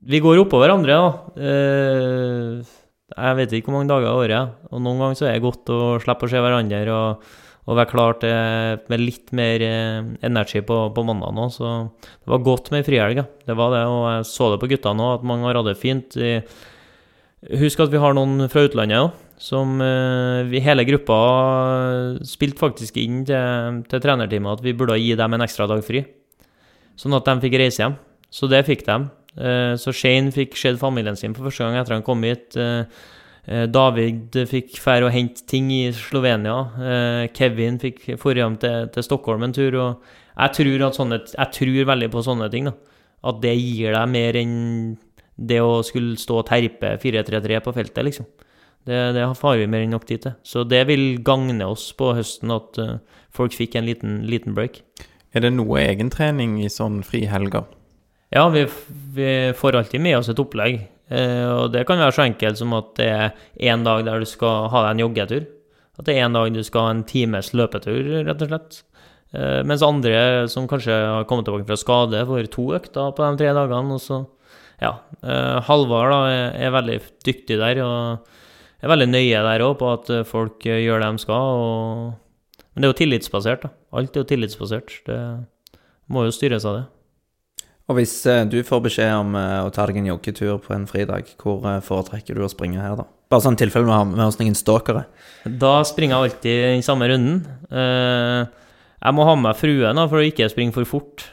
[0.04, 1.12] Vi går oppå hverandre, da.
[1.38, 2.74] Eh,
[3.14, 4.58] Jeg vet ikke hvor mange dager i året.
[4.72, 7.22] Og noen ganger så er det godt å slippe å se hverandre og,
[7.64, 11.46] og være klar til med litt mer eh, energi på, på mandag nå.
[11.54, 11.70] Så
[12.02, 13.28] det var godt med frihelg, ja.
[13.46, 13.84] Det var det.
[13.86, 16.18] Og jeg så det på guttene òg, at mange har hatt det fint.
[16.18, 16.40] I,
[17.52, 21.16] Husk at vi har noen fra utlandet òg, som eh, vi hele gruppa
[22.24, 26.00] spilte faktisk inn til, til trenerteamet at vi burde gi dem en ekstra dag fri.
[26.96, 27.98] Sånn at de fikk reise hjem.
[28.32, 28.96] Så det fikk de.
[29.36, 32.56] Eh, Så Shane fikk sett familien sin for første gang etter han kom hit.
[32.56, 32.86] Eh,
[33.44, 36.54] David fikk fære og hente ting i Slovenia.
[37.36, 39.76] Kevin fikk dra hjem til, til Stockholm en tur.
[39.82, 42.70] Og jeg tror, sånne, jeg tror veldig på sånne ting.
[42.70, 42.72] da.
[43.28, 44.54] At det gir deg mer enn
[45.36, 48.28] det å skulle stå og terpe 4-3-3 på feltet, liksom.
[48.84, 50.34] Det, det har vi mer enn nok tid til.
[50.44, 52.98] Så det vil gagne oss på høsten at uh,
[53.32, 54.82] folk fikk en liten, liten break.
[55.34, 57.64] Er det noe egentrening i sånn frihelger?
[58.34, 58.66] Ja, vi,
[59.16, 60.82] vi får alltid med oss et opplegg.
[61.08, 63.34] Uh, og det kan være så enkelt som at det er
[63.72, 65.48] én dag der du skal ha deg en joggetur.
[65.94, 68.80] At det er en dag du skal ha en times løpetur, rett og slett.
[69.34, 73.40] Uh, mens andre som kanskje har kommet tilbake fra skade, får to økter på de
[73.40, 73.96] tre dagene.
[73.96, 74.26] Og så,
[74.82, 74.94] ja.
[75.22, 76.20] Eh, Halvard da,
[76.54, 80.82] er, veldig dyktig der, og er veldig nøye der òg på at eh, folk eh,
[80.84, 81.60] gjør det de skal.
[81.60, 83.72] Og, men det er jo tillitsbasert, da.
[83.94, 84.98] Alt er jo tillitsbasert.
[85.06, 85.20] Det
[86.10, 86.84] må jo styres av det.
[87.84, 88.14] Og hvis
[88.48, 92.46] du får beskjed om å ta deg en joggetur på en fridag, hvor foretrekker du
[92.46, 93.04] å springe her, da?
[93.28, 95.02] Bare sånn tilfelle vi har med oss noen stalkere.
[95.44, 97.42] Da springer jeg alltid den samme runden.
[97.68, 101.26] Jeg må ha med meg fruen da, for å ikke springe for fort.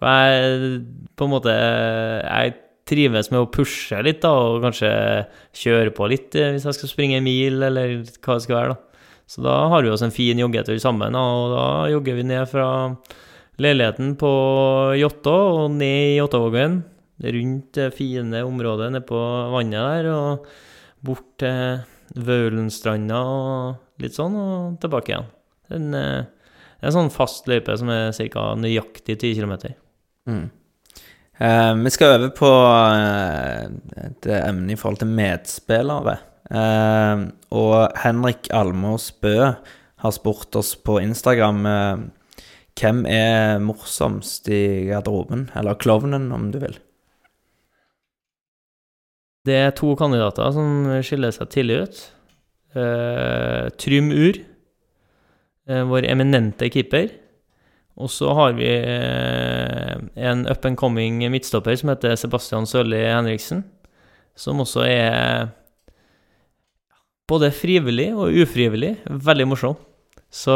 [0.00, 0.80] For jeg
[1.16, 2.54] på en måte Jeg
[2.88, 4.90] trives med å pushe litt, da, og kanskje
[5.56, 8.74] kjøre på litt eh, hvis jeg skal springe en mil, eller hva det skal være.
[8.74, 9.04] da.
[9.26, 12.66] Så da har vi oss en fin joggetur sammen, og da jogger vi ned fra
[13.62, 14.32] leiligheten på
[15.00, 16.82] Jåttå og ned i Jåttåvågen.
[17.24, 19.18] Rundt det fine området nede på
[19.54, 20.48] vannet der, og
[21.04, 21.84] bort til
[22.26, 25.30] Vaulenstranda og litt sånn, og tilbake igjen.
[25.72, 26.26] En, eh,
[26.84, 28.52] en sånn fast løype som er ca.
[28.58, 29.74] nøyaktig 10 km.
[30.28, 30.50] Mm.
[31.38, 32.48] Eh, vi skal over på
[32.94, 33.64] eh,
[34.06, 36.18] et emne i forhold til medspillere.
[36.46, 37.24] Eh,
[37.58, 39.50] og Henrik Almås Bø
[40.04, 41.64] har spurt oss på Instagram
[42.74, 46.76] hvem er morsomst i garderoben, eller klovnen, om du vil.
[49.46, 52.02] Det er to kandidater som skiller seg tidlig ut.
[53.80, 54.40] Trym Ur,
[55.88, 57.08] vår eminente keeper.
[57.94, 63.62] Og så har vi eh, en up and coming midtstopper som heter Sebastian Sørli Henriksen.
[64.34, 65.52] Som også er
[67.30, 69.78] både frivillig og ufrivillig veldig morsom.
[70.34, 70.54] Så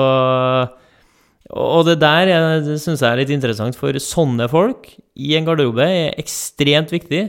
[1.49, 2.29] Og det der
[2.77, 7.23] syns jeg er litt interessant, for sånne folk i en garderobe er ekstremt viktig.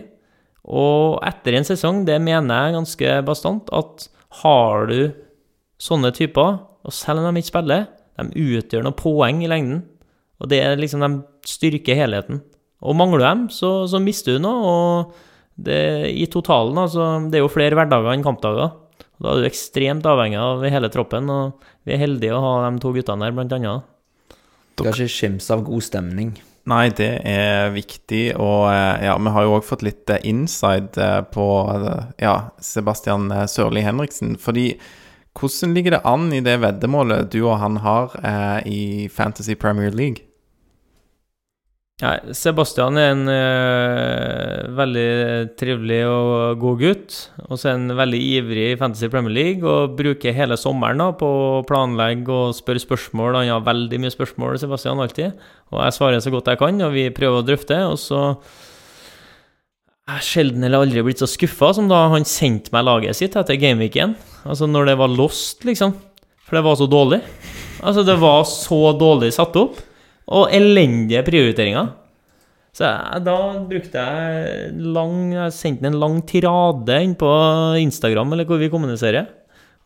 [0.67, 4.09] Og etter en sesong, det mener jeg ganske bastant, at
[4.41, 5.13] har du
[5.79, 7.87] sånne typer, og selv om de ikke spiller,
[8.19, 9.85] de utgjør noen poeng i lengden.
[10.39, 12.41] Og det er liksom, de styrker helheten.
[12.79, 14.73] Og mangler du dem, så, så mister du noe.
[14.73, 15.79] Og det,
[16.15, 18.71] i totalen, altså, det er jo flere hverdager enn kampdager.
[19.19, 22.53] Og da er du ekstremt avhengig av hele troppen, og vi er heldige å ha
[22.69, 23.89] de to guttene der, blant annet.
[24.79, 26.37] Skal ikke skimse av god stemning.
[26.69, 31.01] Nei, det er viktig, og eh, ja, vi har jo òg fått litt eh, inside
[31.01, 31.45] eh, på
[32.21, 34.37] ja, Sebastian Sørli Henriksen.
[34.39, 34.69] Fordi
[35.39, 38.81] hvordan ligger det an i det veddemålet du og han har eh, i
[39.11, 40.28] Fantasy Premier League?
[41.99, 45.09] Nei, Sebastian er en eh, veldig
[45.59, 47.17] trivelig og god gutt.
[47.49, 51.09] Og så er han veldig ivrig i Fantasy Premier League og bruker hele sommeren da,
[51.19, 53.41] på å planlegge og spørre spørsmål.
[53.41, 55.35] Han har veldig mye spørsmål, Sebastian, alltid.
[55.73, 57.81] Og jeg svarer så godt jeg kan, og vi prøver å drøfte.
[57.91, 58.21] Og så
[60.07, 63.35] er jeg sjelden eller aldri blitt så skuffa som da han sendte meg laget sitt
[63.35, 64.15] etter gameweeken.
[64.47, 65.97] Altså når det var lost, liksom.
[66.47, 67.19] For det var så dårlig.
[67.83, 69.83] Altså, det var så dårlig satt opp.
[70.29, 71.93] Og elendige prioriteringer.
[72.75, 77.29] Så jeg, da brukte jeg lang Jeg sendte en lang tirade inn på
[77.81, 79.27] Instagram, eller hvor vi kommuniserer.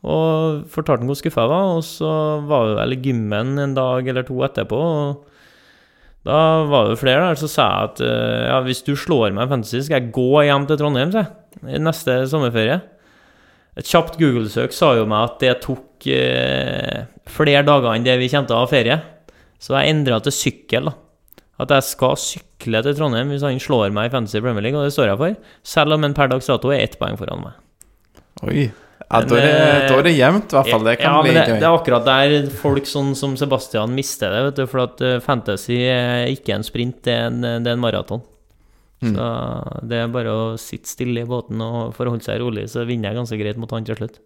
[0.04, 1.70] Og fortalte ham hvor skuffa jeg var.
[1.78, 2.16] Og så
[2.50, 4.82] var vi vel i gymmen en dag eller to etterpå.
[4.84, 5.30] Og
[6.28, 6.40] da
[6.70, 9.52] var det flere der, så sa jeg at eh, ja, hvis du slår meg i
[9.52, 11.24] fantasy, skal jeg gå hjem til Trondheim, se.
[11.84, 12.80] Neste sommerferie.
[13.80, 18.30] Et kjapt Google-søk sa jo meg at det tok eh, flere dager enn det vi
[18.32, 19.00] å ha ferie.
[19.64, 20.92] Så jeg endra til sykkel.
[20.92, 20.98] da.
[21.64, 24.88] At jeg skal sykle til Trondheim hvis han slår meg i Fantasy Premier League, og
[24.88, 25.36] det står jeg for.
[25.76, 27.60] Selv om en per dags dato er ett poeng foran meg.
[28.44, 28.66] Oi.
[29.04, 30.86] Ja, da, er det, eh, da er det jevnt, i hvert fall.
[30.88, 31.58] Det kan ja, bli det, gøy.
[31.62, 34.64] det er akkurat der folk sånn som Sebastian mister det, vet du.
[34.72, 38.24] For at eh, fantasy er ikke en sprint, det er en, det er en maraton.
[39.04, 39.14] Mm.
[39.14, 39.28] Så
[39.92, 43.20] det er bare å sitte stille i båten og forholde seg rolig, så vinner jeg
[43.20, 44.22] ganske greit mot han til slutt.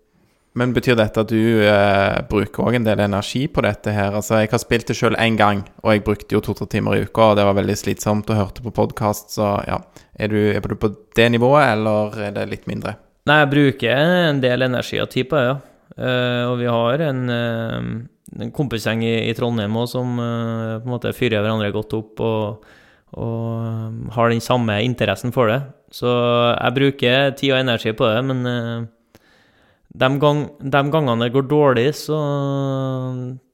[0.58, 4.16] Men betyr dette at du eh, bruker òg en del energi på dette her?
[4.18, 7.04] Altså, jeg har spilt det sjøl én gang, og jeg brukte jo to-tre timer i
[7.06, 9.78] uka, og det var veldig slitsomt og hørte på podkast, så ja.
[10.18, 12.96] Er du, er du på det nivået, eller er det litt mindre?
[13.30, 14.02] Nei, jeg bruker
[14.32, 15.58] en del energi og tid på det, ja.
[15.98, 20.90] Uh, og vi har en, uh, en kompisgjeng i, i Trondheim også, som uh, på
[20.90, 22.68] en måte fyrer hverandre godt opp og,
[23.18, 25.62] og har den samme interessen for det.
[25.94, 28.90] Så jeg bruker tid og energi på det, men
[29.98, 32.18] de, gang, de gangene det går dårlig, så,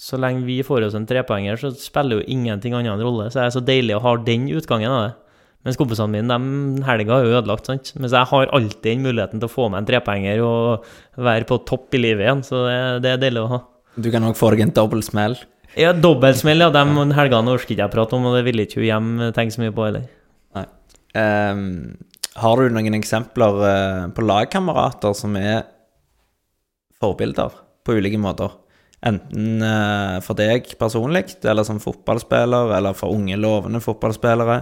[0.02, 3.30] så lenge vi får oss en trepoenger, så spiller jo ingenting annet en rolle.
[3.32, 5.14] Så det er så deilig å ha den utgangen av det.
[5.64, 7.94] Mens kompisene mine, de helga er jo ødelagt, sant.
[7.96, 11.62] Mens jeg har alltid den muligheten til å få meg en trepoenger og være på
[11.70, 13.62] topp i livet igjen, så det, det er deilig å ha.
[13.96, 15.38] Du kan òg få deg en dobbeltsmell?
[15.80, 16.72] Ja, dobbeltsmell, ja.
[16.74, 19.64] De helgene orker ikke jeg prate om, og det vil ikke hun hjem tenke så
[19.64, 20.10] mye på heller.
[21.14, 21.94] Um,
[22.42, 25.68] har du noen eksempler eh, på lagkamerater som er
[27.04, 28.56] forbilder på ulike måter?
[29.04, 34.62] Enten eh, for deg personlig, eller som fotballspiller, eller for unge, lovende fotballspillere.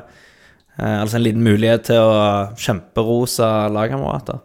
[0.80, 2.24] Eh, altså en liten mulighet til å
[2.58, 4.42] kjemperose lagkamerater.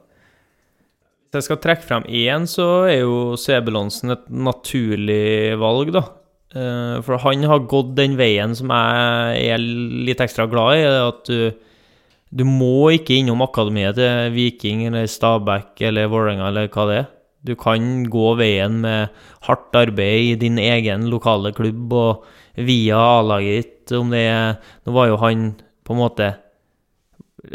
[1.27, 6.05] Hvis jeg skal trekke frem én, så er jo Sebulonsen et naturlig valg, da.
[6.57, 9.65] Eh, For han har gått den veien som jeg er
[10.07, 10.87] litt ekstra glad i.
[11.09, 11.51] At du,
[12.31, 17.13] du må ikke innom akademiet til Viking eller Stabæk eller Vålerenga eller hva det er.
[17.47, 19.15] Du kan gå veien med
[19.47, 22.27] hardt arbeid i din egen lokale klubb og
[22.57, 23.95] via A-laget ditt.
[23.97, 25.53] Om det er Nå var jo han
[25.87, 26.33] på en måte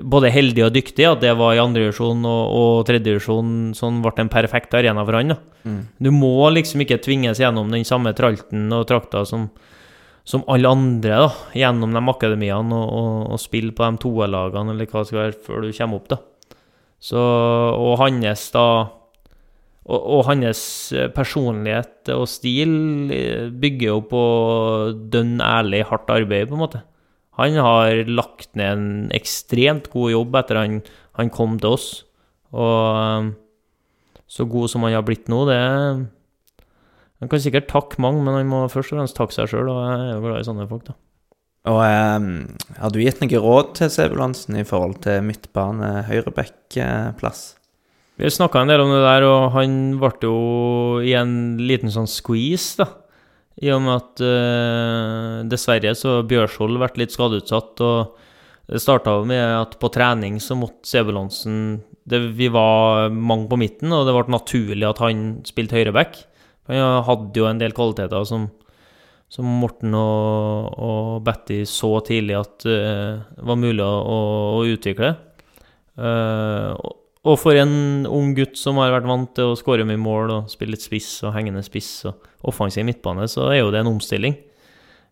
[0.08, 3.74] både heldig og dyktig at det var i andredivisjon og, og tredjedivisjon.
[3.78, 5.34] Sånn ble en perfekt arena for han.
[5.34, 5.39] da.
[6.00, 9.50] Du må liksom ikke tvinges gjennom den samme tralten og trakta som,
[10.24, 14.89] som alle andre, da, gjennom de akademiene og, og, og spille på de toerlagene eller
[14.89, 16.22] hva det skal være, før du kommer opp, da.
[17.02, 18.66] Så, og hans da
[19.89, 20.61] og, og hans
[20.93, 24.23] eh, personlighet og stil eh, bygger jo på
[25.13, 26.84] dønn ærlig, hardt arbeid, på en måte.
[27.39, 30.82] Han har lagt ned en ekstremt god jobb etter han,
[31.17, 31.88] han kom til oss.
[32.53, 33.32] Og eh,
[34.32, 35.59] så god som han har blitt nå, det
[37.21, 39.82] Han kan sikkert takke mange, men han må først og fremst takke seg sjøl, og
[39.86, 40.95] jeg er jo glad i sånne folk, da.
[41.69, 42.29] Og um,
[42.82, 45.91] har du gitt noe råd til Sebulansen i forhold til midtbane,
[48.22, 50.36] Vi snakka en del om det der, og han ble jo
[51.01, 52.86] i en liten sånn squeeze, da.
[53.61, 59.17] I og med at uh, dessverre så har Bjørshol vært litt skadeutsatt, og det starta
[59.28, 61.01] med at på trening så måtte
[62.05, 66.22] det, Vi var mange på midten, og det ble naturlig at han spilte høyreback.
[66.69, 68.47] Han hadde jo en del kvaliteter som,
[69.30, 73.93] som Morten og, og Betty så tidlig at uh, var mulig å,
[74.61, 75.15] å, utvikle.
[76.01, 76.72] Eh,
[77.24, 80.32] og- og for en ung gutt som har vært vant til å skåre mye mål
[80.32, 83.93] og spille litt spiss og hengende spiss og offensiv midtbane, så er jo det en
[83.93, 84.38] omstilling.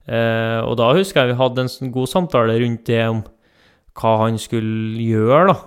[0.08, 3.24] Eh, og da husker jeg vi hadde en sånn god samtale rundt det om
[3.94, 5.60] hva han skulle gjøre, da.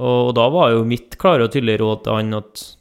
[0.00, 2.76] Og, da var jo mitt klare og tydelige råd til han at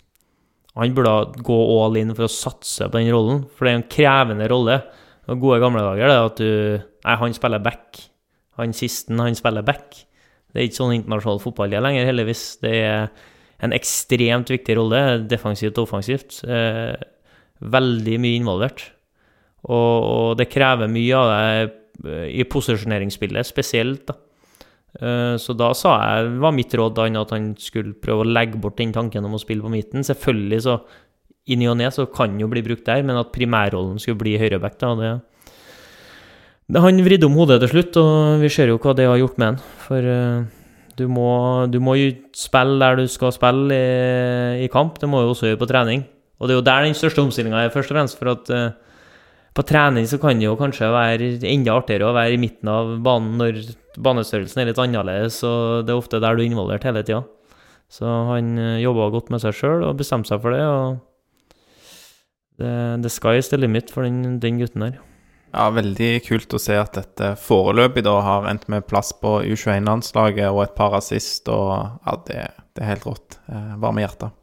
[0.76, 3.89] han burde gå all in for å satse på den rollen, for det er en
[3.91, 4.78] krevende rolle.
[5.30, 7.97] Og gode gamle dager, det at du Nei, han spiller back.
[8.58, 10.06] Han sisten, han spiller back.
[10.50, 12.45] Det er ikke sånn internasjonal fotball det lenger, heldigvis.
[12.64, 13.10] Det er
[13.66, 16.39] en ekstremt viktig rolle, defensivt og offensivt.
[16.47, 16.95] Eh,
[17.60, 18.86] veldig mye involvert.
[19.68, 21.76] Og, og, det krever mye av deg
[22.08, 24.08] eh, i posisjoneringsspillet, spesielt.
[24.10, 24.18] da.
[25.00, 28.62] Eh, så da sa jeg, var mitt råd da, at han skulle prøve å legge
[28.62, 30.08] bort den tanken om å spille på midten.
[30.08, 30.80] Selvfølgelig så
[31.50, 34.78] i og ne så kan jo bli brukt der, men at primærrollen skulle bli høyreback,
[34.82, 35.14] da, det,
[36.78, 39.48] han vridde om hodet til slutt, og vi ser jo hva det har gjort med
[39.48, 39.62] han.
[39.88, 40.44] For uh,
[41.00, 41.30] du, må,
[41.72, 45.00] du må jo spille der du skal spille i, i, kamp.
[45.02, 46.06] Det må du også gjøre på trening.
[46.38, 48.20] Og det er jo der den største omstillinga er, først og fremst.
[48.22, 48.70] For at uh,
[49.58, 52.94] på trening så kan det jo kanskje være enda artigere å være i midten av
[53.04, 53.64] banen når
[54.00, 57.24] banestørrelsen er litt annerledes, og det er ofte der du er involvert hele tida.
[57.90, 60.62] Så han eh, jobba godt med seg sjøl og bestemte seg for det.
[60.62, 61.00] og
[62.62, 65.00] det, the sky is the limit for den, den gutten der.
[65.50, 70.52] Ja, Veldig kult å se at dette foreløpig da har endt med plass på U21-landslaget
[70.52, 71.50] og et par assist.
[71.50, 71.72] og
[72.06, 72.43] ja, det,
[72.78, 73.39] det er helt rått.
[73.50, 74.36] Eh, Varme hjertet.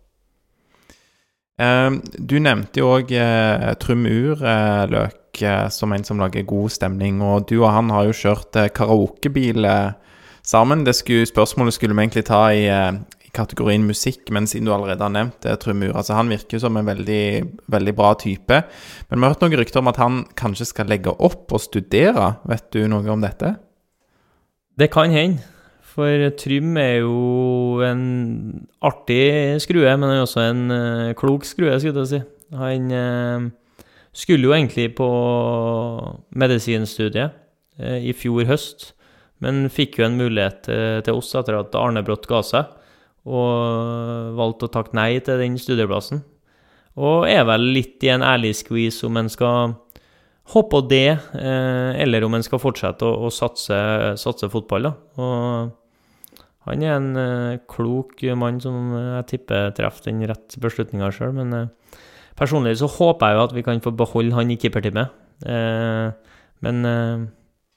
[1.63, 6.49] Eh, du nevnte jo òg eh, Trym Ur, eh, Løk, eh, som en som lager
[6.49, 7.23] god stemning.
[7.23, 9.71] Og du og han har jo kjørt karaokebil
[10.43, 10.83] sammen.
[10.87, 12.67] Det skulle, spørsmålet skulle vi egentlig ta i,
[13.37, 16.89] kategorien musikk, men siden du allerede har nevnt det, Trumur altså Han virker som en
[16.89, 17.27] veldig,
[17.73, 18.63] veldig bra type.
[19.11, 22.37] Men vi har hørt noen rykter om at han kanskje skal legge opp og studere.
[22.49, 23.57] Vet du noe om dette?
[24.77, 25.45] Det kan hende.
[25.97, 28.03] For Trym er jo en
[28.85, 32.21] artig skrue, men han er også en uh, klok skrue, skulle jeg si.
[32.53, 33.47] Han uh,
[34.13, 35.09] skulle jo egentlig på
[36.37, 37.33] medisinstudiet
[37.81, 38.91] uh, i fjor høst,
[39.41, 40.69] men fikk jo en mulighet
[41.05, 42.71] til oss etter at Arne Brått ga seg
[43.27, 46.23] og valgte å takke nei til den studieplassen.
[46.97, 49.75] Og er vel litt i en ærlig skvis om en skal
[50.55, 53.79] hoppe på det, eh, eller om en skal fortsette å, å satse,
[54.21, 54.89] satse, fotball.
[54.89, 54.93] Da.
[55.21, 61.35] Og han er en eh, klok mann som jeg tipper treffer den rette beslutninga sjøl.
[61.37, 61.99] Men eh,
[62.39, 65.23] personlig så håper jeg jo at vi kan få beholde han i keeperteamet.
[66.65, 66.79] men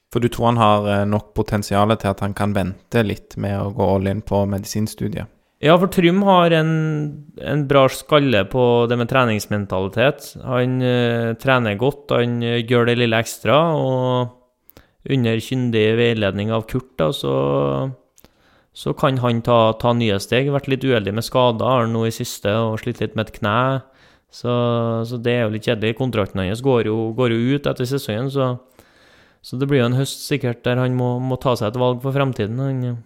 [0.10, 3.74] for du tror han har nok potensial til at han kan vente litt med å
[3.76, 5.28] gå all in på medisinstudiet?
[5.60, 6.70] Ja, for Trym har en,
[7.36, 10.30] en, bra skalle på det med treningsmentalitet.
[10.48, 13.58] Han uh, trener godt, han uh, gjør det lille ekstra.
[13.76, 17.34] Og under kyndig veiledning av Kurt, da, så,
[18.72, 20.48] så kan han ta, ta, nye steg.
[20.56, 23.36] Vært litt uheldig med skader har han nå i siste, og slitt litt med et
[23.42, 23.60] kne.
[24.32, 24.56] Så,
[25.10, 25.98] så, det er jo litt kjedelig.
[26.00, 28.54] Kontrakten hans går jo, går jo ut etter sesongen, så,
[29.44, 32.00] så, det blir jo en høst sikkert der han må, må ta seg et valg
[32.06, 32.64] for fremtiden.
[32.64, 33.00] Han,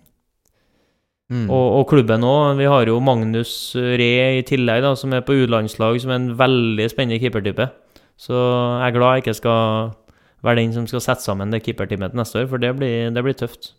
[1.34, 1.48] Mm.
[1.50, 2.60] Og, og, klubben òg.
[2.60, 6.34] Vi har jo Magnus Re i tillegg, da, som er på U-landslag, som er en
[6.38, 7.72] veldig spennende keepertype.
[8.22, 9.94] Så jeg er glad jeg ikke skal
[10.44, 13.38] være den som skal sette sammen det keeperteamet neste år, for det blir, det blir,
[13.40, 13.74] tøft.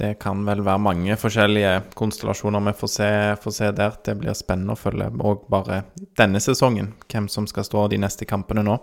[0.00, 3.08] Det kan vel være mange forskjellige konstellasjoner vi får se,
[3.42, 3.96] får se der.
[4.04, 5.82] Det blir spennende å følge òg bare
[6.18, 8.78] denne sesongen, hvem som skal stå de neste kampene nå.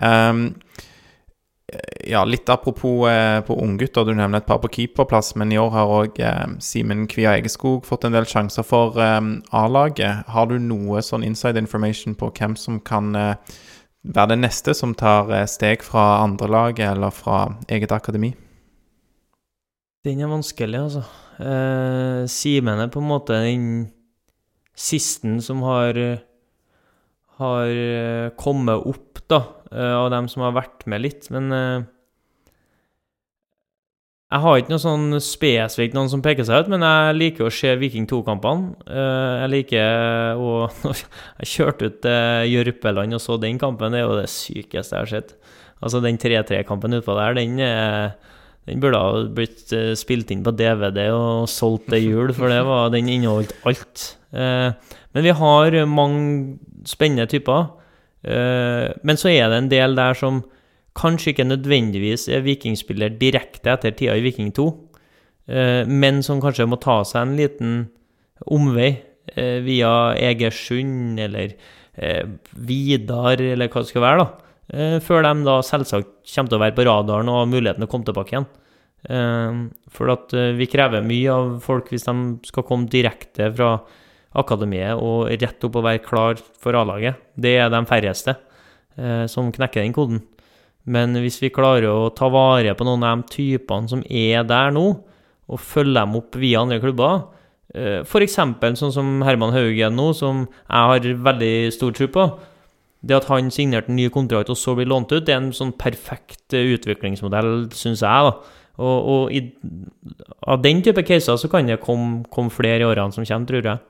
[0.00, 0.50] Um,
[2.06, 4.04] ja, litt apropos eh, på unggutter.
[4.04, 7.86] Du nevner et par på keeperplass, men i år har òg eh, Simen Kvia Egeskog
[7.88, 9.20] fått en del sjanser for eh,
[9.56, 10.28] A-laget.
[10.34, 13.56] Har du noe sånn inside information på hvem som kan eh,
[14.04, 18.34] være det neste som tar eh, steg fra andrelaget eller fra eget akademi?
[20.04, 21.04] Den er vanskelig, altså.
[21.40, 23.68] Eh, Simen er på en måte den
[24.76, 25.96] sisten som har,
[27.40, 29.40] har eh, kommet opp, da
[29.74, 31.84] av dem som har vært med litt, men eh,
[34.34, 37.52] jeg har ikke noe sånn spesifikt noen som peker seg ut, men jeg liker å
[37.54, 38.72] se Viking 2-kampene.
[38.88, 40.54] Eh, jeg liker å
[41.42, 45.04] Jeg kjørte ut til Jørpeland og så den kampen, det er jo det sykeste jeg
[45.04, 45.36] har sett.
[45.84, 47.58] Altså, den 3-3-kampen utpå der, den,
[48.64, 53.10] den burde ha blitt spilt inn på DVD og solgt til jul, for var, den
[53.12, 54.06] inneholdt alt.
[54.32, 57.68] Men vi har mange spennende typer.
[58.24, 60.42] Eh, men så er det en del der som
[60.96, 64.68] kanskje ikke nødvendigvis er vikingspiller direkte etter tida i Viking 2,
[65.50, 67.74] eh, men som kanskje må ta seg en liten
[68.50, 68.94] omvei
[69.34, 71.56] eh, via Egersund eller
[71.94, 74.96] Vidar, eller hva det skal være, da.
[75.04, 77.90] Før de da selvsagt kommer til å være på radaren og har muligheten til å
[77.92, 78.48] komme tilbake igjen.
[79.94, 82.16] For at vi krever mye av folk hvis de
[82.50, 83.76] skal komme direkte fra
[84.34, 87.20] akademiet og rett opp og være klar for A-laget.
[87.36, 88.36] Det er de færreste
[88.98, 90.22] eh, som knekker den koden.
[90.84, 94.74] Men hvis vi klarer å ta vare på noen av de typene som er der
[94.74, 94.88] nå,
[95.44, 97.22] og følge dem opp via andre klubber,
[97.74, 98.36] eh, f.eks.
[98.80, 102.26] sånn som Herman Haugen nå, som jeg har veldig stor tro på,
[103.04, 105.54] det at han signerte en ny kontrakt og så blir lånt ut, det er en
[105.56, 108.28] sånn perfekt eh, utviklingsmodell, syns jeg.
[108.28, 108.60] da.
[108.74, 109.44] Og, og i,
[110.50, 113.68] av den type caser så kan det komme, komme flere i årene som kommer, tror
[113.70, 113.82] jeg.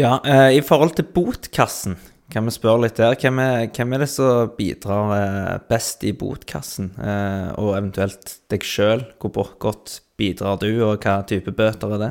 [0.00, 1.98] Ja, eh, i forhold til botkassen,
[2.32, 3.18] kan vi spørre litt der.
[3.20, 6.92] Hvem er, hvem er det som bidrar eh, best i botkassen?
[6.96, 9.02] Eh, og eventuelt deg sjøl.
[9.20, 12.10] Hvor godt bidrar du, og hva type bøter er det?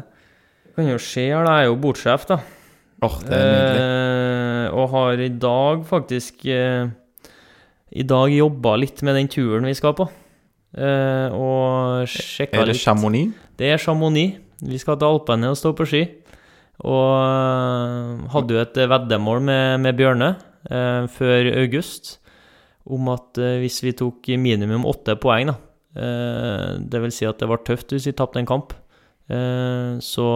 [0.68, 1.56] Det Kan jo skje, her, da.
[1.58, 2.40] Jeg er jo bortsjef, da.
[3.02, 3.82] Oh, det er nydelig.
[3.82, 6.92] Eh, og har i dag faktisk eh,
[7.96, 10.06] I dag jobba litt med den turen vi skal på.
[10.78, 13.34] Eh, og sjekka Er det Chamonix?
[13.58, 14.38] Det er Chamonix.
[14.62, 16.04] Vi skal til Alpene og stå på ski.
[16.88, 20.30] Og eh, hadde jo et veddemål med, med Bjørne
[20.72, 22.18] eh, før august
[22.90, 25.58] om at eh, hvis vi tok minimum åtte poeng, da
[26.00, 28.74] eh, Det vil si at det var tøft hvis vi tapte en kamp.
[29.30, 30.30] Eh, så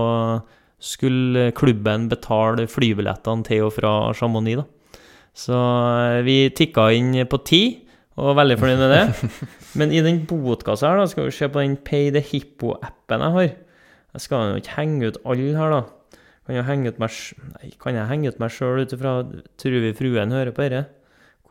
[0.83, 4.99] skulle klubben betale flybillettene til og fra Chamonix, da.
[5.33, 7.63] Så eh, vi tikka inn på ti,
[8.13, 9.31] og var veldig fornøyd med det.
[9.79, 13.37] Men i den botkassa her, da, skal vi se på den Pay the Hippo-appen jeg
[13.39, 13.51] har.
[14.13, 15.81] Jeg skal jo ikke henge ut alle her, da.
[16.43, 17.21] Kan jeg henge ut meg,
[17.53, 19.13] nei, kan jeg henge ut meg sjøl ut ifra
[19.61, 20.83] Tror vi fruen hører på dette?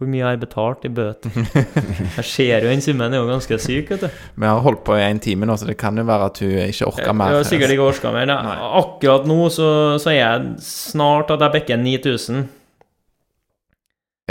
[0.03, 1.35] Hvor mye har jeg betalt i bøter?
[2.17, 4.23] Jeg ser jo den summen er jo ganske syk, vet du.
[4.41, 6.55] Vi har holdt på i en time nå, så det kan jo være at hun
[6.65, 7.31] ikke orker mer.
[7.31, 8.27] Jeg har sikkert ikke orka mer.
[8.33, 9.69] Nei, Akkurat nå så,
[10.03, 12.43] så er jeg snart at jeg bikker 9000.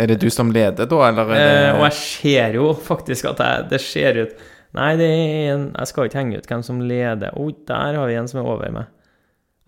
[0.01, 3.39] Er det du som leder, da, eller er Eh, og jeg ser jo faktisk at
[3.45, 6.83] jeg, det ser ut Nei, det er en, jeg skal ikke henge ut hvem som
[6.83, 7.33] leder.
[7.39, 8.91] Oi, der har vi en som er over meg.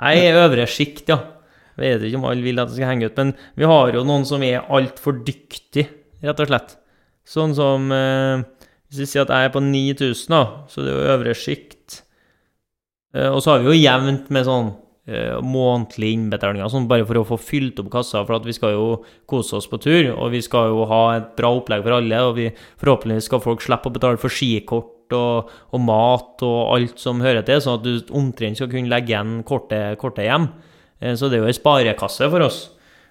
[0.01, 1.19] Jeg er øvre sjikt, ja.
[1.73, 4.05] Jeg vet ikke om alle vil at jeg skal henge ut, men vi har jo
[4.05, 5.87] noen som er altfor dyktig,
[6.21, 6.75] rett og slett.
[7.25, 8.43] Sånn som eh,
[8.91, 12.03] Hvis vi sier at jeg er på 9000, da, så det er jo øvre sjikt.
[13.15, 14.69] Eh, og så har vi jo jevnt med sånn
[15.09, 18.75] eh, månedlige innbetalinger, sånn bare for å få fylt opp kassa, for at vi skal
[18.75, 18.87] jo
[19.29, 22.37] kose oss på tur, og vi skal jo ha et bra opplegg for alle, og
[22.37, 22.51] vi,
[22.83, 27.45] forhåpentligvis skal folk slippe å betale for skikort og, og mat og alt som hører
[27.47, 30.49] til, sånn at du omtrent skal kunne legge igjen kortet, kortet hjem.
[31.01, 32.61] Eh, Så det er jo ei sparekasse for oss.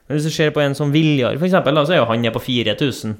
[0.06, 3.16] Men hvis du ser på en som Viljar, eksempel, så er jo han på 4000.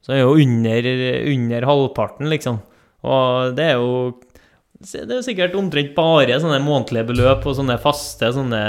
[0.00, 0.86] Så er jo under,
[1.28, 2.60] under halvparten, liksom.
[3.04, 4.14] Og det er jo
[4.80, 8.60] det er jo sikkert omtrent bare sånne månedlige beløp og sånne faste sånne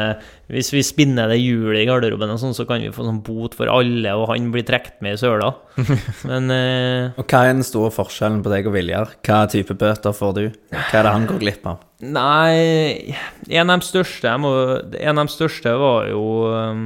[0.52, 3.56] Hvis vi spinner det hjulet i garderoben, og sånn, så kan vi få sånn bot
[3.56, 5.54] for alle, og han blir trukket med i søla.
[6.30, 9.14] Men eh, Og hva er den store forskjellen på deg og Viljar?
[9.24, 10.44] Hva type bøter får du?
[10.74, 11.88] Hva er det han går glipp av?
[12.04, 13.16] Nei
[13.48, 14.52] En av de største, jeg må,
[14.92, 16.86] en av de største var jo um,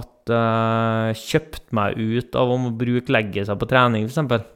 [0.00, 4.48] at jeg kjøpte meg ut av å bruke legget seg på trening, f.eks.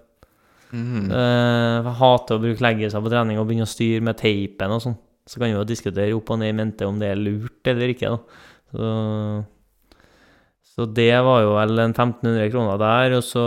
[0.77, 1.09] Mhm.
[1.09, 4.99] Uh, hater å bruke leggelser på trening og begynne å styre med teipen og sånn.
[5.27, 7.95] Så kan vi jo diskutere opp og ned i mente om det er lurt eller
[7.95, 8.13] ikke.
[8.71, 8.91] Så,
[10.77, 13.47] så det var jo vel en 1500 kroner der, og så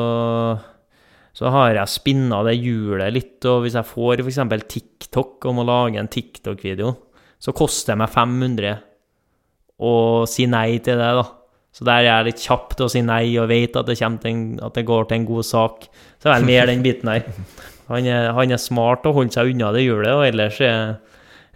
[1.39, 4.39] så har jeg spinna det hjulet litt, og hvis jeg får f.eks.
[4.73, 6.89] TikTok om å lage en TikTok-video,
[7.39, 8.73] så koster det meg 500
[9.79, 9.93] å
[10.27, 11.23] si nei til det, da.
[11.71, 14.87] Så der er jeg litt kjapp til å si nei og vet at at det
[14.89, 15.85] går til en god sak.
[16.19, 17.27] Så er vel mer den biten her.
[17.89, 20.97] Han er, han er smart og holder seg unna det hjulet, og ellers er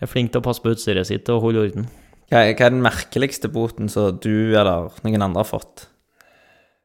[0.03, 1.91] er flink til å passe på utstyret sitt og holde orden.
[2.32, 5.88] Hva er, hva er den merkeligste boten som du eller noen andre har fått?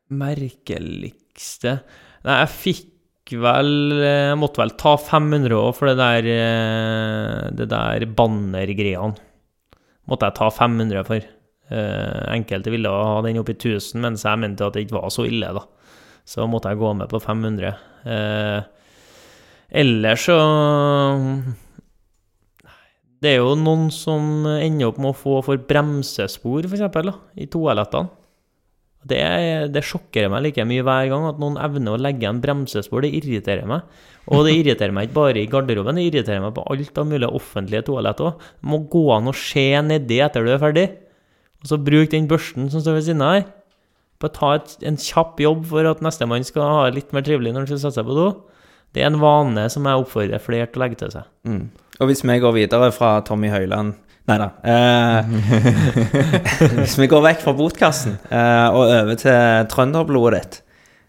[0.08, 1.80] Merkeligste
[2.24, 3.70] Nei, jeg fikk vel
[4.00, 9.20] Jeg måtte vel ta 500 òg for det der eh, Det der bannergreiene.
[10.08, 11.26] Måtte jeg ta 500 for.
[11.68, 15.12] Eh, Enkelte ville ha den opp i 1000, mens jeg mente at det ikke var
[15.12, 15.66] så ille, da.
[16.28, 17.72] Så måtte jeg gå med på 500.
[18.04, 18.74] Eh,
[19.68, 20.36] Ellers så
[23.20, 28.14] Det er jo noen som ender opp med å få for bremsespor, f.eks., i toalettene.
[29.08, 29.18] Det,
[29.72, 33.04] det sjokkerer meg like mye hver gang at noen evner å legge igjen bremsespor.
[33.04, 33.84] Det irriterer meg.
[34.28, 37.30] Og det irriterer meg ikke bare i garderoben, det irriterer meg på alt av mulige
[37.38, 38.42] offentlige toalett òg.
[38.68, 40.88] Må gå an å se nedi etter du er ferdig.
[41.62, 43.46] Og så bruk den børsten som står ved siden av her.
[44.18, 47.52] Bare ta et, en kjapp jobb for at nestemann skal ha det litt mer trivelig
[47.54, 48.28] når han skal sette seg på do.
[48.96, 51.28] Det er en vane som jeg oppfordrer flere til å legge til seg.
[51.46, 51.64] Mm.
[51.98, 53.96] Og hvis vi går videre fra Tommy Høiland
[54.28, 54.48] Nei da.
[54.60, 55.28] Eh,
[56.82, 60.58] hvis vi går vekk fra botkassen eh, og over til trønderblodet ditt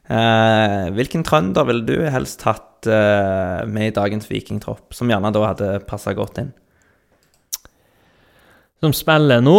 [0.07, 5.44] eh, Hvilken trønder ville du helst hatt eh, med i dagens vikingtropp, som gjerne da
[5.49, 6.53] hadde passa godt inn?
[8.80, 9.57] Som spiller nå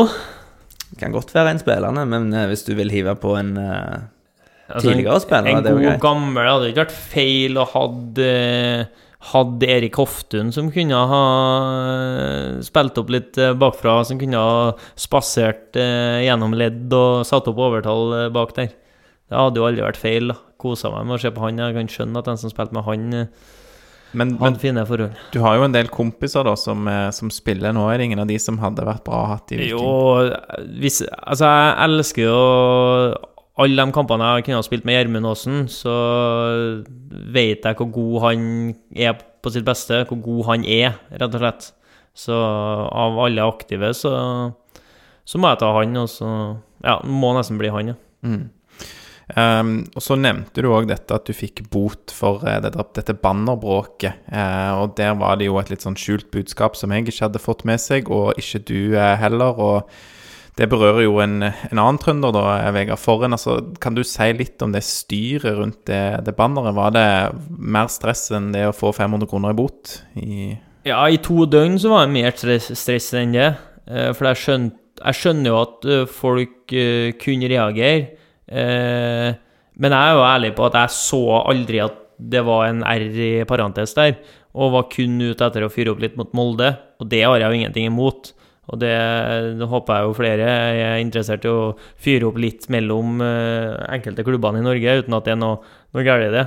[0.90, 4.08] Det kan godt være en spillende, men eh, hvis du vil hive på en eh,
[4.70, 5.86] Altså, Tidligere spiller, en det er jo greit.
[5.88, 8.26] En god gammel hadde ikke vært feil å hadde
[9.30, 11.24] hadde Erik Hoftun som kunne ha
[11.82, 18.30] eh, spilt opp litt bakfra, som kunne ha spasert gjennom ledd og satt opp overtall
[18.32, 18.70] bak der.
[18.70, 20.30] Det hadde jo aldri vært feil.
[20.30, 20.38] da.
[20.62, 21.58] Kosa meg med å se på han.
[21.58, 23.26] Jeg kan skjønne at den som spilte med han,
[24.12, 25.12] Men, men fine forhold.
[25.30, 27.84] du har jo en del kompiser da som, eh, som spiller nå.
[27.92, 29.78] Er det ingen av de som hadde vært bra hatt i Viking?
[29.78, 32.40] Jo, hvis Altså, jeg elsker jo
[33.60, 35.94] alle de kampene jeg kunne ha spilt med Gjermund Aasen, så
[37.34, 38.46] vet jeg hvor god han
[38.96, 41.70] er på sitt beste, hvor god han er, rett og slett.
[42.16, 44.12] Så av alle aktive, så,
[45.24, 46.30] så må jeg ta han, og så
[46.80, 47.96] Ja, må nesten bli han, ja.
[48.24, 48.48] Mm.
[49.38, 53.16] Ehm, og så nevnte du òg dette at du fikk bot for uh, dette, dette
[53.20, 54.24] bannerbråket.
[54.30, 57.42] Uh, og der var det jo et litt sånn skjult budskap som jeg ikke hadde
[57.42, 59.60] fått med seg, og ikke du uh, heller.
[59.60, 59.92] og
[60.60, 63.32] det berører jo en, en annen trønder, da, eh, Vegard Forhen.
[63.32, 66.76] Altså, kan du si litt om det styret rundt det, det banneret?
[66.76, 67.06] Var det
[67.48, 69.94] mer stress enn det å få 500 kroner i bot?
[70.20, 70.50] I,
[70.88, 73.54] Ja, i to døgn så var det mer stress, enn det.
[73.88, 74.70] Eh, For jeg, skjøn,
[75.00, 78.19] jeg skjønner jo at eh, folk eh, kunne reagere.
[78.50, 79.30] Eh,
[79.80, 83.06] Men jeg er jo ærlig på at jeg så aldri at det var en R
[83.16, 84.18] i parentes der,
[84.52, 86.74] og var kun ute etter å fyre opp litt mot Molde.
[87.00, 88.32] Og det har jeg jo ingenting imot.
[88.70, 88.92] Og det,
[89.58, 93.78] det håper jeg jo flere jeg er interessert i å fyre opp litt mellom eh,
[93.96, 95.62] enkelte klubbene i Norge, uten at det er noe,
[95.94, 96.44] noe galt i det.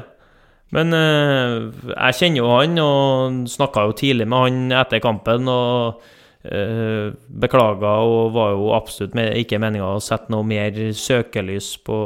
[0.73, 1.57] Men eh,
[1.91, 5.49] jeg kjenner jo han, og snakka jo tidlig med han etter kampen.
[5.51, 6.05] Og
[6.43, 11.99] beklaga, og var jo absolutt med, ikke meninga å sette noe mer søkelys på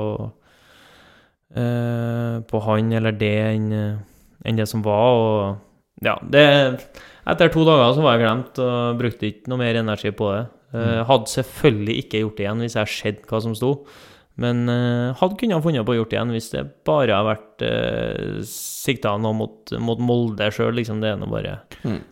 [1.57, 5.07] eh, På han eller det enn det som var.
[5.18, 6.45] Og ja, det
[7.27, 10.45] Etter to dager så var jeg glemt og brukte ikke noe mer energi på det.
[10.77, 13.72] Eh, hadde selvfølgelig ikke gjort det igjen hvis jeg hadde sett hva som sto.
[14.38, 17.26] Men eh, hadde kunnet ha funnet på å gjort det igjen hvis det bare har
[17.26, 20.76] vært uh, sikta noe mot, mot Molde sjøl.
[20.77, 21.55] Liksom, det er nå bare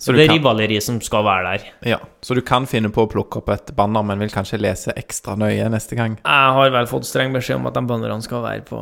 [0.02, 1.68] så, du det kan, rivaleri som skal være der.
[1.94, 4.96] ja, så du kan finne på å plukke opp et banner, men vil kanskje lese
[4.98, 6.18] ekstra nøye neste gang?
[6.24, 8.82] Jeg har vel fått streng beskjed om at de bannerne skal være på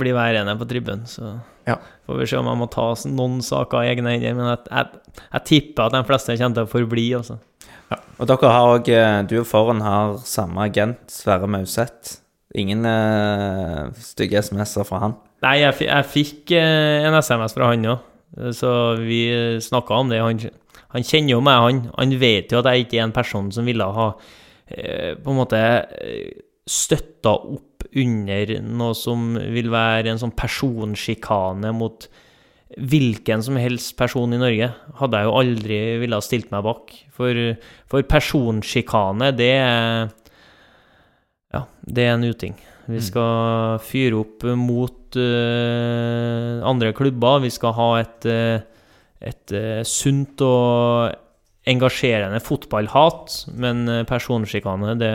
[0.00, 1.36] bli værende på tribunen, så
[1.68, 1.78] Ja.
[2.08, 4.34] får vi se om jeg må ta noen saker i egne hender.
[4.34, 7.38] Men jeg, jeg, jeg tipper at de fleste kommer til å forbli, altså.
[8.18, 8.88] Og dere har òg
[9.30, 12.23] Du og Foren har samme agent, Sverre Mauseth.
[12.54, 15.16] Ingen uh, stygge SMS-er fra han.
[15.44, 18.04] Nei, jeg, jeg fikk uh, en SMS fra han òg,
[18.54, 18.70] så
[19.02, 19.26] vi
[19.62, 20.22] snakka om det.
[20.22, 20.40] Han,
[20.94, 21.84] han kjenner jo meg, han.
[21.98, 25.38] Han vet jo at jeg ikke er en person som ville ha uh, på en
[25.38, 32.06] måte eh, støtta opp under noe som vil være en sånn personsjikane mot
[32.74, 34.70] hvilken som helst person i Norge.
[34.98, 36.94] Hadde jeg jo aldri ville ha stilt meg bak.
[37.14, 37.38] For,
[37.90, 40.08] for personsjikane, det er
[41.54, 42.56] Ja, det er en uting.
[42.90, 47.40] Vi skal fyre opp mot uh, andre klubber.
[47.46, 48.58] Vi skal ha et, uh,
[49.24, 51.14] et uh, sunt og
[51.70, 55.14] engasjerende fotballhat, men personsjikane, det,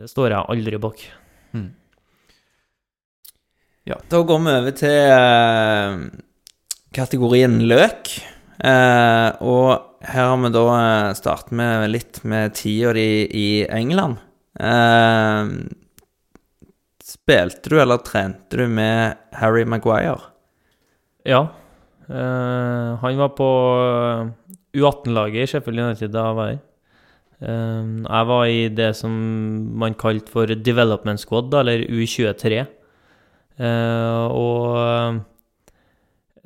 [0.00, 1.04] det står jeg aldri bak.
[4.10, 6.10] Da går vi over til
[6.96, 8.10] kategorien løk.
[8.64, 10.64] Eh, og her har vi da
[11.18, 14.20] startet med litt med tida di i England.
[14.60, 15.50] Eh,
[17.04, 20.30] spilte du eller trente du med Harry Maguire?
[21.26, 21.46] Ja.
[22.04, 23.48] Uh, han var på
[24.76, 26.62] U18-laget i Sheffield United da jeg var her.
[27.40, 29.12] Uh, jeg var i det som
[29.80, 32.66] man kalte for development squad, eller U23.
[33.54, 35.20] Eh, og eh,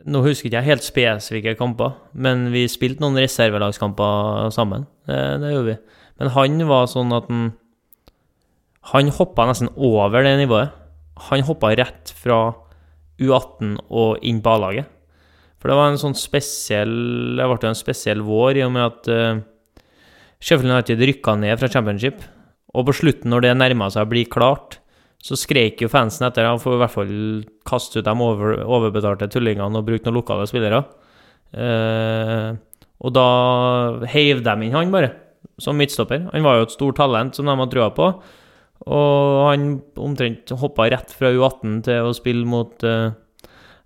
[0.08, 4.86] nå husker ikke jeg helt spesifikke kamper, men vi spilte noen reservelagskamper sammen.
[5.08, 5.78] Eh, det gjorde vi.
[6.20, 7.48] Men han var sånn at han
[8.92, 10.72] Han hoppa nesten over det nivået.
[11.28, 12.52] Han hoppa rett fra
[13.18, 14.88] U18 og inn på A-laget.
[15.58, 16.92] For det var en sånn spesiell
[17.34, 19.40] Det ble en spesiell vår i og med at uh,
[20.38, 22.20] Sheffield United rykka ned fra Championship.
[22.78, 24.78] Og på slutten, når det nærma seg å bli klart,
[25.18, 27.14] så skrek jo fansen etter han får i hvert fall
[27.66, 30.84] kaste ut de over, overbetalte tullingene og bruke noen lokale spillere.
[31.50, 32.54] Uh,
[33.02, 33.28] og da
[34.12, 35.10] heiv de inn han bare,
[35.58, 36.28] som midtstopper.
[36.30, 38.12] Han var jo et stort talent som de hadde trua på.
[38.86, 43.10] Og han omtrent hoppa rett fra U18 til å spille mot uh,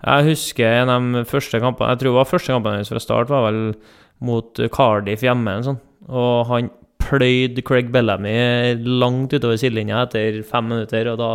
[0.05, 3.01] Jeg husker en av de første kampene Jeg tror det var første kampen hans fra
[3.03, 3.63] start, var vel
[4.23, 5.57] mot Cardiff hjemme.
[5.67, 5.81] sånn.
[6.07, 6.71] Og han
[7.03, 8.35] pløyde Craig Bellamy
[8.87, 11.13] langt utover sidelinja etter fem minutter.
[11.13, 11.33] Og da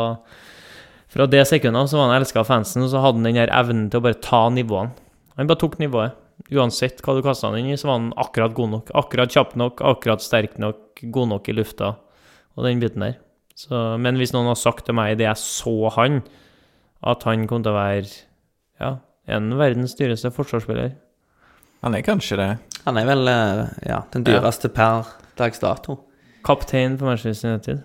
[1.11, 3.51] Fra det sekundet så var han elska av fansen, og så hadde han den her
[3.55, 4.91] evnen til å bare ta nivåene.
[5.37, 6.17] Han bare tok nivået.
[6.53, 8.91] Uansett hva du kasta han inn i, så var han akkurat god nok.
[9.01, 11.95] Akkurat kjapp nok, akkurat sterk nok, god nok i lufta,
[12.55, 13.17] og den biten der.
[13.57, 16.19] Så, men hvis noen har sagt til meg det jeg så han,
[17.01, 18.11] at han kom til å være
[18.81, 18.91] ja,
[19.33, 20.91] en verdens dyreste forsvarsspiller?
[21.85, 22.49] Han er kanskje det.
[22.85, 25.97] Han er vel eh, ja, den dyreste per dags dato.
[26.45, 27.81] Kaptein for Manchester United.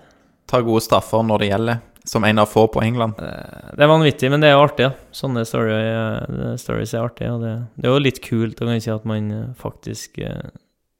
[0.49, 1.81] Tar gode straffer når det gjelder,
[2.12, 3.16] som en av få på England.
[3.24, 4.86] Eh, Det er vanvittig, men det er jo artig.
[4.90, 4.93] Ja.
[5.23, 7.32] Sånne story, eh, stories er artig.
[7.32, 10.20] Og det, det er jo litt kult å si at man faktisk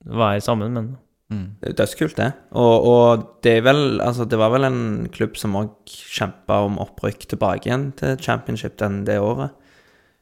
[0.09, 0.93] var sammen, men
[1.33, 1.75] Mm.
[1.79, 2.29] Dødskult, det.
[2.59, 6.81] Og, og det er vel Altså, det var vel en klubb som òg kjempa om
[6.83, 9.55] opprykk tilbake igjen til championship den, det året.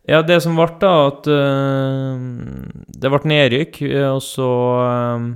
[0.09, 2.23] Ja, det som ble, da, at uh,
[3.03, 4.49] det ble nedrykk, øh, og så
[4.87, 5.27] øh,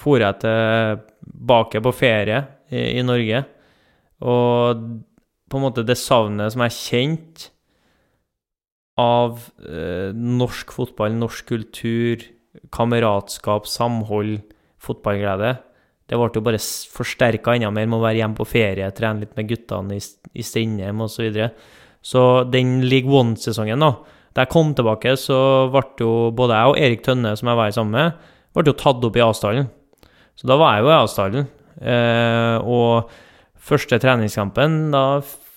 [0.00, 3.44] for jeg tilbake på ferie i, i Norge.
[4.20, 4.82] Og
[5.50, 7.50] på en måte det savnet som jeg kjente
[9.00, 12.26] av uh, norsk fotball, norsk kultur,
[12.74, 14.40] kameratskap, samhold,
[14.80, 15.54] fotballglede,
[16.10, 16.58] det ble jo bare
[16.90, 20.00] forsterka enda mer med å være hjemme på ferie, trene litt med guttene i,
[20.34, 21.14] i Strindheim osv.
[21.14, 21.50] Så, videre.
[22.02, 23.94] så den League One-sesongen, da
[24.30, 27.72] Da jeg kom tilbake, så ble jo både jeg og Erik Tønne, som jeg var
[27.74, 29.66] sammen med, ble jo tatt opp i Asdalen.
[30.38, 31.48] Så da var jeg jo i Asdalen.
[31.82, 33.10] Eh, og
[33.58, 35.02] første treningskampen, da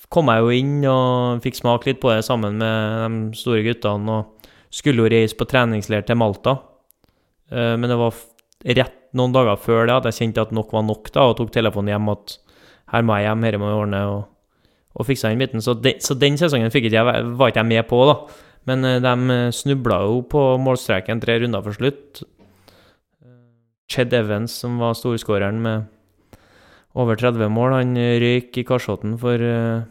[0.09, 4.17] kom jeg jo inn og fikk smake litt på det sammen med de store guttene,
[4.17, 6.57] og skulle jo reise på treningsleir til Malta.
[7.53, 8.17] Eh, men det var
[8.81, 11.53] rett noen dager før det at jeg kjente at nok var nok, da, og tok
[11.53, 12.37] telefonen hjem at
[12.93, 15.63] her må jeg hjem, her må jeg ordne, og, og fiksa den biten.
[15.65, 17.05] Så, de, så den sesongen ikke jeg,
[17.37, 18.17] var ikke jeg med på, da.
[18.69, 22.23] Men eh, de snubla jo på målstreken tre runder for slutt.
[23.93, 25.89] Ched Evans, som var storskåreren med
[26.97, 29.85] over 30 mål, han røyk i Karsotten for eh,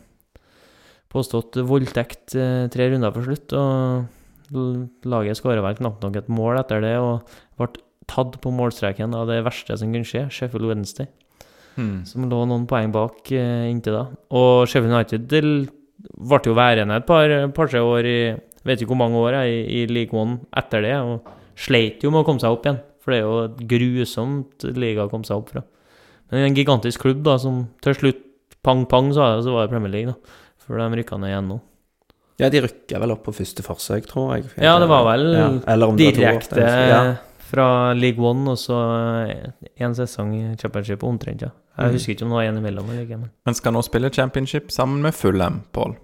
[1.12, 3.54] påstått voldtekt eh, tre runder for slutt.
[3.58, 7.26] Og laget skåra vel knapt nok et mål etter det, og
[7.58, 7.72] ble
[8.12, 11.08] tatt på målstreken av det verste som kunne skje, Sheffield Wednesday
[11.72, 12.02] Mm.
[12.04, 14.02] som lå noen poeng bak eh, inntil da.
[14.36, 15.40] Og Sheffield United Det
[16.20, 18.16] ble jo værende et par, par-tre år i
[18.62, 21.24] Vet ikke hvor mange år jeg, i, i League One etter det, og
[21.58, 22.76] sleit jo med å komme seg opp igjen.
[23.02, 25.64] For det er jo et grusomt liga å komme seg opp fra.
[26.30, 28.20] Men en gigantisk klubb da, som til slutt
[28.62, 30.38] pang-pang, sa jeg, så var det Premier League, da.
[30.62, 31.58] For de rykka ned igjen nå.
[32.38, 34.46] Ja, de rykka vel opp på første forsøk, tror jeg.
[34.62, 35.48] Ja, det var vel Ja,
[35.98, 37.02] Direkte ja.
[37.52, 38.78] Fra League One og så
[39.76, 41.52] én sesong i Championship omtrent, ja.
[41.72, 41.96] Jeg mm.
[41.96, 43.16] husker ikke om det var en imellom ikke.
[43.16, 43.28] Men.
[43.48, 45.94] Men skal nå spille championship sammen med Fulham, Pål.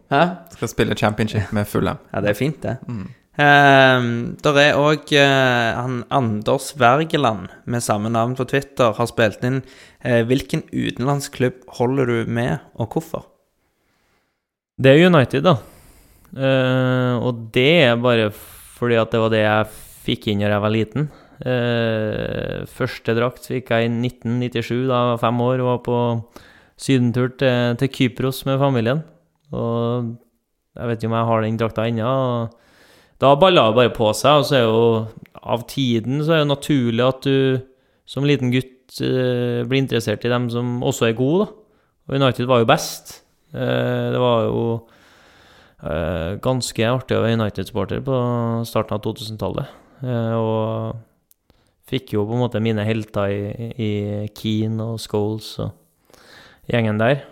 [0.54, 2.00] Skal spille championship med Fulham.
[2.12, 2.78] Ja, det er fint, det.
[2.88, 3.08] Mm.
[3.38, 4.06] Um,
[4.42, 10.24] der er òg uh, Anders Wergeland med samme navn på Twitter har spilt inn uh,
[10.26, 13.28] Hvilken utenlandsklubb holder du med, og hvorfor?
[14.74, 15.54] Det er United, da.
[16.34, 19.70] Uh, og det er bare fordi at det var det jeg
[20.08, 21.08] fikk inn da jeg var liten.
[21.46, 25.98] Eh, første drakt fikk jeg i 1997, da jeg var fem år og var på
[26.78, 29.04] sydentur til, til Kypros med familien.
[29.54, 30.16] Og
[30.78, 32.10] jeg vet ikke om jeg har den drakta ennå.
[33.18, 34.82] Da balla det bare på seg, og så er jo
[35.38, 37.64] av tiden så er det naturlig at du
[38.08, 41.64] som liten gutt eh, blir interessert i dem som også er gode, da.
[42.08, 43.18] Og United var jo best.
[43.52, 44.62] Eh, det var jo
[46.42, 48.14] ganske artig å være United-supporter på
[48.66, 49.76] starten av 2000-tallet.
[50.02, 51.07] Eh, og
[51.88, 53.90] fikk jo på en måte mine helter i, i
[54.36, 55.72] Keane og Scholes og
[56.68, 57.22] gjengen der.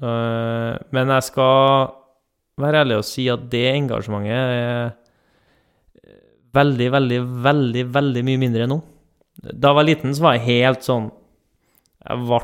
[0.00, 1.90] Eh, men jeg skal
[2.60, 4.92] være ærlig og si at det engasjementet er
[6.56, 8.80] veldig, veldig, veldig, veldig mye mindre nå.
[9.40, 11.06] Da jeg var liten, så var jeg helt sånn
[12.00, 12.40] Jeg ble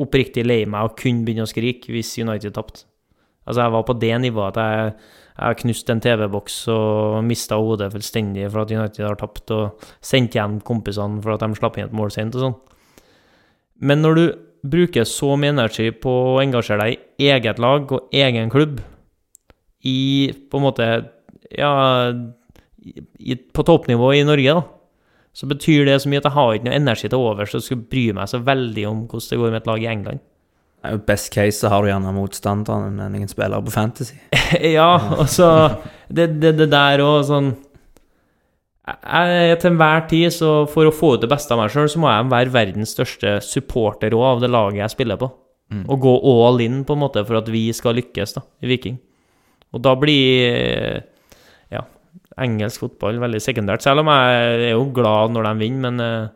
[0.00, 2.84] oppriktig lei meg og kunne begynne å skrike hvis United tapte.
[3.46, 4.92] Altså, jeg var på det nivået at jeg,
[5.40, 9.86] jeg har knust en TV-boks og mista hodet fullstendig for at United har tapt, og
[10.04, 12.56] sendt hjem kompisene for at de slapp inn et mål sent og sånn.
[13.80, 14.24] Men når du
[14.68, 18.82] bruker så mye energi på å engasjere deg i eget lag og egen klubb,
[19.80, 20.90] i på en måte
[21.50, 22.12] Ja,
[22.78, 24.60] i, på toppnivå i Norge, da,
[25.34, 27.64] så betyr det så mye at jeg har ikke noe energi til overs til å
[27.64, 30.22] skulle bry meg så veldig om hvordan det går med et lag i England.
[31.06, 34.16] Best case så har du gjerne motstanderen enn ingen spiller på Fantasy.
[34.78, 34.88] ja,
[35.18, 35.48] og så
[36.08, 37.50] det, det, det der òg sånn
[38.90, 42.00] jeg, Til enhver tid, så for å få ut det beste av meg sjøl, så
[42.00, 45.28] må jeg være verdens største supporter òg av det laget jeg spiller på.
[45.70, 45.84] Mm.
[45.84, 48.96] Og gå all in, på en måte, for at vi skal lykkes da, i Viking.
[49.70, 51.04] Og da blir
[51.70, 51.84] ja,
[52.42, 53.84] engelsk fotball veldig sekundært.
[53.84, 56.32] Selv om jeg er jo glad når de vinner, men uh,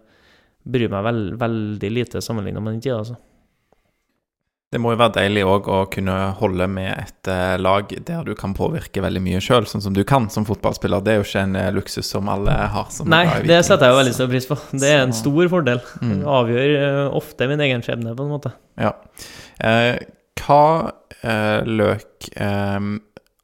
[0.65, 3.19] bryr meg veld, veldig lite sammenligna med den tida, altså.
[4.75, 8.33] Det må jo være deilig òg å kunne holde med et eh, lag der du
[8.35, 11.05] kan påvirke veldig mye sjøl, sånn som du kan som fotballspiller.
[11.05, 12.89] Det er jo ikke en eh, luksus som alle har.
[12.91, 14.57] Som Nei, det setter jeg jo veldig stor pris på.
[14.73, 15.79] Det er en stor fordel.
[16.03, 16.17] Mm.
[16.27, 18.51] Avgjør eh, ofte min egen skjebne, på en måte.
[18.83, 18.91] Ja.
[19.63, 20.03] Eh,
[20.43, 20.65] hva,
[21.21, 22.89] eh, Løk, eh,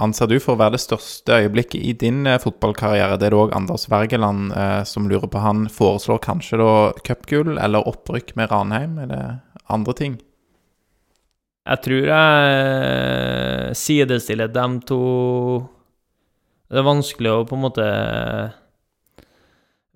[0.03, 3.21] anser du for å være det største øyeblikket i din fotballkarriere?
[3.21, 4.51] Det er det òg Anders Wergeland
[4.91, 5.45] som lurer på.
[5.45, 6.75] Han foreslår kanskje da
[7.07, 8.99] cupgull eller opprykk med Ranheim?
[9.05, 9.39] eller
[9.71, 10.19] andre ting?
[11.69, 14.99] Jeg tror jeg sidestiller dem to
[16.71, 17.87] Det er vanskelig å på en måte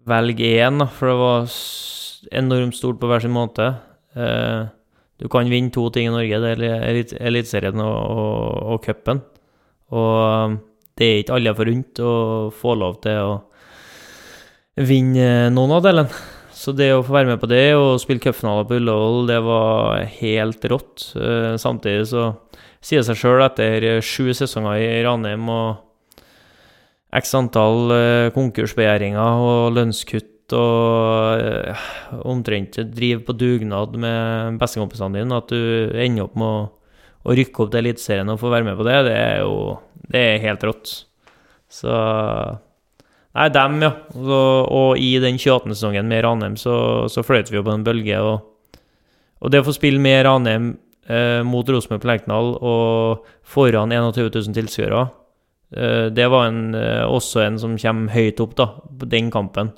[0.05, 1.47] velge én, for det var
[2.37, 3.71] enormt stort på hver sin måte.
[4.17, 4.67] Eh,
[5.23, 9.21] Du kan vinne to ting i Norge, det er elit- Eliteserien og, og, og cupen.
[9.95, 10.57] Og um,
[10.99, 12.15] det er ikke alle forunt å
[12.53, 13.37] få lov til å
[14.83, 16.11] vinne noen av delene.
[16.65, 20.05] Så det å få være med på det og spille cupfinaler på Ullevål, det var
[20.17, 21.11] helt rått.
[21.13, 22.31] Eh, Samtidig så
[22.81, 25.83] sier det seg sjøl etter sju sesonger i Ranheim og
[27.15, 31.85] x antall eh, konkursbegjæringer og lønnskutt og eh,
[32.25, 36.65] omtrent drive på dugnad med bestekompisene dine, at du ender opp med å,
[37.29, 39.59] å rykke opp til Eliteserien og få være med på det, det er jo
[40.09, 40.95] det er helt rått.
[41.73, 41.93] Så
[43.35, 43.91] Nei, dem, ja.
[44.15, 46.77] Og, og i den 28.-sesongen med Ranheim så,
[47.11, 48.21] så fløyt vi jo på en bølge.
[48.23, 48.79] Og,
[49.43, 50.71] og det å få spille med Ranheim
[51.11, 55.03] eh, mot Rosenborg på Lerkendal og foran 21 000 tilskuere,
[55.75, 58.71] eh, det var en, eh, også en som kommer høyt opp, da,
[59.03, 59.75] på den kampen.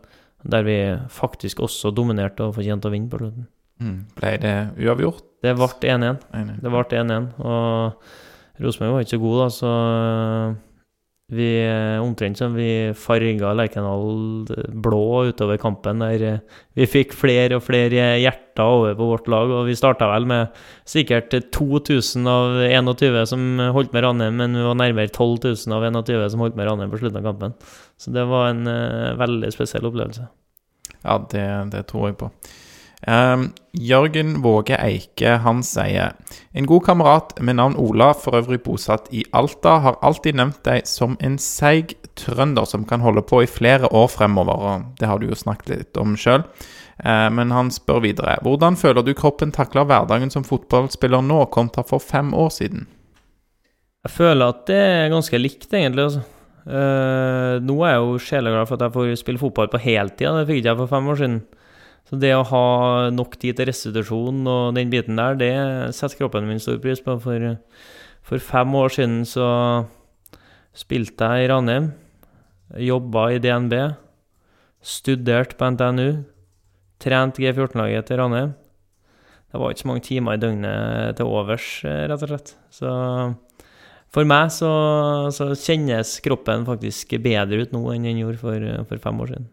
[0.47, 0.79] Der vi
[1.11, 3.49] faktisk også dominerte og fortjente å vinne på slutten.
[3.83, 3.97] Mm.
[4.21, 4.55] Ble det
[4.85, 5.25] uavgjort?
[5.43, 6.21] Det ble 1-1.
[6.37, 6.61] Enig.
[6.61, 9.73] Det ble 1-1, og Rosenborg var ikke så god, da, så
[11.33, 14.47] vi eh, omtrent som vi farga Lerkendal
[14.79, 19.51] blå utover kampen, der eh, vi fikk flere og flere hjerter over på vårt lag,
[19.51, 24.69] og vi starta vel med sikkert 2000 av 21 som holdt med Ranheim, men vi
[24.69, 27.57] var nærmere 12 000 av 21 som holdt med Ranheim på slutten av kampen.
[27.99, 30.29] Så det var en eh, veldig spesiell opplevelse.
[31.03, 32.31] Ja, det, det tror jeg på.
[33.07, 36.17] Ehm, Jørgen Våge Eike han sier
[36.51, 40.89] En god kamerat med navn Ola, for øvrig bosatt i Alta, har alltid nevnt deg
[40.91, 44.57] som en seig trønder som kan holde på i flere år fremover.
[44.57, 46.43] og Det har du jo snakket litt om sjøl.
[47.05, 48.39] Men han spør videre.
[48.41, 52.87] Hvordan føler du kroppen takler hverdagen som fotballspiller nå, kontra for fem år siden?
[54.07, 56.09] Jeg føler at det er ganske likt, egentlig.
[56.09, 56.25] altså.
[56.67, 60.27] Uh, nå er jeg jo sjeleglad for at jeg får spille fotball på heltid.
[60.27, 61.37] Det fikk ikke jeg for fem år siden.
[62.07, 62.67] Så det å ha
[63.11, 65.53] nok tid til restitusjon og den biten der, det
[65.97, 67.17] setter kroppen min stor pris på.
[67.23, 67.47] For,
[68.27, 69.49] for fem år siden så
[70.77, 71.91] spilte jeg i Ranheim,
[72.79, 73.75] jobba i DNB,
[74.87, 76.23] studerte på NTNU,
[77.03, 78.55] trente G14-laget til Ranheim.
[79.51, 82.55] Det var ikke så mange timer i døgnet til overs, rett og slett.
[82.71, 82.95] Så
[84.15, 84.71] for meg så,
[85.35, 89.49] så kjennes kroppen faktisk bedre ut nå enn den gjorde for, for fem år siden.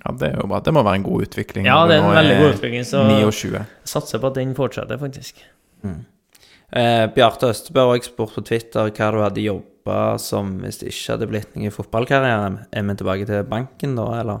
[0.00, 0.60] Ja, Det er jo bra.
[0.64, 1.66] Det må være en god utvikling.
[1.68, 3.50] Ja, det er en veldig god utvikling, så 29.
[3.58, 5.42] jeg satser på at den fortsetter, faktisk.
[5.84, 10.92] Eh, Bjarte Østebø har også spurt på Twitter hva du hadde jobba som hvis det
[10.94, 12.48] ikke hadde blitt noen fotballkarriere.
[12.72, 14.40] Er vi tilbake til banken da, eller?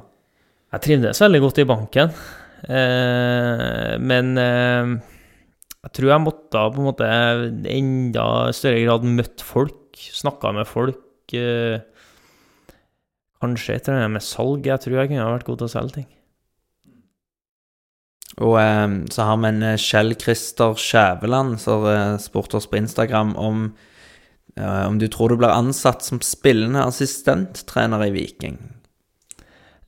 [0.72, 2.14] Jeg trivdes veldig godt i banken,
[2.64, 4.94] eh, men eh,
[5.82, 7.08] jeg tror jeg måtte på en måte
[7.68, 8.26] enda
[8.56, 11.02] større grad møtt folk, snakka med folk.
[11.36, 11.82] Eh,
[13.42, 14.66] kanskje et eller annet med salg.
[14.70, 16.10] Jeg tror jeg kunne vært god til å selge ting.
[18.40, 22.68] Og eh, så har vi en eh, Kjell Christer Skjæveland som spurte eh, spurt oss
[22.70, 23.66] på Instagram om
[24.56, 28.56] eh, om du tror du blir ansatt som spillende assistenttrener i Viking.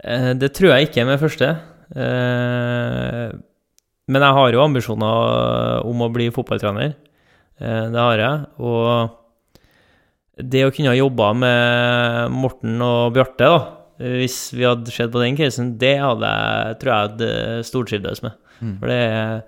[0.04, 1.54] Eh, Det tror jeg ikke med første.
[1.96, 3.32] Eh,
[4.12, 6.92] Men jeg har jo ambisjoner om å bli fotballtrener.
[7.60, 8.46] Eh, Det har jeg.
[8.60, 9.20] Og
[10.36, 13.58] det å kunne ha jobba med Morten og Bjarte, da,
[14.18, 18.40] hvis vi hadde sett på den casen, det hadde jeg, tror jeg hadde stortrivdes med.
[18.58, 18.72] Mm.
[18.80, 19.44] For det er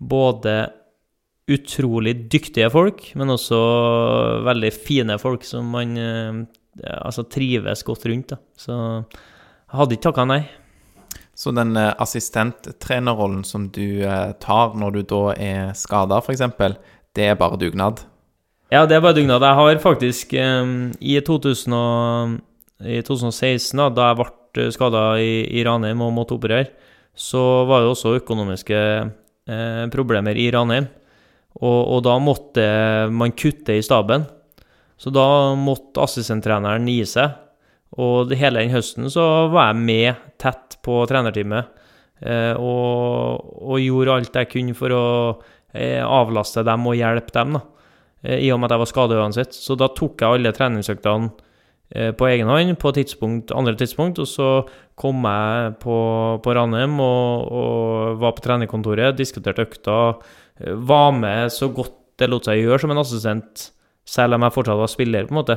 [0.00, 0.54] både
[1.50, 3.58] utrolig dyktige folk, men også
[4.46, 8.32] veldig fine folk som man ja, altså trives godt rundt.
[8.32, 8.40] Da.
[8.56, 10.42] Så jeg hadde ikke takka nei.
[11.40, 16.42] Så den eh, assistenttrenerrollen som du eh, tar når du da er skada, f.eks.,
[17.16, 18.04] det er bare dugnad?
[18.70, 19.42] Ja, det er bare dugnad.
[19.42, 22.36] Jeg har faktisk um, i, 2000 og,
[22.86, 26.68] i 2016, da, da jeg ble skada i, i Ranheim og måtte operere,
[27.18, 30.86] så var det også økonomiske eh, problemer i Ranheim.
[31.58, 32.66] Og, og da måtte
[33.10, 34.28] man kutte i staben.
[34.94, 35.26] Så da
[35.58, 37.34] måtte assistenttreneren gi seg.
[37.98, 41.74] Og det, hele den høsten så var jeg med tett på trenerteamet.
[42.22, 45.04] Eh, og, og gjorde alt jeg kunne for å
[45.74, 47.58] eh, avlaste dem og hjelpe dem.
[47.58, 47.66] da.
[48.22, 49.56] Eh, I og med at jeg var skada uansett.
[49.56, 51.30] Så da tok jeg alle treningsøktene
[51.94, 54.50] eh, på egen hånd på tidspunkt, andre tidspunkt, og så
[55.00, 55.96] kom jeg på,
[56.44, 59.98] på Ranheim og, og var på trenerkontoret, diskuterte økta,
[60.60, 63.70] eh, var med så godt det lot seg gjøre som en assistent
[64.10, 65.54] selv om jeg fortsatt var spiller, på en måte.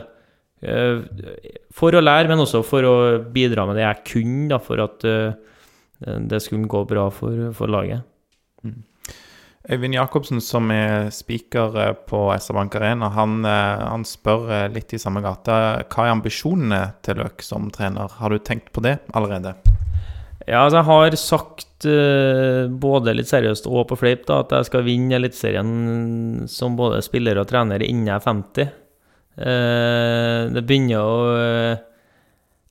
[1.76, 2.94] For å lære, men også for å
[3.34, 8.06] bidra med det jeg kunne, da, for at det skulle gå bra for, for laget.
[9.72, 14.92] Øyvind Jacobsen, som er speaker eh, på SR-Bank Arena, han, eh, han spør eh, litt
[14.92, 15.56] i samme gate.
[15.88, 18.12] Hva er ambisjonene til Løk som trener?
[18.20, 19.56] Har du tenkt på det allerede?
[20.44, 21.86] Ja, altså jeg har sagt
[22.84, 27.40] både litt seriøst og på fleip da, at jeg skal vinne Eliteserien som både spiller
[27.40, 28.74] og trener innen jeg er 50.
[29.34, 31.16] Eh, det begynner å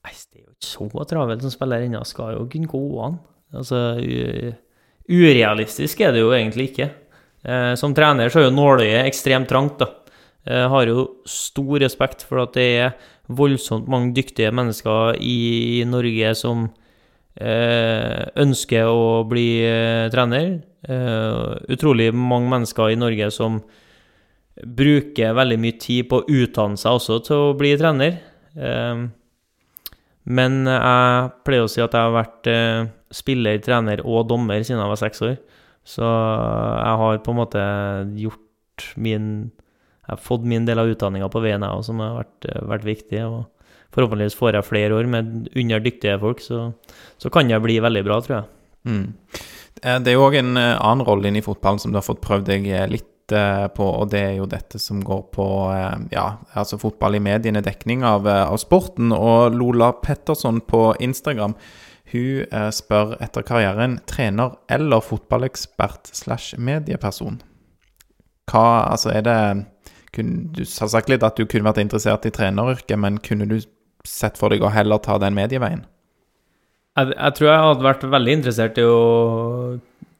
[0.02, 2.05] Nei, det er jo ikke så travelt som spiller ennå.
[2.05, 3.16] Skal jo kunne gå an.
[3.56, 3.81] Altså,
[5.12, 6.89] urealistisk er det jo egentlig ikke.
[7.44, 9.90] Eh, som trener så er jo nåløyet ekstremt trangt, da.
[10.43, 16.32] Jeg har jo stor respekt for at det er voldsomt mange dyktige mennesker i Norge
[16.34, 16.64] som
[17.39, 20.56] eh, ønsker å bli eh, trener.
[20.82, 23.60] Eh, utrolig mange mennesker i Norge som
[24.62, 28.18] bruker veldig mye tid på å utdanne seg også til å bli trener.
[28.59, 29.06] Eh,
[30.22, 34.80] men jeg pleier å si at jeg har vært eh, spiller, trener og dommer siden
[34.82, 35.36] jeg var seks år.
[35.84, 37.64] Så jeg har på en måte
[38.18, 39.26] gjort min
[40.02, 42.86] Jeg har fått min del av utdanninga på veien, jeg òg, som har vært, vært
[42.86, 43.20] viktig.
[43.22, 43.44] Og
[43.94, 46.72] forhåpentligvis får jeg flere år med under dyktige folk, så,
[47.22, 48.48] så kan jeg bli veldig bra, tror jeg.
[48.90, 49.05] Mm.
[49.82, 52.06] Eh, Det er jo òg en eh, annen rolle inne i fotballen som du har
[52.06, 55.44] fått prøvd deg eh, litt på, og det er jo dette som går på
[56.12, 56.24] ja,
[56.59, 59.14] altså fotball i mediene, dekning av, av sporten.
[59.14, 61.55] Og Lola Petterson på Instagram
[62.12, 67.40] hun eh, spør etter karrieren trener eller fotballekspert slash medieperson.
[68.51, 69.39] Hva, altså er det
[70.12, 73.60] kun, Du har sagt litt at du kunne vært interessert i treneryrket, men kunne du
[74.05, 75.86] sett for deg å heller ta den medieveien?
[76.98, 78.98] Jeg, jeg tror jeg hadde vært veldig interessert i å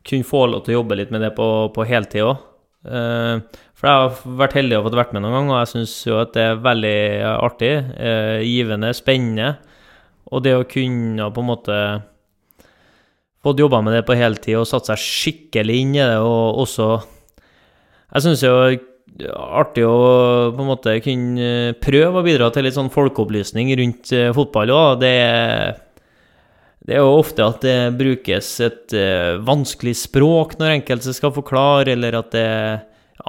[0.09, 2.49] kunne få lov til å jobbe litt med det på, på heltid òg.
[2.83, 6.17] for jeg har vært heldig og fått vært med noen ganger, og jeg syns jo
[6.23, 6.97] at det er veldig
[7.37, 9.53] artig, eh, givende, spennende.
[10.33, 11.79] Og det å kunne på en måte
[13.43, 16.89] fått jobba med det på heltid og satt seg skikkelig inn i det, og også
[18.13, 18.57] Jeg syns jo
[19.33, 24.33] artig å på en måte kunne prøve å bidra til litt sånn folkeopplysning rundt eh,
[24.37, 25.01] fotball òg.
[25.01, 25.17] Det
[26.83, 31.95] det er jo ofte at det brukes et eh, vanskelig språk når enkelte skal forklare,
[31.95, 32.49] eller at det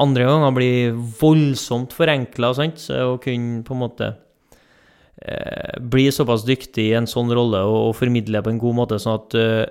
[0.01, 2.81] andre ganger blir voldsomt forenkla og sånt.
[2.81, 4.09] Så å kunne på en måte
[5.25, 8.99] eh, bli såpass dyktig i en sånn rolle og, og formidler på en god måte,
[9.01, 9.63] sånn at eh,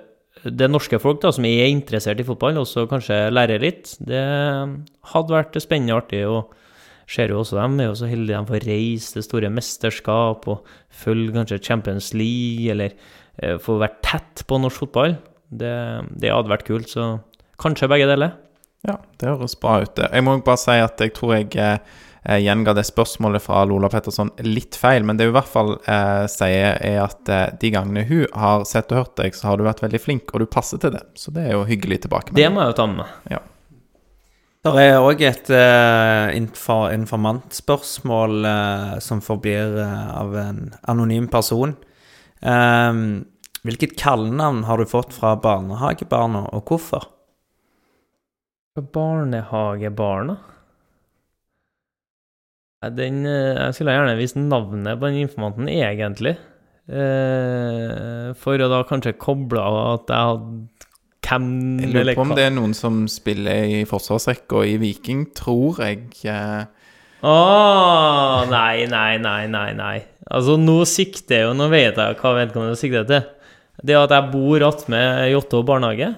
[0.43, 4.23] det norske folk da, som er interessert i fotball, også kanskje lærer litt, det
[5.13, 6.25] hadde vært spennende og artig.
[6.27, 6.59] og
[7.13, 10.69] ser jo også dem er jo så heldige de får reise til store mesterskap og
[11.03, 12.95] følge kanskje Champions League, eller
[13.37, 15.17] eh, få være tett på norsk fotball.
[15.53, 15.75] Det,
[16.19, 17.19] det hadde vært kult, så
[17.61, 18.33] kanskje begge deler.
[18.87, 19.99] Ja, det høres bra ut.
[20.01, 21.77] Jeg må bare si at jeg tror jeg eh,
[22.23, 26.25] gjenga det spørsmålet fra Lola Petterson litt feil, men det hun i hvert fall eh,
[26.31, 29.65] sier, er at eh, de gangene hun har sett og hørt deg, så har du
[29.67, 31.03] vært veldig flink, og du passer til det.
[31.19, 32.35] Så det er jo hyggelig tilbake.
[32.37, 33.49] Det må jeg jo ta med meg.
[34.63, 41.75] Det er òg et uh, infor, informantspørsmål uh, som forblir uh, av en anonym person.
[42.39, 43.25] Um,
[43.67, 47.09] hvilket kallenavn har du fått fra barnehagebarna, og hvorfor?
[48.79, 50.39] Barnehagebarna?
[52.91, 56.35] Den, eh, jeg skulle gjerne visst navnet på den informanten, egentlig.
[56.91, 60.89] Eh, for å da kanskje koble av at jeg hadde
[61.23, 61.45] hvem
[61.79, 65.79] Jeg lurer eller på om det er noen som spiller i forsvarsrekka i Viking, tror
[65.79, 66.09] jeg.
[66.27, 66.65] Eh,
[67.23, 69.95] Åh, nei, nei, nei, nei, nei.
[70.27, 73.23] Altså, nå sikter jeg jo Nå vet jeg hva vedkommende sikter til.
[73.83, 76.13] Det at jeg bor attmed Jåttå barnehage,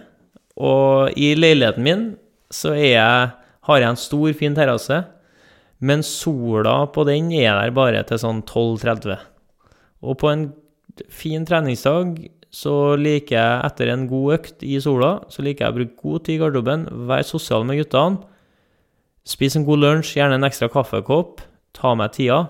[0.58, 2.06] og i leiligheten min
[2.54, 3.32] så jeg,
[3.66, 5.00] har jeg en stor, fin terrasse,
[5.86, 9.20] men sola på den er der bare til sånn 12.30.
[10.06, 10.48] Og på en
[11.12, 12.18] fin treningsdag
[12.56, 16.26] så liker jeg, etter en god økt i sola, så liker jeg å bruke god
[16.26, 18.24] tid i garderoben, være sosial med guttene,
[19.26, 21.40] Spis en god lunsj, gjerne en ekstra kaffekopp,
[21.74, 22.44] ta meg tida.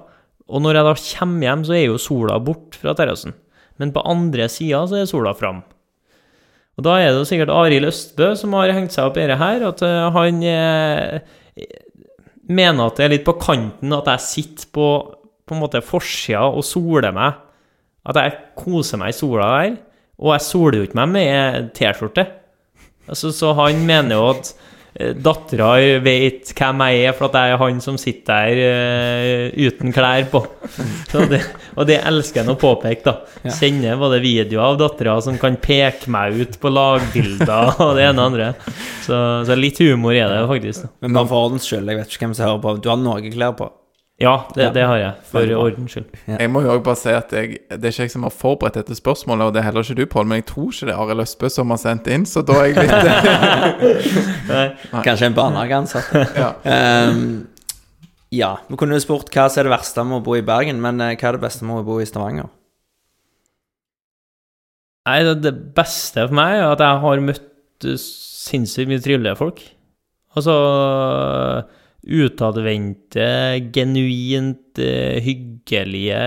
[0.51, 3.31] Og når jeg da kommer hjem, så er jo sola bort fra terrassen.
[3.79, 5.61] Men på andre sida så er sola fram.
[6.75, 9.39] Og da er det jo sikkert Arild Østbø som har hengt seg opp i dette
[9.39, 11.69] her, at eh, han eh,
[12.47, 14.89] mener at det er litt på kanten at jeg sitter på
[15.45, 17.35] på en måte forsida og soler meg.
[18.05, 19.75] At jeg koser meg i sola der.
[20.21, 22.25] Og jeg soler jo ikke meg med T-skjorte.
[23.05, 24.53] Altså, så han mener jo at
[24.95, 29.91] Dattera vet hvem jeg er, for at jeg er han som sitter der uh, uten
[29.95, 30.39] klær på.
[31.11, 31.41] Så det,
[31.75, 33.41] og det elsker han å påpeke, da.
[33.43, 33.55] Ja.
[33.59, 38.21] Kjenner både videoer av dattera som kan peke meg ut på lagbilder og det ene
[38.21, 38.51] og andre.
[39.03, 40.87] Så, så litt humor er det faktisk.
[40.87, 40.93] da.
[41.03, 42.77] Men bare for ordens skyld, jeg vet ikke hvem som hører på.
[42.79, 43.73] Du har noe klær på.
[44.21, 44.69] Ja, det, Ja.
[44.71, 46.05] det har jeg, for ordens skyld.
[46.39, 48.77] Jeg må jo også bare si at jeg, Det er ikke jeg som har forberedt
[48.79, 51.01] dette spørsmålet, og det er heller ikke du, Pål, men jeg tror ikke det er
[51.03, 52.95] Arild Østbø som har sendt inn, så da er jeg litt
[54.53, 55.01] Nei.
[55.03, 56.15] Kanskje en barnehageansatt.
[56.43, 56.53] ja.
[57.11, 57.47] Um,
[58.31, 60.79] ja, vi kunne jo spurt hva som er det verste med å bo i Bergen,
[60.83, 62.47] men eh, hva er det beste med å bo i Stavanger?
[65.05, 69.35] Nei, det, det beste for meg er at jeg har møtt eh, sinnssykt mye trivelige
[69.43, 69.59] folk.
[70.39, 70.55] Altså
[72.05, 73.27] utadvendte,
[73.73, 76.19] genuint eh, hyggelige,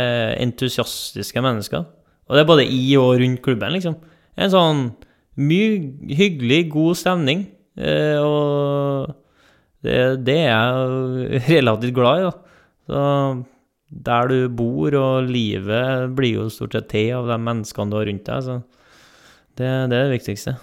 [0.43, 1.85] entusiastiske mennesker.
[2.29, 3.97] Og det er både i og rundt klubben, liksom.
[4.39, 4.83] En sånn
[5.39, 7.47] mye hyggelig, god stemning.
[7.79, 9.15] Eh, og
[9.87, 12.35] det, det er jeg relativt glad i, da.
[12.89, 13.05] Så
[13.89, 18.09] der du bor, og livet blir jo stort sett til av de menneskene du har
[18.11, 18.43] rundt deg.
[18.45, 18.59] Så
[19.59, 20.59] det, det er det viktigste.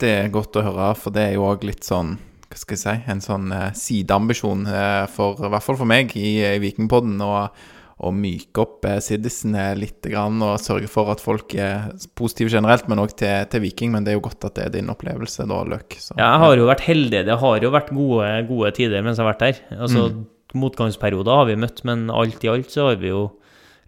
[0.00, 2.16] Det er godt å høre, for det er jo òg litt sånn
[2.46, 6.14] Hva skal jeg si En sånn eh, sideambisjon, eh, for, i hvert fall for meg,
[6.18, 7.18] i, i Vikingpodden.
[7.24, 7.66] Og,
[7.96, 12.90] å myke opp eh, siddisene litt grann, og sørge for at folk er positive generelt,
[12.92, 13.94] men òg til, til Viking.
[13.94, 15.96] Men det er jo godt at det er din opplevelse, da, Løk.
[15.96, 17.22] Så, Ja, jeg har jo vært heldig.
[17.28, 19.62] Det har jo vært gode, gode tider mens jeg har vært der.
[19.78, 20.08] Altså,
[20.56, 23.24] Motgangsperioder har vi møtt, men alt i alt så har vi jo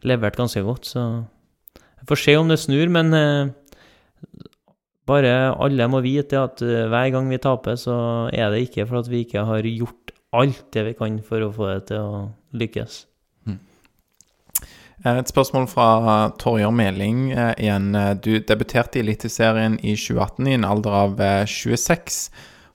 [0.08, 0.88] levert ganske godt.
[0.88, 1.04] Så
[1.76, 3.52] jeg får se om det snur, men eh,
[5.08, 7.96] bare alle må vite at eh, hver gang vi taper, så
[8.32, 11.52] er det ikke for at vi ikke har gjort alt det vi kan for å
[11.54, 12.26] få det til å
[12.60, 13.04] lykkes.
[15.04, 15.88] Eh, Et spørsmål fra
[16.42, 17.94] Torjer Meling eh, igjen.
[17.94, 22.28] Eh, Du debuterte i Eliteserien i 2018 i en alder av eh, 26.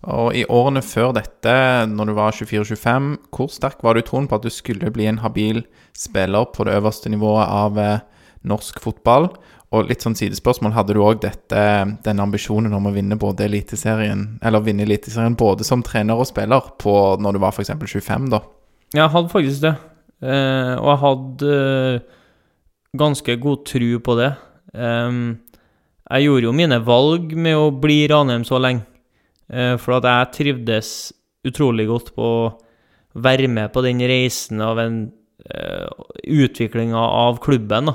[0.03, 1.53] Og i årene før dette,
[1.87, 5.05] når du var 24-25, hvor sterk var du i troen på at du skulle bli
[5.07, 5.61] en habil
[5.95, 8.01] spiller på det øverste nivået av eh,
[8.43, 9.29] norsk fotball?
[9.73, 14.61] Og litt sånn sidespørsmål, hadde du òg denne ambisjonen om å vinne både Eliteserien, eller
[14.65, 17.73] vinne Eliteserien både som trener og spiller på når du var f.eks.
[17.73, 18.43] 25, da?
[18.93, 19.73] Jeg hadde faktisk det.
[20.21, 22.19] Eh, og jeg hadde eh,
[23.01, 24.29] ganske god tru på det.
[24.77, 25.17] Eh,
[26.13, 28.85] jeg gjorde jo mine valg med å bli Ranheim så lenge.
[29.49, 30.93] Eh, for at jeg trivdes
[31.49, 32.53] utrolig godt på å
[33.13, 34.95] være med på den reisen av en
[35.45, 35.89] uh,
[36.23, 37.91] utviklinga av klubben.
[37.91, 37.93] da.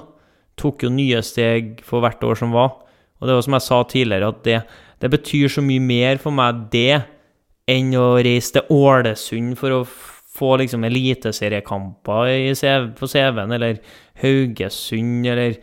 [0.59, 2.75] Tok jo nye steg for hvert år som var.
[3.19, 4.59] Og det var som jeg sa tidligere, at det,
[5.03, 7.01] det betyr så mye mer for meg det
[7.69, 9.83] enn å reise til Ålesund for å
[10.39, 12.31] få liksom eliteseriekamper
[12.99, 13.81] på CV-en, eller
[14.23, 15.59] Haugesund, eller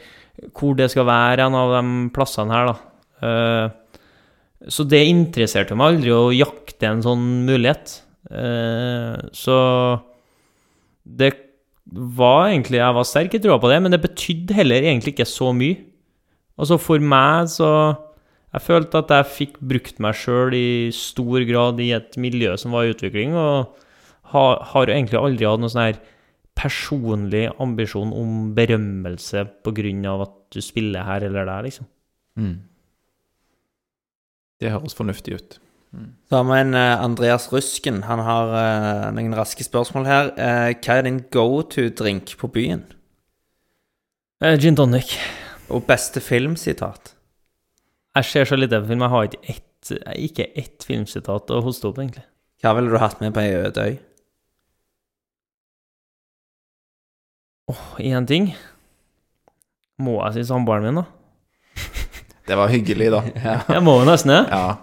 [0.55, 1.84] hvor det skal være en av de
[2.15, 2.76] plassene her, da.
[3.26, 3.67] Uh,
[4.72, 7.99] så det interesserte meg aldri å jakte en sånn mulighet.
[8.27, 9.57] Uh, så
[11.05, 11.31] det
[11.95, 15.30] var egentlig Jeg var sterk i troa på det, men det betydde heller egentlig ikke
[15.30, 15.77] så mye.
[16.59, 17.69] Altså for meg så
[18.55, 22.72] Jeg følte at jeg fikk brukt meg sjøl i stor grad i et miljø som
[22.72, 23.76] var i utvikling, og
[24.31, 25.99] har, har egentlig aldri hatt noen sånn her
[26.55, 31.89] personlig ambisjon om berømmelse av at du spiller her eller der, liksom.
[32.39, 32.55] Mm.
[34.63, 35.59] Det høres fornuftig ut.
[36.30, 38.03] Så har vi en eh, Andreas Rusken.
[38.07, 40.31] Han har eh, noen raske spørsmål her.
[40.35, 42.84] Eh, hva er din go to-drink på byen?
[44.43, 45.15] Uh, gin tonic.
[45.72, 47.13] Og beste filmsitat?
[48.15, 49.05] Jeg ser så lite på film.
[49.05, 52.26] Jeg har ikke ett, ikke ett filmsitat å hoste opp, egentlig.
[52.63, 53.97] Hva ville du hatt med på ei øde øy?
[57.72, 58.51] Åh, én ting.
[59.97, 61.05] Må jeg si samboeren min, da?
[62.47, 63.22] Det var hyggelig, da.
[63.43, 63.55] Ja.
[63.73, 64.41] Jeg må jo nesten det.
[64.51, 64.76] Ja.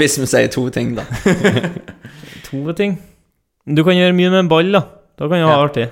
[0.00, 1.04] Hvis vi sier to ting, da.
[2.50, 2.96] To ting.
[3.66, 4.80] Du kan gjøre mye med en ball, da.
[5.18, 5.66] Da kan du ha Ja.
[5.68, 5.90] artig.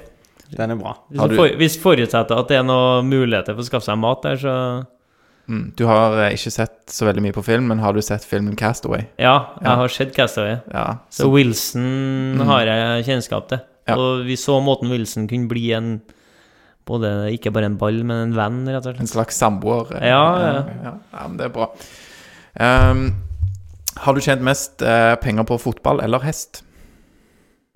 [0.53, 0.97] Den er bra.
[1.11, 3.99] Hvis Har du for, hvis forutsetter at det er noen muligheter for å skaffe seg
[3.99, 4.57] mat der, så
[5.49, 5.73] Mm.
[5.75, 8.55] Du har eh, ikke sett så veldig mye på film, men har du sett filmen
[8.55, 9.07] 'Castaway'?
[9.19, 9.75] Ja, jeg Ja.
[9.75, 10.61] har sett Castaway.
[10.73, 10.99] Ja.
[11.11, 12.47] Så Wilson Mm.
[12.47, 13.61] har jeg kjennskap til.
[13.89, 13.97] Ja.
[13.97, 16.01] Og vi så måten Wilson kunne bli en
[16.89, 19.01] både, Ikke bare en ball, men en venn, rett og slett.
[19.05, 19.93] En slags samboer.
[20.01, 20.53] eh, Ja, ja.
[20.89, 20.95] ja.
[21.13, 21.69] ja, men det er bra.
[22.61, 23.05] Um,
[24.03, 26.63] har du tjent mest uh, penger på fotball eller hest?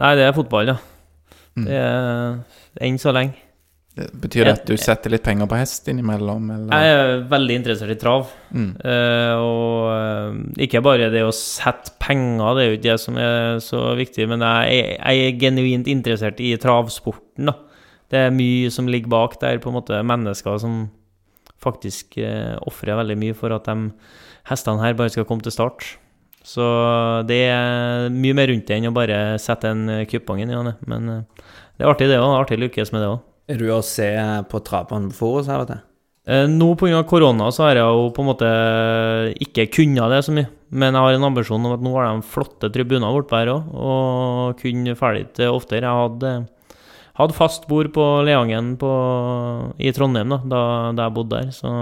[0.00, 0.78] Nei, det er fotball, ja.
[1.56, 1.64] Mm.
[1.64, 3.38] Det er enn så lenge.
[3.96, 6.68] Det betyr det at du setter litt penger på hest innimellom, eller?
[6.82, 8.26] Jeg er veldig interessert i trav.
[8.52, 8.74] Mm.
[8.84, 13.56] Uh, og ikke bare det å sette penger, det er jo ikke det som er
[13.64, 17.56] så viktig, men jeg, er- jeg er genuint interessert i travsporten, da.
[18.12, 20.86] Det er mye som ligger bak der, på en måte mennesker som
[21.62, 23.90] faktisk eh, ofrer veldig mye for at de
[24.50, 25.96] hestene her bare skal komme til start.
[26.46, 26.62] Så
[27.26, 30.58] det er mye mer rundt det enn å bare sette en eh, kupong inn i
[30.58, 30.76] den.
[30.86, 32.36] Men eh, det er artig, det òg.
[32.36, 33.24] Artig å lykkes med det òg.
[33.50, 34.08] Er du å se
[34.50, 35.82] på travbanen på Forus her, og til?
[36.26, 37.02] Eh, Nå pga.
[37.06, 38.52] korona så har jeg jo på en måte
[39.42, 40.48] ikke kunnet det så mye.
[40.70, 43.68] Men jeg har en ambisjon om at nå har de flotte tribuner bortpå her òg,
[43.74, 45.86] og kunne ferdig til oftere.
[45.86, 46.32] Jeg hadde,
[47.16, 48.90] hadde fast bord på Leangen på,
[49.80, 50.60] i Trondheim da, da,
[50.96, 51.54] da jeg bodde der.
[51.54, 51.72] Så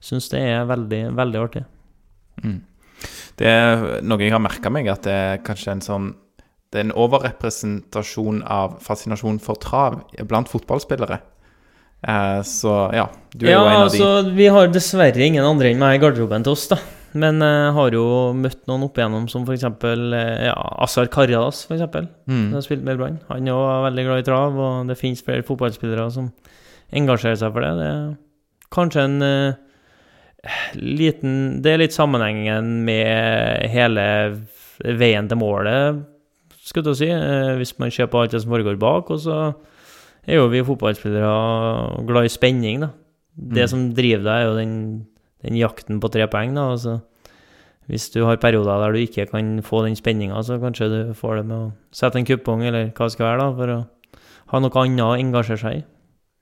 [0.00, 1.64] syns det er veldig, veldig artig.
[2.40, 2.60] Mm.
[3.40, 6.10] Det er noe jeg har merka meg, at det er kanskje en sånn
[6.70, 11.18] Det er en overrepresentasjon av fascinasjon for trav blant fotballspillere.
[12.06, 13.98] Eh, så ja, du er ja, jo en av de.
[13.98, 16.78] altså, vi har dessverre ingen andre enn meg i garderoben til oss, da.
[17.14, 18.04] Men uh, har jo
[18.38, 19.64] møtt noen opp igjennom, som f.eks.
[19.66, 20.54] Ja,
[20.84, 21.82] Asar Karadas, f.eks.
[22.28, 22.50] Mm.
[22.50, 23.16] som har spilt med Brann.
[23.28, 26.28] Han er også veldig glad i trav, og det finnes flere fotballspillere som
[26.94, 27.72] engasjerer seg for det.
[27.80, 28.14] Det er
[28.70, 29.58] kanskje en uh,
[30.78, 34.06] liten Det er litt sammenhengen med hele
[34.80, 36.00] veien til målet,
[36.64, 39.10] skulle jeg si, Uh, hvis man ser på alt det som foregår bak.
[39.10, 39.40] Og så
[40.30, 42.92] er jo vi fotballspillere glad i spenning, da.
[43.40, 43.68] Det Mm.
[43.68, 45.06] som driver deg, er jo den,
[45.44, 46.70] den jakten på tre poeng, da.
[46.74, 46.98] Altså,
[47.90, 51.40] hvis du har perioder der du ikke kan få den spenninga, så kanskje du får
[51.40, 53.80] det med å sette en kupong, eller hva det skal være, da, for å
[54.52, 55.86] ha noe annet å engasjere seg i.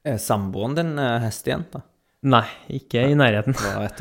[0.09, 1.83] Er samboeren din uh, hestejente?
[2.29, 2.45] Nei,
[2.75, 3.55] ikke i nærheten.
[3.55, 4.01] Litt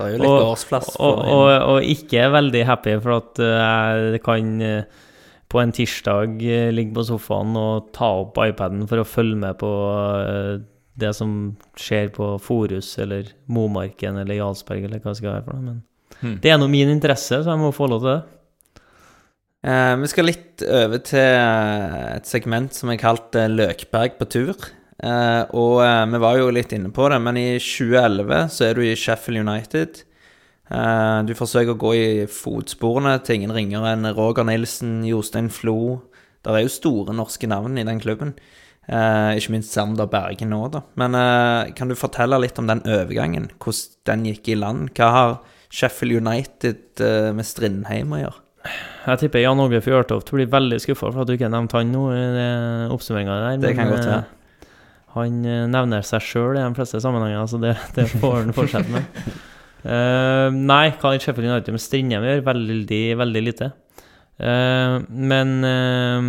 [0.98, 1.04] Og-.
[1.06, 5.04] Og, og, og ikke veldig happy for at eh, jeg kan eh,
[5.48, 9.60] på en tirsdag eh, ligge på sofaen og ta opp iPaden for å følge med
[9.62, 9.70] på
[10.24, 10.58] eh,
[10.98, 11.32] det som
[11.78, 15.78] skjer på Forus eller Momarken eller Jarlsberg eller hva det skal være for noe.
[15.78, 15.84] Men
[16.22, 16.40] hmm.
[16.44, 18.24] det er nå min interesse, så jeg må få lov til det.
[19.68, 24.30] Eh, vi skal litt over til eh, et segment som er kalt eh, Løkberg på
[24.32, 24.68] tur.
[24.98, 28.78] Eh, og eh, vi var jo litt inne på det, men i 2011 så er
[28.78, 30.04] du i Sheffield United.
[30.68, 36.02] Eh, du forsøker å gå i fotsporene til ingen ringere enn Roger Nilsen, Jostein Flo.
[36.44, 38.36] Det er jo store norske navn i den klubben.
[38.88, 40.82] Eh, ikke minst Sander Bergen nå, da.
[41.00, 43.50] Men eh, kan du fortelle litt om den overgangen?
[43.60, 44.94] Hvordan den gikk i land?
[44.96, 45.34] Hva har
[45.68, 48.40] Sheffield United eh, med Strindheim å gjøre?
[49.08, 52.08] Jeg tipper Jan Åge Fjørtoft blir veldig skuffa for at du ikke nevnte han nå
[52.12, 52.24] i
[52.92, 53.62] oppsummeringa der.
[53.64, 54.24] Det kan men, godt være.
[54.24, 54.72] eh,
[55.18, 58.92] Han eh, nevner seg sjøl i de fleste sammenhenger, så det, det får han fortsette
[58.92, 59.22] med.
[59.88, 62.48] uh, nei, hva har Sheffield United med Strindheim å gjøre?
[62.50, 63.72] Veldig, veldig lite.
[64.38, 66.28] Uh, men eh,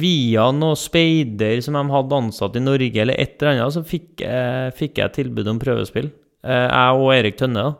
[0.00, 4.22] via noen speider som de hadde ansatt i Norge, eller et eller annet, så fikk
[4.24, 6.12] jeg, fikk jeg tilbud om prøvespill.
[6.44, 7.74] Eh, jeg og Erik Tønne, da.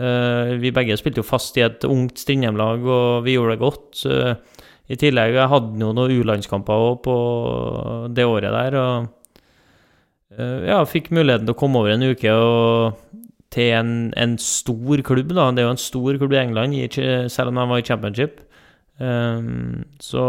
[0.00, 4.04] Eh, vi begge spilte jo fast i et ungt Strindheim-lag, og vi gjorde det godt.
[4.08, 7.16] Eh, I tillegg jeg hadde jeg noen U-landskamper også på
[8.16, 9.42] det året der, og
[10.36, 13.18] eh, ja, fikk muligheten til å komme over en uke og
[13.50, 15.50] til en, en stor klubb, da.
[15.50, 16.76] Det er jo en stor klubb i England,
[17.34, 18.38] selv om de var i championship.
[19.00, 20.22] Um, så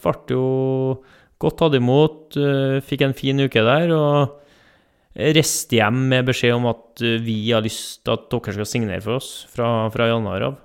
[0.00, 0.44] ble det jo
[1.40, 4.40] godt tatt imot, eh, fikk en fin uke der, og
[5.16, 9.04] reiste hjem med beskjed om at eh, vi har lyst til at dere skal signere
[9.04, 10.58] for oss fra, fra januar av.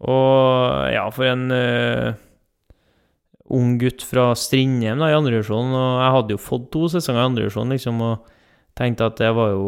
[0.00, 2.12] Og ja, for en uh,
[3.52, 7.28] ung gutt fra Strindheim da, i andredivisjon, og jeg hadde jo fått to sesonger i
[7.28, 8.30] andredivisjon, liksom, og
[8.78, 9.66] tenkte at det var jo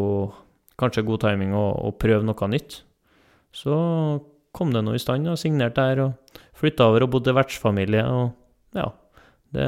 [0.80, 2.78] kanskje god timing å, å prøve noe nytt.
[3.52, 3.74] Så
[4.56, 8.04] kom det noe i stand, og signerte der, og flytta over og bodde i vertsfamilie,
[8.08, 8.88] og ja.
[9.52, 9.64] Det,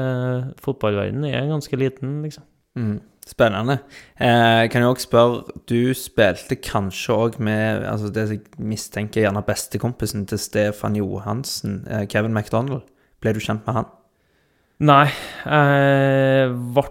[0.65, 2.47] fotballverdenen er ganske liten, liksom.
[2.75, 2.97] Mm,
[3.27, 3.77] spennende.
[4.17, 9.45] Eh, kan jeg også spørre, du spilte kanskje òg med altså det jeg mistenker gjerne
[9.45, 12.83] bestekompisen til Stefan Johansen, eh, Kevin McDonald.
[13.21, 13.87] Ble du kjent med han?
[14.83, 15.07] Nei,
[15.47, 16.89] jeg ble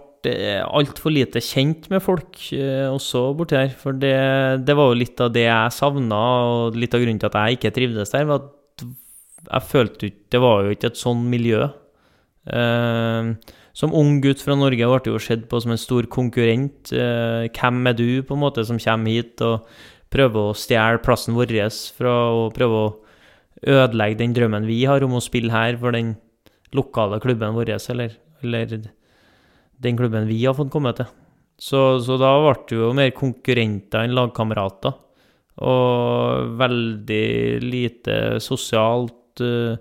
[0.65, 3.73] altfor lite kjent med folk eh, også borti her.
[3.77, 4.15] For det,
[4.65, 7.59] det var jo litt av det jeg savna, og litt av grunnen til at jeg
[7.59, 8.53] ikke trivdes der, var at
[9.45, 11.67] jeg følte ikke Det var jo ikke et sånn miljø.
[12.45, 13.29] Eh,
[13.75, 16.93] som ung gutt fra Norge ble jo sett på som en stor konkurrent.
[16.95, 19.65] Eh, hvem er du, på en måte, som kommer hit og
[20.13, 21.51] prøver å stjele plassen vår
[21.97, 22.93] fra å prøve å
[23.65, 26.15] ødelegge den drømmen vi har om å spille her for den
[26.75, 28.77] lokale klubben vår, eller, eller
[29.79, 31.07] den klubben vi har fått komme til.
[31.59, 34.95] Så, så da ble det jo mer konkurrenter enn lagkamerater.
[35.65, 37.27] Og veldig
[37.63, 39.75] lite sosialt uh,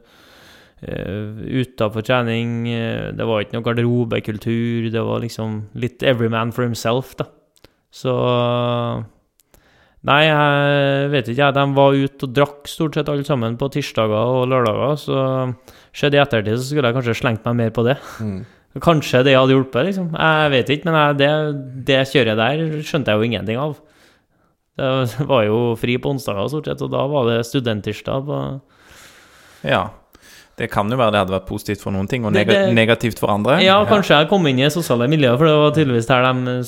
[0.85, 2.69] utafor trening.
[2.69, 4.91] eh, det var ikke noe garderobekultur.
[4.93, 7.29] Det var liksom litt every man for himself, da.
[7.95, 8.13] Så
[10.05, 11.55] Nei, jeg vet ikke, jeg.
[11.57, 14.99] De var ute og drakk stort sett alle sammen på tirsdager og lørdager.
[15.01, 15.23] Så
[15.97, 17.97] skjedde i ettertid, så skulle jeg kanskje slengt meg mer på det.
[18.85, 20.11] Kanskje det hadde hjulpet, liksom.
[20.13, 21.31] Jeg vet ikke, men jeg, det,
[21.89, 23.79] det kjøret der skjønte jeg jo ingenting av.
[24.77, 28.41] Det var jo fri på onsdager stort sett, og da var det studenttirsdag på
[29.65, 29.89] Ja.
[30.55, 33.19] Det kan jo være det hadde vært positivt for noen ting, og Det- det- negativt
[33.19, 33.61] for andre.
[33.63, 36.63] Ja, kanskje jeg kom inn i sosiale miljøer, for det var tydeligvis der de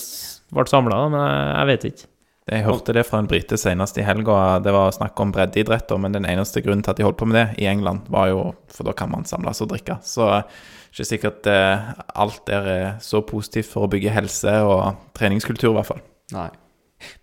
[0.52, 2.06] ble samla, men jeg, vet ikke.
[2.48, 4.60] Jeg hørte det fra en brite senest i helga.
[4.62, 7.34] Det var snakk om breddeidretter, men den eneste grunnen til at de holdt på med
[7.34, 9.98] det i England, var jo For da kan man samles og drikke.
[10.02, 10.44] Så
[10.92, 11.78] ikke sikkert eh,
[12.14, 16.00] alt der er så positivt for å bygge helse og treningskultur, i hvert fall.
[16.32, 16.50] Nei.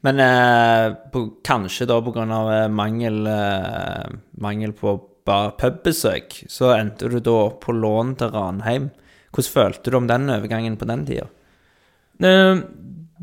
[0.03, 2.23] Men eh, på, kanskje da pga.
[2.63, 8.89] Eh, mangel, eh, mangel på bare pubbesøk, så endte du da på lån til Ranheim.
[9.33, 11.29] Hvordan følte du om den overgangen på den tida?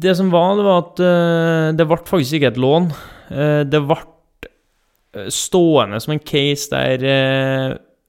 [0.00, 2.88] Det som var, det var at eh, det ble faktisk ikke et lån.
[3.30, 7.04] Eh, det ble eh, stående som en case der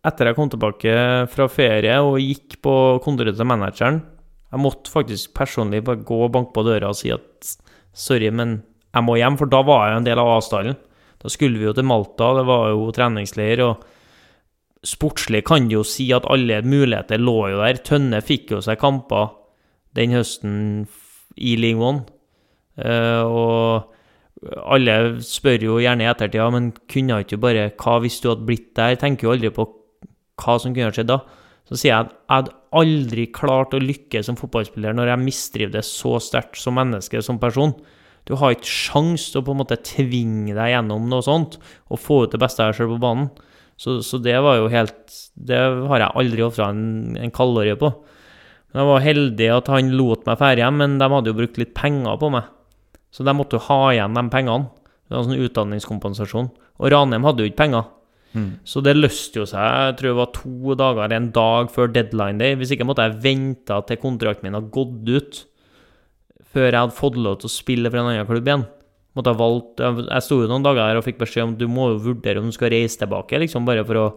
[0.02, 0.94] etter jeg kom tilbake
[1.30, 2.74] fra ferie og gikk på
[3.06, 4.00] kontoret til manageren
[4.50, 7.52] Jeg måtte faktisk personlig bare gå og banke på døra og si at
[7.94, 8.62] sorry, men
[8.92, 10.80] jeg må hjem, for da var jeg en del av avstanden.
[11.22, 13.84] Da skulle vi jo til Malta, det var jo treningsleir, og
[14.88, 17.82] sportslig kan du jo si at alle muligheter lå jo der.
[17.86, 19.30] Tønne fikk jo seg kamper
[19.98, 20.56] den høsten
[21.38, 22.06] i League One.
[22.82, 23.92] Eh, og
[24.42, 24.96] alle
[25.26, 28.98] spør jo gjerne i ettertid men kunne ikke bare Hva hvis du hadde blitt der?
[28.98, 29.68] Tenker jo aldri på
[30.42, 31.20] hva som kunne skjedd da.
[31.70, 35.92] Så sier jeg at jeg hadde aldri klart å lykkes som fotballspiller når jeg mistrivdes
[36.00, 37.76] så sterkt som menneske, som person.
[38.30, 41.58] Du har ikke sjans til å på en måte tvinge deg gjennom noe sånt
[41.90, 43.32] og få ut det beste av deg sjøl på banen.
[43.82, 47.90] Så, så, det var jo helt Det har jeg aldri ofra en, en kalorie på.
[48.72, 51.58] Men jeg var heldig at han lot meg dra hjem, men de hadde jo brukt
[51.60, 52.46] litt penger på meg.
[53.12, 54.70] Så de måtte jo ha igjen de pengene.
[55.08, 56.52] Det var en sånn utdanningskompensasjon.
[56.80, 57.90] Og Ranheim hadde jo ikke penger.
[58.32, 58.52] Mm.
[58.64, 61.92] Så det løste jo seg jeg tror det var to dager eller en dag før
[61.92, 62.56] deadline day.
[62.56, 65.42] Hvis ikke måtte jeg vente til kontrakten min hadde gått ut
[66.52, 68.66] før jeg hadde fått lov til å spille for en annen klubb igjen.
[69.18, 71.90] Måtte ha valgt, jeg sto jo noen dager her og fikk beskjed om du må
[71.92, 74.08] jo vurdere om du skal reise tilbake, liksom, bare for å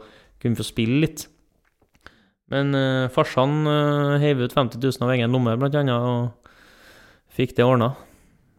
[0.42, 1.26] kunne få spille litt.
[2.52, 7.56] Men uh, farsan uh, heiv ut 50 000 av egen lomme, blant annet, og fikk
[7.58, 7.94] det ordna.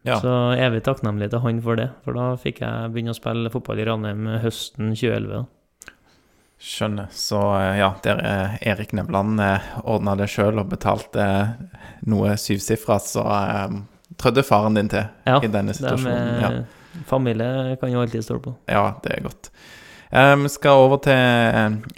[0.06, 0.20] Ja.
[0.22, 0.32] Så
[0.62, 3.88] evig takknemlig til han for det, for da fikk jeg begynne å spille fotball i
[3.88, 5.46] Ranheim høsten 2011.
[6.60, 7.10] Skjønner.
[7.12, 12.36] Så eh, ja, der er Erik Nevland eh, ordna det sjøl og betalte eh, noe
[12.40, 13.24] syvsifra, så
[13.70, 13.82] um,
[14.18, 16.00] trødde faren din til Ja, i denne situasjonen.
[16.00, 16.42] situasjonen.
[16.42, 16.82] Med, Ja.
[17.10, 18.54] Familie kan jo alltid stole på.
[18.72, 19.50] ja, det er godt.
[20.16, 21.12] Eh, Vi skal over til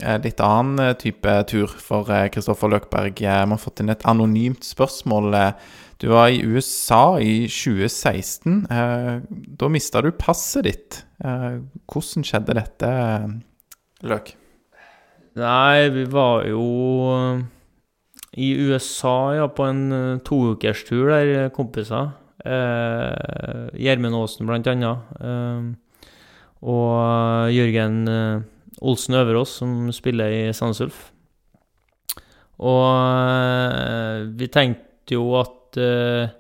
[0.02, 3.22] eh, litt annen eh, type tur for eh, Kristoffer Løkberg.
[3.22, 5.34] Eh, Vi har fått inn et anonymt spørsmål.
[5.38, 5.52] Eh,
[6.02, 8.66] Du var i USA i 2016.
[8.72, 9.22] Eh,
[9.62, 11.04] Da mista du passet ditt.
[11.24, 12.92] Eh, Hvordan skjedde dette,
[14.02, 14.34] Løk?
[15.38, 16.64] Nei, vi var jo
[17.14, 17.42] eh,
[18.42, 22.10] i USA, ja, på en uh, toukerstur der, eh, kompiser.
[22.48, 25.12] Eh, Gjermund Aasen, blant annet.
[25.22, 26.16] Eh,
[26.66, 28.48] og eh, Jørgen eh,
[28.82, 31.12] Olsen Øverås, som spiller i Sandsulf.
[32.58, 36.34] Og eh, vi tenkte jo at eh,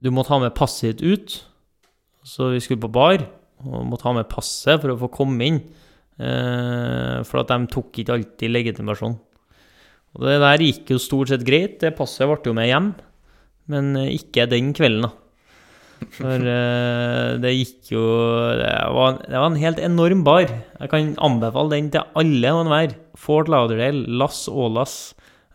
[0.00, 1.38] du måtte ha med passet ditt ut.
[2.22, 3.24] Så vi skulle på bar,
[3.64, 5.62] og måtte ha med passet for å få komme inn.
[6.20, 9.16] Eh, for at de tok ikke alltid legitimasjon.
[10.18, 11.78] Og det der gikk jo stort sett greit.
[11.80, 12.92] Det passet ble jo med hjem,
[13.70, 15.14] men ikke den kvelden, da.
[16.16, 18.04] For eh, det gikk jo
[18.56, 20.48] det var, det var en helt enorm bar.
[20.48, 22.96] Jeg kan anbefale den til alle og enhver.
[23.20, 24.96] Fort Lauderdale, Las Ålas.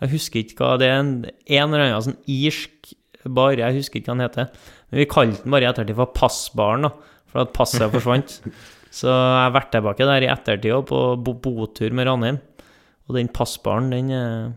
[0.03, 1.01] Jeg husker ikke hva det er.
[1.01, 2.93] En eller annen sånn irsk
[3.25, 3.57] bar.
[3.57, 4.71] Jeg husker ikke hva den heter.
[4.89, 6.93] Men vi kalte den bare i ettertid for Passbaren, da.
[7.31, 8.37] For at passet forsvant.
[8.95, 10.99] Så jeg har vært tilbake der i ettertid på
[11.43, 12.39] botur med Ranheim.
[13.05, 14.55] Og den passbaren, den,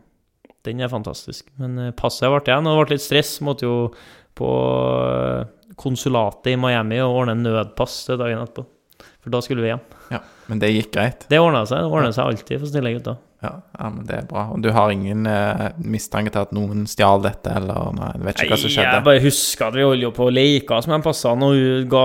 [0.65, 1.49] den er fantastisk.
[1.61, 3.35] Men eh, passet ble igjen, og det ble litt stress.
[3.45, 3.77] Måtte jo
[4.39, 4.51] på
[5.11, 8.65] eh, konsulatet i Miami og ordne nødpass dagen etterpå.
[9.19, 9.83] For da skulle vi hjem.
[10.15, 11.27] Ja, Men det gikk greit?
[11.31, 11.83] Det ordna seg.
[11.83, 13.19] Det ordna seg alltid for snille gutter.
[13.39, 14.49] Ja, ja, men det er bra.
[14.51, 18.41] Og du har ingen eh, mistanke til at noen stjal dette, eller nei, du vet
[18.43, 18.97] ikke hva som skjedde?
[18.97, 22.03] jeg bare husker at vi holdt jo på å leke som de passene og ga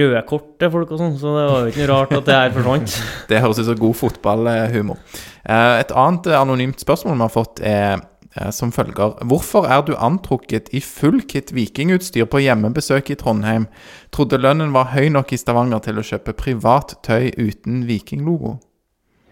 [0.00, 2.38] røde kort til folk og sånn, så det var jo ikke noe rart at det
[2.40, 2.96] her forsvant.
[3.34, 5.04] Det høres ut som god fotballhumor.
[5.44, 9.92] Eh, Et annet anonymt spørsmål vi har fått, er eh, som følger Hvorfor er du
[10.00, 13.68] antrukket i full kit vikingutstyr på hjemmebesøk i Trondheim?
[14.16, 18.62] Trodde lønnen var høy nok i Stavanger til å kjøpe privat tøy uten vikinglogo.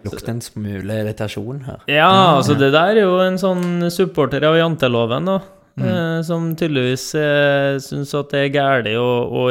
[0.05, 1.83] Lukter en smule irritasjon her.
[1.91, 5.41] Ja, altså det der er jo en sånn supporter av janteloven, da.
[5.81, 9.45] Eh, som tydeligvis eh, syns at det er galt å, å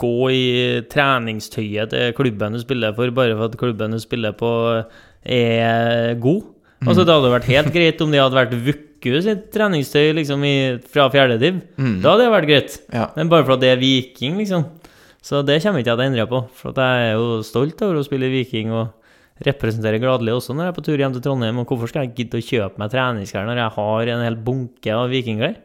[0.00, 0.44] gå i
[0.88, 4.52] treningstøyet til klubben du spiller for, bare for at klubben du spiller på,
[5.28, 6.46] er god.
[6.86, 10.56] Altså Det hadde vært helt greit om de hadde vært Vuku sitt treningstøy liksom i,
[10.88, 11.60] fra fjerde div.
[11.76, 11.98] Mm.
[12.04, 12.78] Da hadde det vært greit.
[12.94, 13.08] Ja.
[13.18, 14.64] Men bare for at det er Viking, liksom.
[15.24, 16.40] Så det kommer ikke jeg til å endre på.
[16.56, 18.94] For at jeg er jo stolt over å spille Viking og
[19.46, 21.58] representere gladelig også når jeg er på tur hjem til Trondheim.
[21.62, 24.94] Og hvorfor skal jeg gidde å kjøpe meg treningsklær når jeg har en hel bunke
[24.94, 25.56] av vikingklær?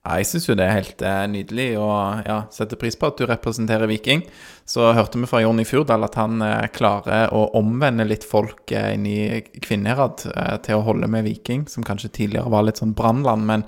[0.00, 3.18] Ja, jeg syns jo det er helt eh, nydelig, og ja, setter pris på at
[3.20, 4.22] du representerer Viking.
[4.64, 8.94] Så hørte vi fra Jonny Furdal at han eh, klarer å omvende litt folk eh,
[8.96, 9.18] inn i
[9.60, 13.66] Kvinnherad eh, til å holde med Viking, som kanskje tidligere var litt sånn brannland, men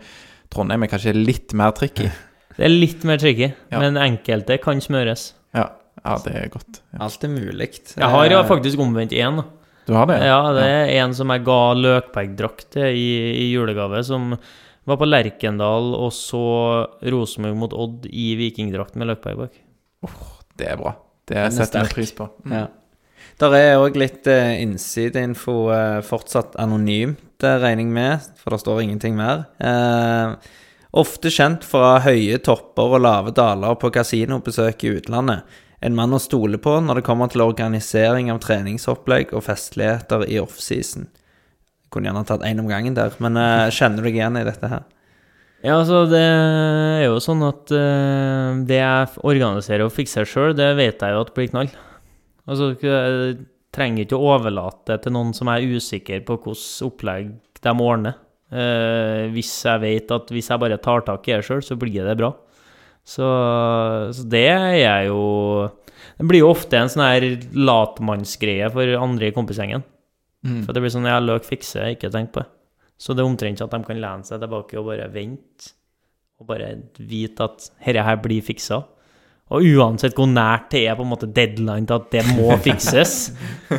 [0.52, 2.08] Trondheim er kanskje litt mer tricky.
[2.56, 3.78] Det er litt mer tricky, Ja.
[3.84, 5.34] men enkelte kan smøres.
[6.02, 6.80] Ja, det er godt.
[6.92, 7.02] Ja.
[7.06, 7.68] Alt er mulig.
[7.96, 9.42] Jeg har jo Eh, faktisk omvendt én.
[9.86, 10.18] Du har det?
[10.22, 13.08] Ja, det er en som jeg ga Løkberg-drakt til i,
[13.44, 14.36] i julegave, som
[14.86, 16.42] var på Lerkendal og så
[17.02, 19.58] Rosenborg mot Odd i vikingdrakt med Løkberg bak.
[20.58, 20.94] Det er bra.
[21.28, 22.26] Det er setter vi pris på.
[22.44, 22.54] Mm.
[22.56, 22.66] Ja.
[23.42, 28.60] Der er òg litt eh, innsideinfo eh, fortsatt anonymt, det regner jeg med, for det
[28.62, 29.46] står ingenting mer.
[29.58, 30.34] Eh,
[30.98, 35.42] ofte kjent fra høye topper og lave daler på kasinobesøk i utlandet.
[35.82, 40.38] En mann å stole på når det kommer til organisering av treningsopplegg og festligheter i
[40.38, 41.08] offseason.
[41.92, 44.70] Kunne gjerne tatt én om gangen der, men uh, kjenner du deg igjen i dette
[44.70, 44.84] her?
[45.62, 50.72] Ja, altså, det er jo sånn at uh, det jeg organiserer og fikser sjøl, det
[50.78, 51.70] vet jeg jo at blir knall.
[52.50, 53.36] Altså, jeg
[53.74, 58.18] trenger ikke å overlate til noen som er usikker på hvilket opplegg de ordner.
[58.52, 62.06] Uh, hvis jeg vet at hvis jeg bare tar tak i det sjøl, så blir
[62.06, 62.34] det bra.
[63.02, 63.26] Så,
[64.14, 65.22] så det er jo
[66.18, 69.82] Det blir jo ofte en sånn her latmannsgreie for andre i kompisgjengen.
[70.46, 70.62] Mm.
[70.64, 72.50] For det blir sånn Ja, løk fikse, ikke tenk på det.
[73.02, 75.72] Så det er omtrent så at de kan lene seg tilbake og bare vente.
[76.38, 78.82] Og bare vite at dette her blir fiksa.
[79.52, 83.16] Og uansett hvor nært det er på en måte deadline til at det må fikses,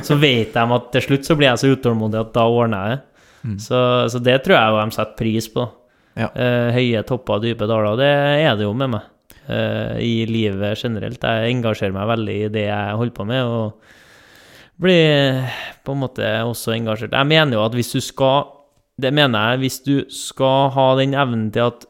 [0.05, 2.99] så vet de at til slutt så blir jeg så utålmodig at da ordner jeg
[2.99, 3.23] det.
[3.43, 3.55] Mm.
[3.59, 3.79] Så,
[4.11, 5.65] så det tror jeg jo de setter pris på.
[6.13, 6.27] Ja.
[6.29, 7.97] Uh, høye topper og dype daler.
[7.99, 8.11] Det
[8.43, 9.09] er det jo med meg
[9.43, 11.19] i livet generelt.
[11.19, 15.43] Jeg engasjerer meg veldig i det jeg holder på med, og blir
[15.83, 17.15] på en måte også engasjert.
[17.15, 18.51] Jeg mener jo at hvis du skal
[18.93, 21.85] Det mener jeg hvis du skal ha den evnen til at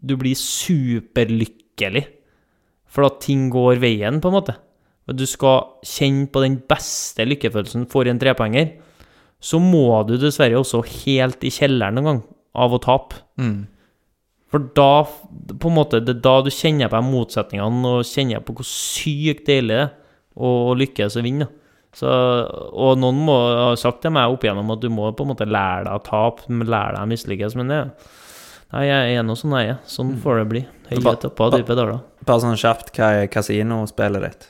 [0.00, 2.06] du blir superlykkelig
[2.88, 4.54] for at ting går veien, på en måte.
[5.12, 8.72] Du skal kjenne på den beste lykkefølelsen for en trepoenger,
[9.36, 12.22] så må du dessverre også helt i kjelleren noen gang
[12.56, 13.20] av å tape.
[13.36, 13.66] Mm.
[14.56, 15.04] For da,
[15.52, 19.44] på en måte, det er da du kjenner på motsetningene og kjenner på hvor sykt
[19.50, 19.90] deilig det er
[20.36, 21.48] å å lykkes og vinne.
[21.96, 25.30] Så, og noen må ha sagt til meg opp igjennom at du må på en
[25.32, 27.82] måte lære deg å tape, lære deg å mislykkes, men det
[28.74, 29.76] Nei, jeg er nå sånn jeg er.
[29.86, 30.60] Sånn får det bli.
[30.88, 32.00] Høye topper og dype daler.
[32.26, 34.48] Bare sånn kjapt, hva er kasinospillet ditt?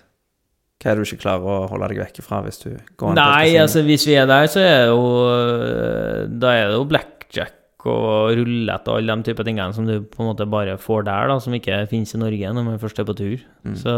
[0.81, 2.97] Hva er det du ikke klarer å holde deg vekk fra hvis du går inn
[2.97, 6.71] på et Nei, altså hvis vi er der, så er det jo øh, Da er
[6.71, 7.55] det jo blackjack
[7.91, 11.31] og rullete og alle de type tingene som du på en måte bare får der,
[11.31, 13.43] da, som ikke finnes i Norge når man først er på tur.
[13.67, 13.75] Mm.
[13.81, 13.97] Så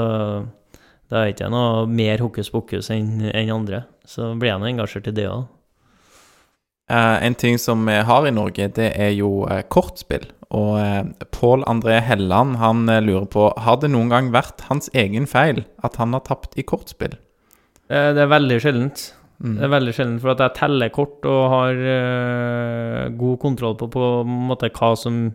[1.08, 3.84] da er ikke noe mer hokus pokus enn en andre.
[4.08, 5.46] Så blir jeg nå engasjert i det òg.
[6.88, 10.24] Uh, en ting som vi har i Norge, det er jo uh, kortspill.
[10.56, 14.88] Og uh, Pål André Helland han eh, lurer på Har det noen gang vært hans
[14.96, 17.18] egen feil at han har tapt i kortspill.
[17.92, 19.02] Eh, Det er veldig sjeldent.
[19.38, 19.54] Mm.
[19.54, 23.86] Det er veldig sjeldent, for at jeg teller kort og har uh, god kontroll på
[23.94, 25.28] på måte hva som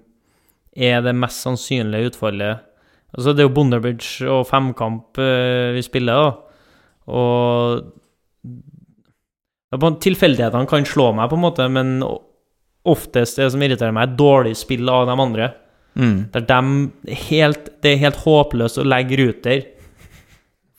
[0.73, 2.65] er det mest sannsynlige utfallet.
[3.13, 6.31] Altså, det er jo Bondebridge og femkamp uh, vi spiller, da.
[7.13, 7.83] Og
[9.73, 11.95] ja, Tilfeldighetene kan slå meg, på en måte, men
[12.83, 15.49] oftest det som irriterer meg, er dårlig spill av de andre.
[15.95, 16.17] Mm.
[16.33, 19.63] Der de helt, det er helt håpløst å legge ruter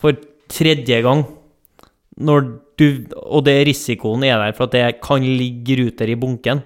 [0.01, 0.19] for
[0.53, 1.25] tredje gang.
[2.21, 2.87] Når du,
[3.23, 6.63] og det risikoen er der for at det kan ligge ruter i bunken.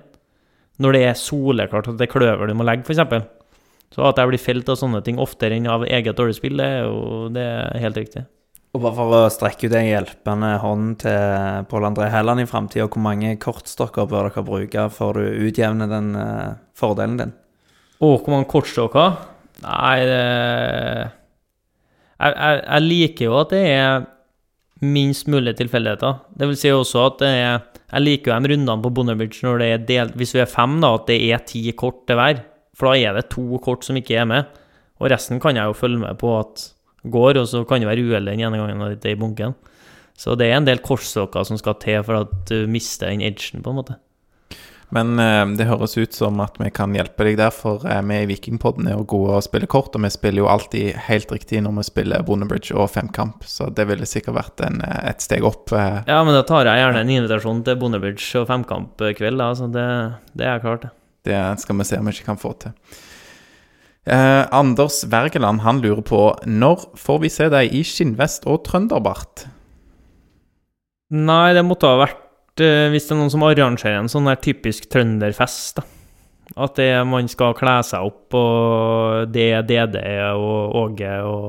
[0.78, 3.26] Når det er soleklart at det er kløver du må legge, f.eks.
[3.94, 6.66] Så at jeg blir felt av sånne ting oftere enn av eget dårlig spill, det
[6.66, 8.24] er jo det er helt riktig.
[8.76, 12.86] Og bare for å strekke ut en hjelpende hånd til Pål André Helland i framtida,
[12.86, 17.32] hvor mange kortstokker bør dere bruke for å utjevne den uh, fordelen din?
[17.98, 19.16] Å, hvor mange kortstokker?
[19.64, 20.20] Nei, det
[22.18, 24.06] jeg, jeg, jeg liker jo at det er
[24.84, 26.20] minst mulig tilfeldigheter.
[26.38, 29.58] Det vil si også at det er Jeg liker jo de rundene på Bondebridge når
[29.58, 32.42] det er delt Hvis vi er fem, da, at det er ti kort til hver.
[32.76, 34.44] For da er det to kort som ikke er med.
[35.00, 36.68] Og resten kan jeg jo følge med på at
[37.08, 39.54] går, og så kan det være uheldig den ene gangen det er i bunken.
[40.18, 43.62] Så det er en del kortstokker som skal til for at du mister den edgen,
[43.62, 43.94] på en måte.
[44.94, 48.22] Men eh, det høres ut som at vi kan hjelpe deg der, for eh, vi
[48.22, 51.60] i Vikingpodden er jo gode å spille kort, og vi spiller jo alltid helt riktig
[51.64, 55.44] når vi spiller Bondebridge og femkamp, så det ville sikkert vært en, eh, et steg
[55.44, 55.72] opp.
[55.76, 56.00] eh.
[56.08, 59.44] Ja, men da tar jeg gjerne en invitasjon til Bondebridge og femkampkveld.
[59.44, 59.88] Altså det,
[60.40, 60.94] det er klart, det.
[61.28, 62.72] Det skal vi se om vi ikke kan få til.
[64.08, 69.44] Eh, Anders Wergeland han lurer på når får vi se deg i skinnvest og trønderbart?
[71.12, 72.27] Nei, det måtte ha vært eh,
[72.62, 75.86] hvis det er noen som arrangerer en sånn der typisk trønderfest, da.
[76.64, 79.98] At det, man skal kle seg opp, og det er DD
[80.32, 81.48] og Åge og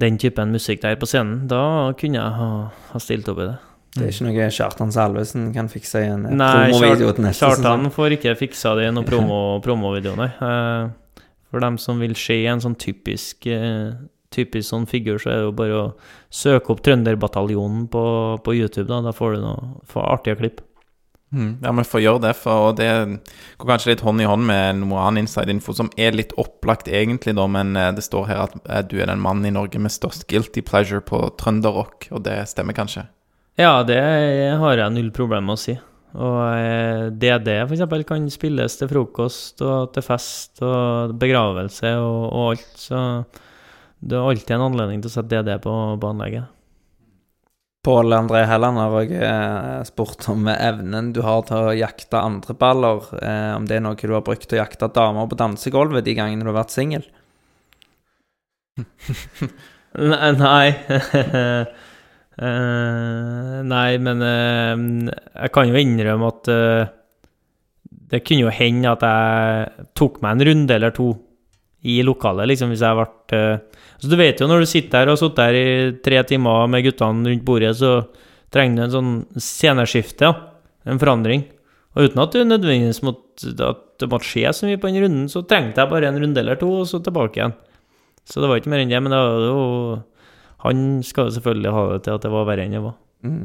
[0.00, 2.48] den typen musikk der på scenen, da kunne jeg ha,
[2.90, 3.56] ha stilt opp i det.
[3.94, 6.38] Det er ikke noe Kjartan Salvesen kan fikse i en eh,
[6.72, 10.32] promovideo til neste Kjartan får ikke fiksa det i noen promo, promovideo, nei.
[10.34, 11.22] Eh,
[11.54, 13.94] For dem som vil se en sånn typisk eh,
[14.34, 15.88] Typisk sånn figur, så er det jo bare å
[16.34, 18.04] søke opp Trønderbataljonen på,
[18.42, 19.00] på YouTube, da.
[19.06, 20.64] Da får du noe får artige klipp.
[21.34, 22.88] Mm, ja, vi får gjøre det, for det
[23.58, 27.34] går kanskje litt hånd i hånd med noe annen inside-info som er litt opplagt egentlig,
[27.34, 29.94] da, men eh, det står her at eh, du er den mannen i Norge med
[29.94, 33.08] størst guilty pleasure på trønderrock, og det stemmer kanskje?
[33.58, 33.98] Ja, det
[34.60, 35.74] har jeg null problem med å si.
[36.14, 42.52] Og eh, DD eksempel kan spilles til frokost og til fest og begravelse og, og
[42.52, 43.00] alt, så
[44.04, 46.50] det er alltid en anledning til å sette DD på, på anlegget.
[47.84, 52.56] Pål André Helland har òg eh, spurt om evnen du har til å jakte andre
[52.56, 53.04] baller.
[53.20, 56.16] Eh, om det er noe du har brukt til å jakte damer på dansegulvet de
[56.16, 57.08] gangene du har vært singel.
[60.44, 60.68] Nei.
[62.34, 66.48] Eh, nei, men jeg kan jo innrømme at
[68.10, 71.12] det kunne jo hende at jeg tok meg en runde eller to
[71.84, 75.10] i lokalet, liksom, hvis jeg ble uh, Så du vet jo, når du sitter der
[75.10, 75.66] og har sittet der i
[76.04, 77.98] tre timer med guttene rundt bordet, så
[78.54, 80.50] trenger du en sånn sceneskifte, ja.
[80.84, 81.46] En forandring.
[81.94, 85.30] Og uten at det nødvendigvis måtte, at det måtte skje så mye på den runden,
[85.32, 87.54] så trengte jeg bare en runde eller to, og så tilbake igjen.
[88.28, 89.64] Så det var ikke mer enn det, men det var jo
[90.64, 92.94] Han skal jo selvfølgelig ha det til at det var verre enn det var.
[93.24, 93.42] Mm.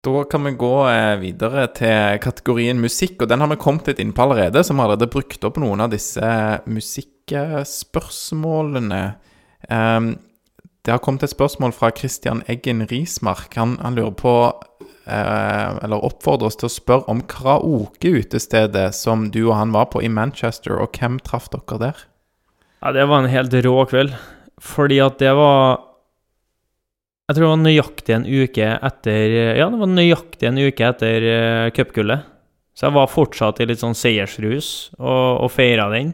[0.00, 3.98] Da kan vi gå eh, videre til kategorien musikk, og den har vi kommet litt
[4.00, 6.24] inn på allerede, så vi har allerede brukt opp noen av disse
[6.64, 9.20] musikkspørsmålene.
[9.68, 10.16] Ehm,
[10.80, 13.52] det har kommet et spørsmål fra Christian Eggen Rismark.
[13.60, 14.56] Han, han lurer på,
[15.04, 20.00] eh, eller oppfordrer oss til å spørre om karaokeutestedet som du og han var på
[20.00, 21.96] i Manchester, og hvem traff dere der?
[22.80, 24.16] Ja, det var en helt rå kveld.
[24.60, 25.89] Fordi at det var
[27.30, 31.26] Jeg tror det var nøyaktig en uke etter Ja, det var nøyaktig en uke etter
[31.30, 32.24] uh, cupgullet.
[32.74, 36.10] Så jeg var fortsatt i litt sånn seiersrus og, og feira den.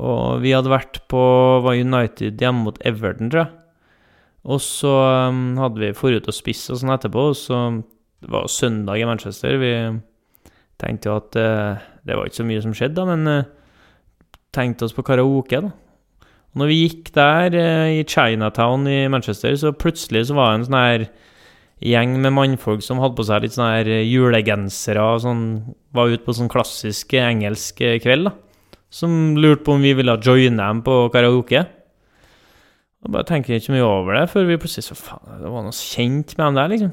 [0.00, 1.20] Og vi hadde vært på
[1.60, 3.52] var United hjemme mot Everton, tror jeg.
[4.48, 4.94] Og så
[5.28, 7.60] um, hadde vi forut og spist og sånn etterpå, og så
[8.24, 9.60] Det var søndag i Manchester.
[9.60, 9.74] Vi
[10.80, 13.44] tenkte jo at uh, det var ikke så mye som skjedde, da, men uh,
[14.56, 15.76] tenkte oss på karaoke, da.
[16.50, 20.58] Og når vi gikk der eh, i Chinatown i Manchester, så plutselig så var det
[20.58, 21.04] en sånn her
[21.90, 25.44] gjeng med mannfolk som hadde på seg litt sånn her julegensere og sånn
[25.96, 28.34] Var ute på sånn klassisk engelsk eh, kveld, da.
[28.90, 31.62] Som lurte på om vi ville joine dem på karaoke.
[33.00, 35.74] Og bare tenker ikke mye over det, før vi plutselig så faen, det var noe
[35.74, 36.92] kjent med dem der, liksom.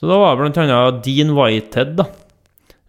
[0.00, 2.08] Så da var det blant annet Dean Whitehead, da.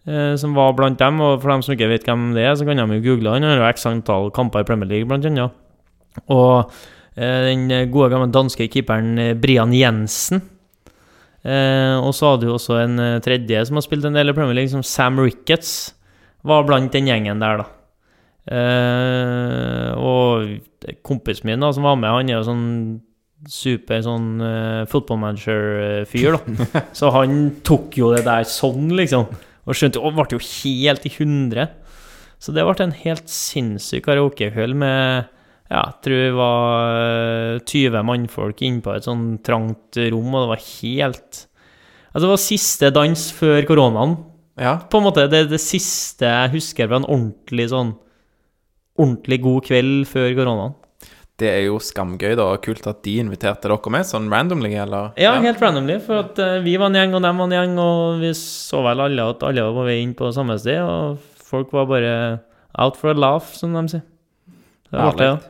[0.02, 2.66] Eh, som var blant dem, og for dem som ikke vet hvem det er, så
[2.66, 3.46] kan de jo google han.
[3.46, 5.54] Han har x antall kamper i Premier League, blant annet.
[6.26, 6.72] Og
[7.14, 10.42] eh, den gode gamle danske keeperen eh, Brian Jensen.
[11.42, 14.34] Eh, og så hadde du også en eh, tredje som har spilt en del i
[14.36, 15.94] Premier League, som Sam Ricketts.
[16.42, 17.70] Var blant den gjengen der, da.
[18.42, 22.68] Eh, og kompisen min da, som var med, han er jo sånn
[23.50, 26.66] super sånn uh, footballmanager-fyr, da.
[26.98, 29.26] Så han tok jo det der sånn, liksom.
[29.66, 31.68] Og skjønte Og ble jo helt i hundre.
[32.42, 35.30] Så det ble en helt sinnssyk karaokekveld med
[35.72, 40.44] ja, jeg tror det var eh, 20 mannfolk inne på et sånn trangt rom, og
[40.44, 41.46] det var helt
[42.12, 44.18] Altså, det var siste dans før koronaen,
[44.60, 45.22] Ja, på en måte.
[45.32, 47.94] Det det siste jeg husker fra en ordentlig sånn
[49.00, 50.74] Ordentlig god kveld før koronaen.
[51.42, 52.46] Det er jo skamgøy, da.
[52.54, 55.12] og Kult at de inviterte dere med, sånn randomly, eller?
[55.20, 57.76] Ja, helt randomly, for at uh, vi var en gjeng, og dem var en gjeng,
[57.82, 61.20] og vi så vel alle at alle var på vei inn på samme sted, og
[61.52, 62.14] folk var bare
[62.80, 64.06] out for a laugh, som de sier.
[64.88, 65.40] Det var artig, ja.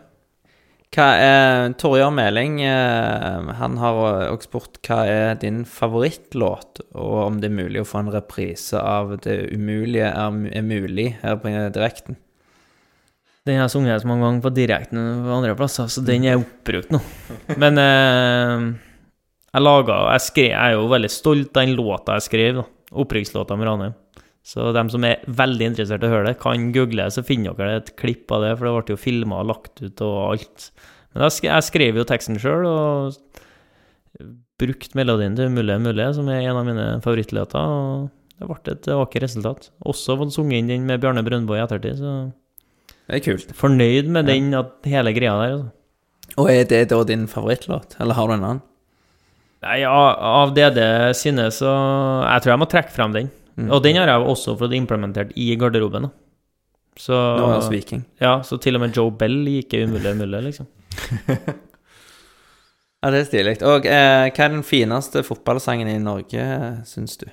[0.92, 3.96] Hva er Torjar Meling eh, Han har
[4.28, 8.76] også spurt hva er din favorittlåt, og om det er mulig å få en reprise
[8.76, 12.20] av 'Det umulige er, er mulig' her på direkten.
[13.42, 16.38] Den har jeg sunget så mange ganger på direkten på andre plasser, så den er
[16.38, 17.00] oppbrukt nå.
[17.62, 18.68] Men eh,
[19.52, 22.68] jeg laga jeg, skrev, jeg er jo veldig stolt av den låta jeg skrev, da.
[23.02, 23.98] Opprykkslåta med Ranheim.
[24.46, 27.54] Så dem som er veldig interessert i å høre det, kan google, det, så finner
[27.58, 30.66] dere et klipp av det, for det ble jo filma og lagt ut og alt.
[31.12, 34.26] Men jeg, jeg skrev jo teksten sjøl, og
[34.62, 37.74] brukte melodien til Mulle, mulig, som er en av mine favorittlåter.
[37.78, 39.70] Og det ble et vakkert resultat.
[39.88, 42.16] Også fått sunget inn den med Bjarne Brøndbo i ettertid, så
[43.12, 43.50] Det er kult.
[43.58, 45.54] fornøyd med den, at hele greia der.
[45.58, 45.72] Altså.
[46.40, 48.62] Og er det da din favorittlåt, eller har du en annen?
[49.62, 50.80] Nei, av av DD
[51.14, 51.68] sine, så
[52.24, 53.28] Jeg tror jeg må trekke frem den.
[53.60, 53.68] Mm.
[53.68, 56.08] Og den har jeg også fått implementert i garderoben.
[56.08, 56.10] da.
[56.96, 58.02] Så, Nå er det Viking.
[58.20, 60.66] ja, så til og med Joe Bell liker umulig er mulig, liksom.
[63.02, 63.54] Ja, det er stilig.
[63.66, 66.42] Og eh, hva er den fineste fotballsangen i Norge,
[66.86, 67.24] syns du?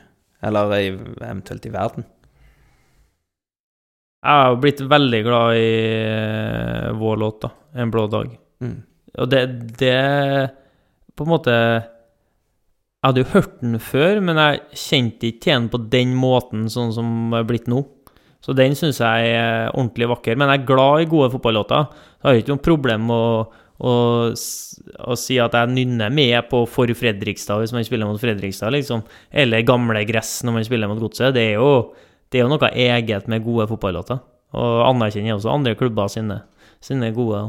[0.42, 0.88] Eller i,
[1.22, 2.08] eventuelt i verden?
[4.20, 5.70] Jeg har blitt veldig glad i
[6.04, 7.52] eh, vår låt, da.
[7.74, 8.36] 'En blå dag'.
[8.60, 8.82] Mm.
[9.18, 9.42] Og det,
[9.80, 10.50] det
[11.16, 15.70] På en måte Jeg hadde jo hørt den før, men jeg kjente ikke til den
[15.72, 17.86] på den måten, sånn som det er blitt nå.
[18.44, 20.36] Så den syns jeg er ordentlig vakker.
[20.36, 21.88] Men jeg er glad i gode fotballåter.
[22.20, 23.40] Jeg har ikke noe problem med å,
[23.80, 23.94] å,
[24.34, 29.04] å si at jeg nynner med på For Fredrikstad hvis man spiller mot Fredrikstad, liksom.
[29.32, 31.32] Eller Gamle Gress når man spiller mot Godset.
[31.36, 31.72] Det er jo,
[32.30, 34.22] det er jo noe eget med gode fotballåter.
[34.58, 36.42] Og anerkjenner også andre klubber sine,
[36.82, 37.48] sine gode.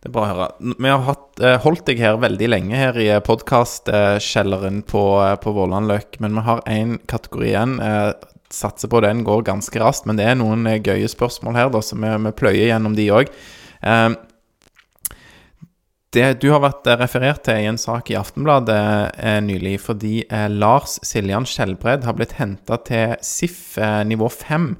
[0.00, 0.48] Det er bra å høre.
[0.80, 5.52] Vi har hatt, eh, holdt deg her veldig lenge her i podkastkjelleren på, eh, på
[5.52, 7.80] Vålandløk, men vi har én kategori igjen.
[7.80, 8.12] Eh,
[8.50, 11.78] Satser på den går ganske raskt, men det er noen eh, gøye spørsmål her, da,
[11.78, 13.28] så vi, vi pløyer gjennom de òg.
[13.82, 14.08] Eh,
[16.14, 18.80] det du har vært eh, referert til i en sak i Aftenbladet
[19.18, 24.72] eh, nylig, fordi eh, Lars Siljan Skjelbred har blitt henta til SIF eh, nivå 5.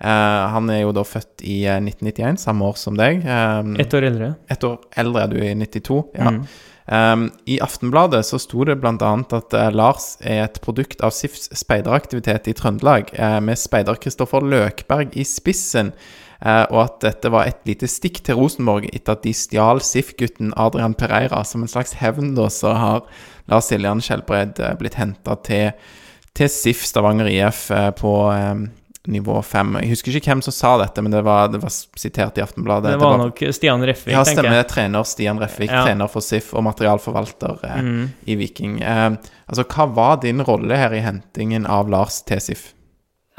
[0.00, 0.08] Eh,
[0.54, 3.20] han er jo da født i eh, 1991, samme år som deg.
[3.26, 4.34] Eh, Ett år eldre.
[4.48, 6.02] ett år eldre er du i 92.
[6.16, 6.34] Ja.
[6.34, 6.44] Mm.
[6.90, 8.94] Um, I Aftenbladet så sto det bl.a.
[8.96, 15.14] at uh, Lars er et produkt av SIFs speideraktivitet i Trøndelag, uh, med speider-Kristoffer Løkberg
[15.14, 16.26] i spissen, eh,
[16.70, 20.94] og at dette var et lite stikk til Rosenborg etter at de stjal SIF-gutten Adrian
[20.96, 21.42] Pereira.
[21.44, 23.02] Som en slags hevn da, så har
[23.50, 25.72] Lars Siljan Skjelbred eh, blitt henta til,
[26.32, 28.54] til SIF Stavanger IF eh, på eh,
[29.10, 29.76] nivå 5.
[29.82, 32.92] Jeg husker ikke hvem som sa dette, men det var, det var sitert i Aftenbladet.
[32.94, 34.58] Det var nok Stian Refvik, ja, tenker stemmer.
[34.60, 34.68] jeg.
[34.72, 35.84] Trener Stian Refvik, Ja.
[35.88, 38.02] trener for SIF og materialforvalter eh, Mm.
[38.28, 38.80] i Viking.
[38.80, 39.08] Eh,
[39.48, 42.70] altså, hva var din rolle her i hentingen av Lars til SIF?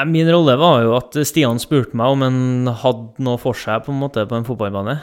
[0.08, 3.92] Min rolle var jo at Stian spurte meg om han hadde noe for seg på
[3.94, 4.96] en måte på en fotballbane.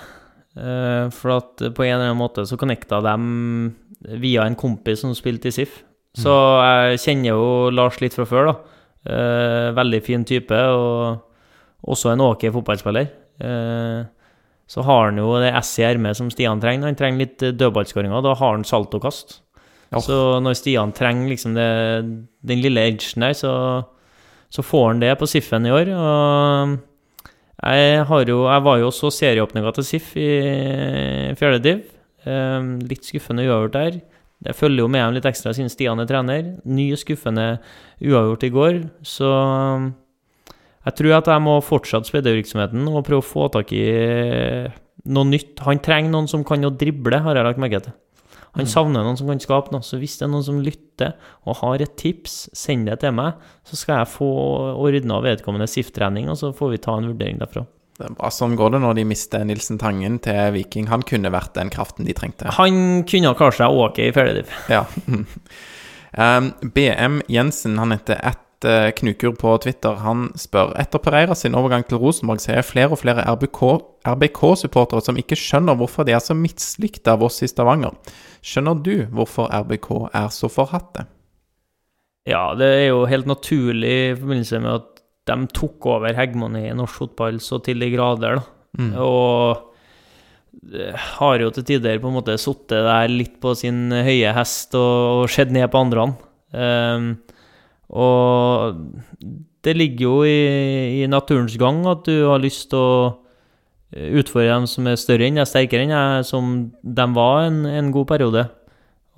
[0.58, 3.74] Eh, For at på en eller annen måte så connecta dem
[4.22, 5.82] via en kompis som spilte i SIF.
[6.18, 8.54] Så jeg kjenner jo Lars litt fra før, da.
[9.08, 11.20] Eh, Veldig fin type, og
[11.86, 13.10] også en ok fotballspiller.
[13.40, 14.06] Eh,
[14.68, 16.86] Så har han jo det S i ermet som Stian trenger.
[16.90, 19.40] Han trenger litt dødballskåringer, da har han saltokast.
[19.92, 20.00] Ja.
[20.04, 21.68] Så når Stian trenger liksom det,
[22.44, 23.52] den lille edgen der, så
[24.48, 25.90] så får han det på SIF-en i år.
[25.92, 26.76] Og
[27.58, 30.28] jeg, jo, jeg var jo også serieåpninga til SIF i
[31.38, 31.82] fjerdediv.
[32.28, 34.00] Eh, litt skuffende uavgjort der.
[34.46, 36.52] Jeg følger jo med ham litt ekstra siden Stian er trener.
[36.64, 37.58] Ny skuffende
[37.98, 38.82] uavgjort i går.
[39.02, 39.30] Så
[40.86, 43.86] jeg tror at jeg må fortsette spreddevirksomheten og prøve å få tak i
[45.08, 45.58] noe nytt.
[45.66, 47.96] Han trenger noen som kan å drible, har jeg lagt merke til.
[48.56, 49.84] Han savner noen som kan skape noe.
[49.84, 51.14] Så hvis det er noen som lytter
[51.44, 53.38] og har et tips, send det til meg.
[53.68, 54.28] Så skal jeg få
[54.74, 57.66] ordna vedkommende SIF-trening, og så får vi ta en vurdering derfra.
[57.98, 58.14] Er.
[58.30, 60.86] Sånn går det når de mister Nilsen Tangen til Viking.
[60.92, 62.52] Han kunne vært den kraften de trengte.
[62.58, 64.54] Han kunne ha klart seg ok i fjerdediv.
[64.70, 64.86] Ja.
[66.18, 70.00] Um, BM Jensen, han heter eh, knukur på Twitter.
[70.02, 73.60] Han spør etter Pereira sin overgang til Rosenborg ser jeg flere og flere RBK
[74.08, 77.94] RBK-supportere som ikke skjønner hvorfor de er så mislikte av oss i Stavanger.
[78.42, 81.06] Skjønner du hvorfor RBK er så forhatte?
[82.28, 84.94] Ja, det er jo helt naturlig i forbindelse med at
[85.28, 88.44] de tok over hegemoniet i norsk fotball så til de grader, da.
[89.02, 94.32] Og eh, har jo til tider på en måte sittet der litt på sin høye
[94.36, 96.10] hest og, og sett ned på andre.
[96.52, 97.10] Um,
[97.88, 98.76] og
[99.64, 103.00] det ligger jo i, i naturens gang at du har lyst til å
[103.88, 106.52] utfordre dem som er større enn deg, sterkere enn deg, som
[106.82, 108.44] de var en, en god periode.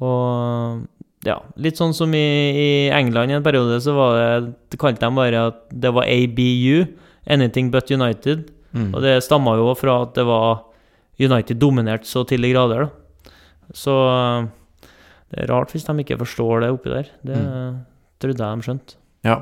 [0.00, 0.86] Og
[1.26, 5.04] ja, litt sånn som i, i England i en periode, så var det Det kalte
[5.04, 6.86] de bare at det var ABU,
[7.28, 8.48] Anything But United.
[8.72, 8.94] Mm.
[8.94, 10.64] Og det stamma jo fra at det var
[11.20, 13.34] United dominert så til de grader, da.
[13.76, 13.92] Så
[15.30, 17.10] det er rart hvis de ikke forstår det oppi der.
[17.26, 17.38] Det
[18.20, 18.96] trodde det, de skjønt.
[19.26, 19.36] Ja.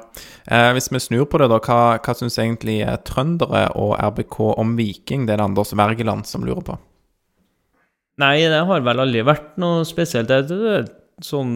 [0.51, 4.75] Eh, hvis vi snur på det, da, hva, hva syns egentlig trøndere og RBK om
[4.79, 5.27] Viking?
[5.27, 6.79] Det er det Anders Wergeland som lurer på.
[8.19, 10.31] Nei, det har vel aldri vært noe spesielt.
[10.31, 11.55] Det er et sånn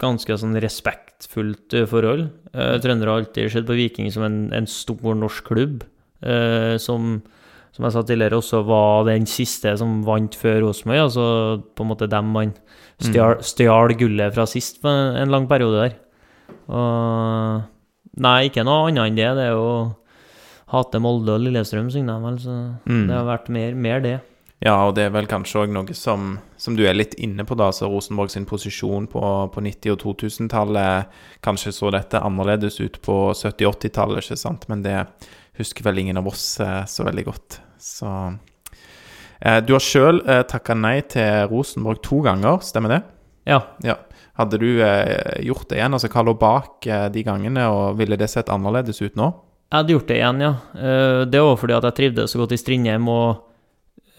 [0.00, 2.30] ganske sånn respektfullt eh, forhold.
[2.54, 5.84] Eh, Trøndere har alltid sett på Viking som en, en stor norsk klubb,
[6.24, 7.18] eh, som,
[7.76, 11.04] som jeg sa tidligere, også var den siste som vant før Rosenborg.
[11.08, 11.26] Altså
[11.76, 12.54] på en måte dem man
[13.00, 15.98] stjal, stjal gullet fra sist på en, en lang periode der.
[16.68, 17.62] Og
[18.20, 19.28] Nei, ikke noe annet enn det.
[19.38, 19.68] Det er jo
[20.72, 22.56] Hate Molde og Lillestrøm, synger de vel, så
[22.86, 23.06] Mm.
[23.08, 24.20] det har vært mer, mer det.
[24.62, 27.56] Ja, og det er vel kanskje òg noe som, som du er litt inne på,
[27.56, 29.22] da, så Rosenborg sin posisjon på,
[29.54, 31.06] på 90- og 2000-tallet.
[31.42, 35.06] Kanskje så dette annerledes ut på 70-80-tallet, ikke sant, men det
[35.56, 37.60] husker vel ingen av oss eh, så veldig godt.
[37.78, 38.10] Så
[39.40, 43.02] eh, Du har sjøl eh, takka nei til Rosenborg to ganger, stemmer det?
[43.48, 43.62] Ja.
[43.82, 43.96] Ja.
[44.38, 45.94] Hadde du eh, gjort det igjen?
[45.96, 49.30] Altså hva lå bak eh, de gangene, og ville det sett annerledes ut nå?
[49.70, 50.52] Jeg hadde gjort det igjen, ja.
[50.74, 53.46] Eh, Det var fordi at jeg trivdes så godt i Strindheim og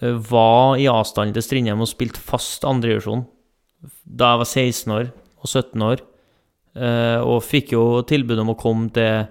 [0.02, 3.20] var i avstand til Strindheim og spilte fast andredivisjon
[4.02, 6.02] da jeg var 16 år og 17 år.
[7.22, 9.28] Og fikk jo tilbud om å komme til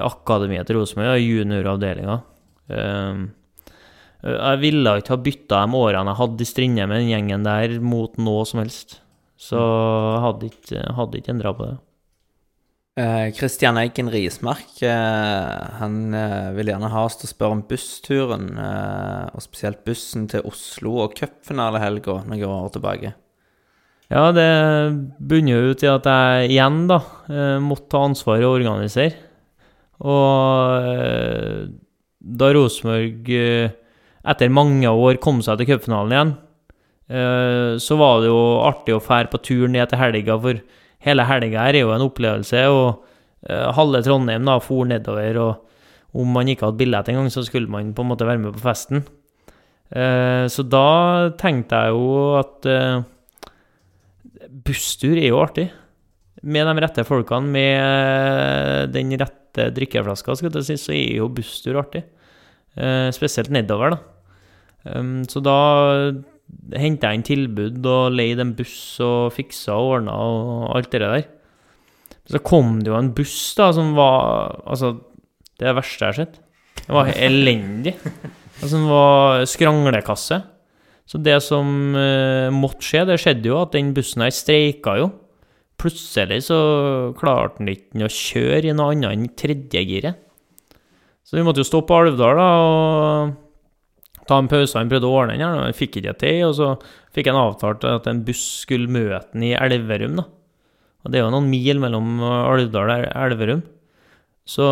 [0.00, 2.16] akademiet til Rosenborg, junioravdelinga.
[4.26, 7.76] Jeg ville ikke ha bytta de årene jeg hadde i Strindheim med den gjengen der,
[7.84, 9.02] mot noe som helst.
[9.36, 9.60] Så
[10.22, 11.76] hadde ikke, hadde ikke endra på det.
[12.96, 18.46] Eh, Eiken Rismark eh, han eh, vil gjerne ha oss til å spørre om bussturen,
[18.56, 23.12] og spesielt bussen til Oslo og cupfinalehelga noen år tilbake.
[24.08, 24.48] Ja, det
[25.18, 27.02] bunner ut i at jeg igjen da
[27.60, 29.18] måtte ta ansvaret og organisere.
[29.98, 31.66] Og
[32.40, 36.32] da Rosenborg etter mange år kom seg til cupfinalen igjen,
[37.06, 40.58] så var det jo artig å fære på tur ned til helga, for
[41.06, 42.64] hele helga her er jo en opplevelse.
[42.72, 43.04] Og
[43.48, 47.70] eh, halve Trondheim da for nedover, og om man ikke hadde billett engang, så skulle
[47.70, 49.04] man på en måte være med på festen.
[49.90, 52.06] Eh, så da tenkte jeg jo
[52.40, 53.02] at eh,
[54.66, 55.68] busstur er jo artig.
[56.46, 61.80] Med de rette folkene, med den rette drikkeflaska, skal jeg si, så er jo busstur
[61.80, 62.04] artig.
[62.76, 64.02] Eh, spesielt nedover, da.
[64.86, 65.56] Um, så da
[66.76, 71.26] henta inn tilbud og leide en buss og fiksa og ordna og alt det der.
[72.26, 74.96] Så kom det jo en buss da som var Altså,
[75.56, 76.40] det er det verste jeg har sett.
[76.82, 77.94] Det var elendig.
[78.56, 80.40] Altså, den var skranglekasse.
[81.06, 85.10] Så det som uh, måtte skje, det skjedde jo at den bussen her streika jo.
[85.78, 86.58] Plutselig så
[87.18, 90.18] klarte den ikke å kjøre i noe annet enn tredjegiret.
[91.26, 93.36] Så vi måtte jo stoppe Alvdal da, og
[94.28, 94.76] ta en pause.
[94.78, 96.42] Han prøvde å ordne den her, men han fikk ikke til.
[96.48, 96.72] Og så
[97.16, 100.26] fikk han avtalt at en buss skulle møte den i Elverum, da.
[101.06, 103.64] Og det er jo noen mil mellom Alvdal og Elverum.
[104.46, 104.66] Så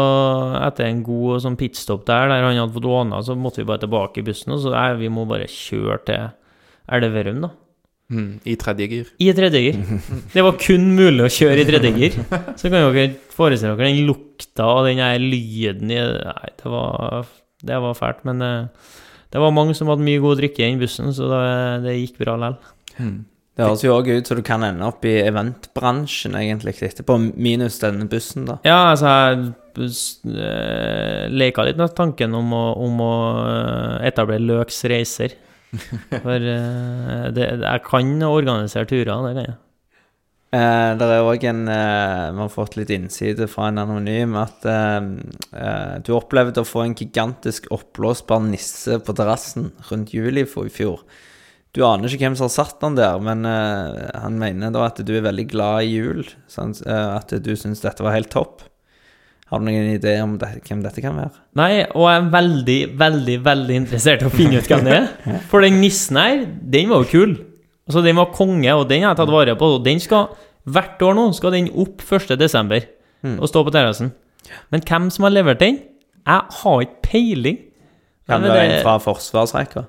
[0.60, 3.82] etter en god sånn pitstop der, der han hadde fått ordna, så måtte vi bare
[3.82, 4.54] tilbake i bussen.
[4.54, 6.26] Og så nei, vi må bare kjøre til
[6.94, 7.50] Elverum, da.
[8.12, 9.06] Mm, I tredje gir.
[9.22, 9.78] I tredje gir.
[10.34, 12.18] Det var kun mulig å kjøre i tredje gir.
[12.60, 17.30] Så kan dere forestille dere den lukta og den her lyden i Nei, det var,
[17.64, 18.20] det var fælt.
[18.28, 18.92] Men eh,
[19.34, 21.46] det var mange som hadde mye god drikke i bussen, så det,
[21.82, 22.74] det gikk bra likevel.
[22.94, 23.16] Hmm.
[23.54, 27.80] Det høres jo òg ut som du kan ende opp i eventbransjen egentlig etterpå, minus
[27.82, 28.56] denne bussen, da.
[28.66, 29.10] Ja, altså,
[29.78, 29.90] jeg
[30.30, 35.34] eh, leka litt med tanken om å, om å eh, etablere Løks reiser.
[36.24, 39.56] For eh, det, jeg kan organisere turer, det kan jeg.
[40.54, 44.66] Eh, det er òg en eh, Vi har fått litt innside fra en anonym at
[44.68, 44.98] eh,
[45.56, 50.74] eh, du opplevde å få en gigantisk oppblåsbar nisse på terrassen rundt juli for i
[50.74, 51.02] fjor.
[51.74, 55.00] Du aner ikke hvem som har satt den der, men eh, han mener da at
[55.02, 56.22] du er veldig glad i jul.
[56.46, 58.62] Så eh, at du syns dette var helt topp.
[59.50, 61.34] Har du noen idé om det, hvem dette kan være?
[61.58, 65.10] Nei, og jeg er veldig, veldig, veldig interessert i å finne ut hvem det er.
[65.50, 67.34] For den nissen her, den var jo kul.
[67.88, 69.70] Altså, den var konge, og den har jeg tatt vare på.
[69.76, 70.30] Og den skal,
[70.64, 72.36] hvert år nå, skal den opp 1.
[72.40, 72.90] desember
[73.24, 73.38] Mm.
[73.40, 74.10] og stå på terrassen.
[74.68, 75.78] Men hvem som har levert den?
[76.26, 77.58] Jeg har ikke peiling.
[78.28, 79.86] Kan det være en fra forsvarsrekka?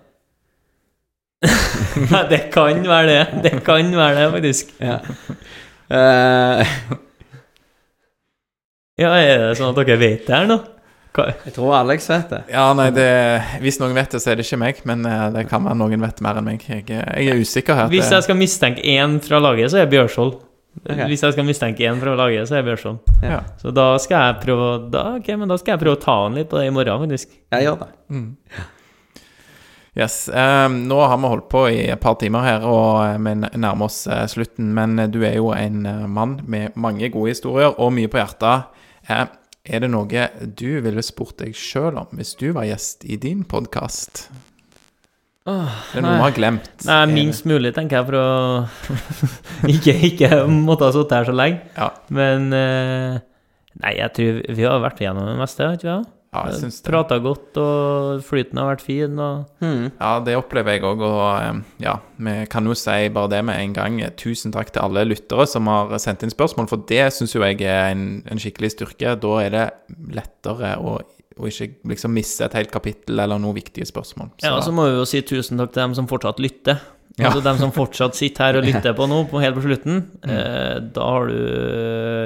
[2.13, 3.43] Nei, det kan være det.
[3.43, 4.72] Det kan være det, faktisk.
[4.80, 5.01] Ja.
[5.91, 6.63] Uh...
[8.95, 10.61] Ja, er det sånn at dere vet det her nå?
[11.46, 12.42] Jeg tror Alex vet det.
[12.52, 13.08] Ja, nei, det,
[13.64, 16.04] Hvis noen vet det, så er det ikke meg, men eh, det kan være noen
[16.04, 16.66] vet mer enn meg.
[16.68, 17.90] Jeg, jeg er usikker her.
[17.94, 20.36] Hvis jeg skal mistenke én fra laget, så er Bjørshol.
[20.84, 21.02] Ok.
[21.08, 23.00] Hvis jeg skal mistenke én fra laget, så er Bjørshol.
[23.24, 23.42] Ja.
[23.62, 26.36] Så da skal jeg prøve da, ok, men da skal jeg prøve å ta han
[26.38, 27.38] litt på det i morgen, faktisk.
[27.56, 27.92] Jeg gjør det.
[28.12, 28.34] Mm.
[29.96, 30.28] Yes.
[30.28, 33.88] Um, nå har vi holdt på i et par timer her, og eh, vi nærmer
[33.88, 34.74] oss eh, slutten.
[34.76, 38.20] Men eh, du er jo en eh, mann med mange gode historier og mye på
[38.20, 38.68] hjertet.
[39.08, 39.24] Eh,
[39.66, 40.26] er det noe
[40.58, 44.28] du ville spurt deg sjøl om hvis du var gjest i din podkast?
[45.46, 46.72] Det er noe vi har glemt.
[46.88, 48.28] Nei, minst mulig, tenker jeg, for å
[49.76, 51.62] ikke, ikke måtte ha sittet her så lenge.
[51.78, 51.92] Ja.
[52.18, 53.20] Men eh,
[53.84, 56.15] Nei, jeg tror vi har vært gjennom det meste, har ikke vi?
[56.36, 56.91] Ja, jeg syns det.
[56.91, 59.91] Prata godt, og flyten har vært fin, og Mm.
[59.99, 63.62] Ja, det opplever jeg òg, og eh, ja, vi kan jo si bare det med
[63.62, 63.99] en gang.
[64.20, 67.62] Tusen takk til alle lyttere som har sendt inn spørsmål, for det syns jo jeg
[67.64, 69.16] er en, en skikkelig styrke.
[69.24, 69.68] Da er det
[70.16, 70.99] lettere å
[71.36, 74.30] og ikke liksom misse et helt kapittel eller noen viktige spørsmål.
[74.40, 76.80] Ja, og så må vi jo si tusen takk til dem som fortsatt lytter.
[77.16, 77.30] Ja.
[77.30, 80.02] Altså dem som fortsatt sitter her og lytter på nå, på, helt på slutten.
[80.26, 80.32] Mm.
[80.34, 81.38] Eh, da har du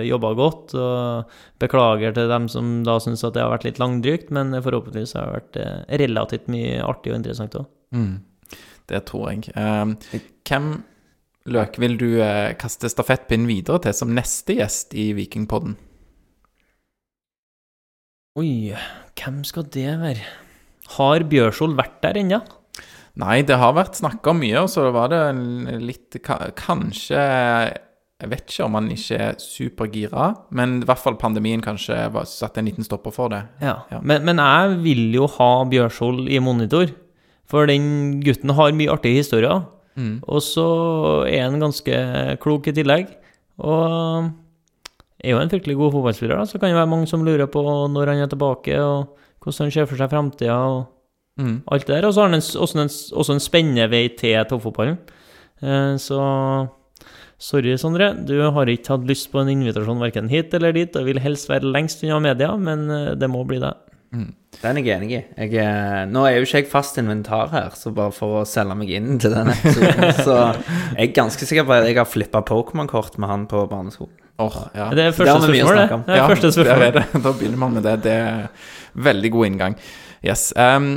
[0.09, 4.33] jobba godt, og beklager til dem som da syns at det har vært litt langdrygt,
[4.33, 7.69] men forhåpentligvis har det vært eh, relativt mye artig og interessant òg.
[7.93, 8.15] Mm.
[8.89, 9.53] Det tror jeg.
[9.53, 10.71] Eh, hvem
[11.49, 15.77] Løk vil du eh, kaste stafettpinnen videre til som neste gjest i Vikingpodden?
[18.39, 18.75] Oi,
[19.17, 20.25] hvem skal det være?
[20.97, 22.41] Har Bjørshol vært der ennå?
[23.19, 25.21] Nei, det har vært snakka mye, og så var det
[25.83, 31.63] litt Kanskje Jeg vet ikke om han ikke er supergira, men i hvert fall pandemien
[31.63, 33.43] kanskje var satt en liten stopper for det.
[33.63, 33.77] Ja.
[33.91, 33.99] Ja.
[34.03, 36.91] Men, men jeg vil jo ha Bjørshol i monitor,
[37.49, 39.63] for den gutten har mye artige historier.
[39.99, 40.19] Mm.
[40.27, 40.67] Og så
[41.27, 42.03] er han ganske
[42.43, 43.09] klok i tillegg.
[43.59, 44.29] Og
[45.19, 46.47] er jo en fryktelig god fotballspiller, da.
[46.47, 49.75] Så kan det være mange som lurer på når han er tilbake, og hvordan han
[49.75, 50.59] ser for seg framtida,
[51.39, 51.61] Mm.
[51.71, 52.07] alt det der.
[52.09, 52.89] Og så har han også, en,
[53.23, 54.97] også en spennende vei til toppfotballen.
[55.63, 56.19] Eh, så
[57.39, 58.11] sorry, Sondre.
[58.27, 61.47] Du har ikke hatt lyst på en invitasjon verken hit eller dit, og vil helst
[61.51, 63.71] være lengst unna media, men eh, det må bli det.
[64.09, 65.19] Den er jeg enig i.
[65.45, 68.75] Jeg, er- nå er jo ikke jeg fast inventar her, så bare for å selge
[68.75, 70.37] meg inn til den episoden, så
[70.97, 74.15] jeg er ganske sikker på at jeg har flippa Pokémon-kort med han på barneskolen.
[74.39, 74.87] Oh, ja.
[74.95, 75.87] Det er første spørsmål, det.
[76.07, 76.79] det er ja, første spørsmål.
[76.81, 77.23] Det er det.
[77.25, 77.95] Da begynner man med det.
[78.05, 78.45] Det er
[79.09, 79.75] veldig god inngang.
[80.25, 80.45] Yes.
[80.55, 80.89] Um,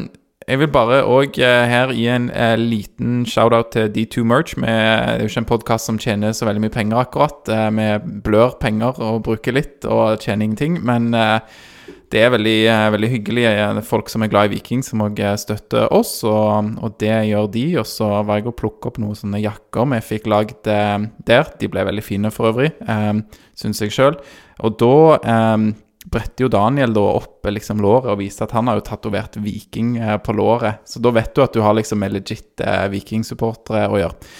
[0.48, 4.54] jeg vil bare òg her gi en eh, liten shout-out til D2 Merch.
[4.56, 7.48] Vi, det er jo ikke en podkast som tjener så veldig mye penger, akkurat.
[7.52, 10.80] Eh, vi blør penger og bruker litt og tjener ingenting.
[10.86, 11.38] Men eh,
[12.12, 13.44] det er veldig, eh, veldig hyggelig.
[13.48, 17.48] eh, folk som er glad i Viking, som òg støtter oss, og, og det gjør
[17.54, 17.64] de.
[17.80, 20.98] Og så var jeg og plukka opp noen sånne jakker vi fikk lagd eh,
[21.28, 21.48] der.
[21.60, 23.22] De ble veldig fine for øvrig, eh,
[23.56, 24.18] syns jeg sjøl.
[24.62, 25.72] Og da eh,
[26.12, 29.96] bretter jo Daniel da opp liksom låret og viser at han har jo tatovert Viking
[29.98, 30.84] eh, på låret.
[30.88, 34.32] Så da vet du at du har liksom med legit eh, Viking-supportere å gjøre.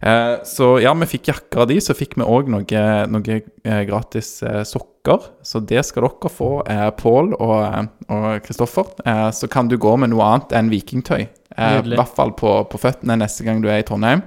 [0.00, 3.82] Eh, så ja, vi fikk jakker av de, så fikk vi òg noe, noe eh,
[3.88, 5.30] gratis eh, sokker.
[5.42, 8.92] Så det skal dere få, eh, Pål og Kristoffer.
[9.04, 11.22] Eh, så kan du gå med noe annet enn vikingtøy.
[11.58, 14.22] Eh, I hvert fall på, på føttene neste gang du er i Trondheim.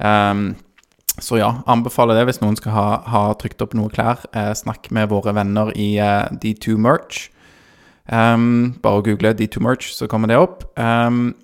[0.00, 0.48] Ehm,
[1.22, 4.24] så ja, anbefaler det hvis noen skal ha, ha trykt opp noe klær.
[4.36, 7.30] Eh, snakk med våre venner i eh, D2 Merch.
[8.06, 10.62] Um, bare google D2 Merch, så kommer det opp.
[10.78, 11.34] Um,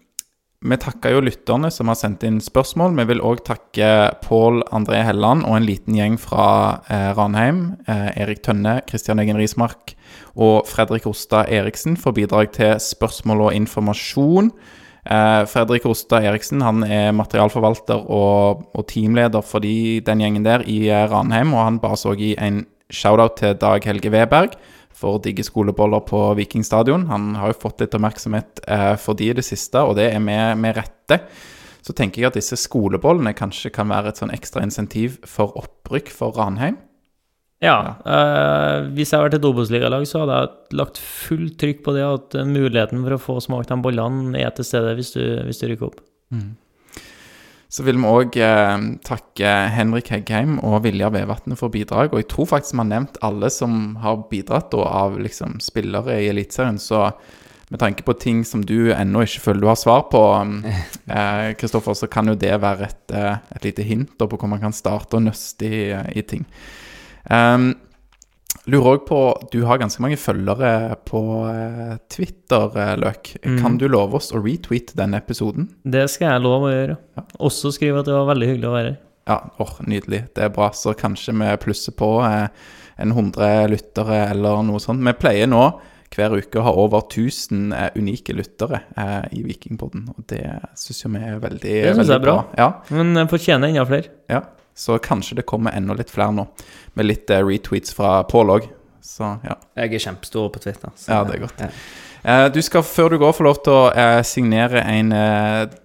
[0.62, 2.94] vi takker jo lytterne som har sendt inn spørsmål.
[3.01, 3.89] Vi vil òg takke
[4.23, 6.44] Pål André Helland og en liten gjeng fra
[6.86, 7.65] eh, Ranheim.
[7.90, 9.97] Eh, Erik Tønne, Kristian Egen Rismark
[10.39, 14.53] og Fredrik Osta Eriksen for bidrag til spørsmål og informasjon.
[15.03, 20.62] Eh, Fredrik Ostad Eriksen han er materialforvalter og, og teamleder for de, den gjengen der
[20.70, 22.62] i eh, Ranheim, og han ba oss òg gi en
[22.93, 24.55] shout-out til Dag Helge Weberg
[25.03, 27.09] for digge skoleboller på Viking stadion.
[27.11, 30.23] Han har jo fått litt oppmerksomhet eh, for de i det siste, og det er
[30.23, 31.19] med, med rette.
[31.83, 36.12] Så tenker jeg at disse skolebollene kanskje kan være et sånn ekstra insentiv for opprykk
[36.15, 36.79] for Ranheim.
[37.63, 37.77] Ja.
[38.03, 42.03] eh, hvis jeg hadde vært et Obos-ligalag, så hadde jeg lagt fullt trykk på det
[42.09, 45.63] at eh, muligheten for å få smakt de bollene er til stede hvis du, hvis
[45.63, 46.03] du rykker opp.
[47.73, 52.13] Så vil vi òg eh, takke Henrik Heggheim og Vilja Vevatnet for bidrag.
[52.13, 56.19] Og jeg tror faktisk vi har nevnt alle som har bidratt da, av liksom, spillere
[56.21, 56.77] i Eliteserien.
[56.83, 57.07] Så
[57.73, 60.21] med tanke på ting som du ennå ikke føler du har svar på,
[61.17, 64.53] eh, Kristoffer, så kan jo det være et, eh, et lite hint da, på hvor
[64.53, 66.45] man kan starte å nøste i, i ting.
[67.31, 67.74] Um,
[68.66, 69.19] lurer òg på
[69.53, 71.20] Du har ganske mange følgere på
[71.51, 73.36] eh, Twitter, eh, Løk.
[73.43, 73.78] Kan Mhm.
[73.78, 75.69] du love oss å retweete denne episoden?
[75.85, 76.97] Det skal jeg love å gjøre.
[77.40, 78.99] Også skrive at det var veldig hyggelig å være her.
[79.28, 80.24] Ja, oh, nydelig.
[80.35, 80.70] Det er bra.
[80.70, 82.49] Så kanskje vi plusser på eh,
[82.99, 85.03] en 100 lyttere eller noe sånt.
[85.03, 85.81] Vi pleier nå
[86.12, 90.09] hver uke å ha over 1000 eh, unike lyttere eh, i Vikingpodden.
[90.12, 90.43] Og det
[90.77, 92.44] syns jeg vi er veldig, Det synes veldig jeg er bra.
[92.59, 94.11] Ja, Men jeg fortjener enda flere.
[94.28, 94.43] ja.
[94.74, 96.47] Så kanskje det kommer enda litt flere nå,
[96.97, 98.69] med litt eh, retweets fra Pål òg.
[99.03, 99.57] Så ja.
[99.77, 100.90] Jeg er kjempestor på Twitter.
[100.97, 101.61] så- Ja, det er godt.
[101.61, 101.69] Ja.
[102.24, 105.11] Eh, du skal før du går få lov til å eh, signere en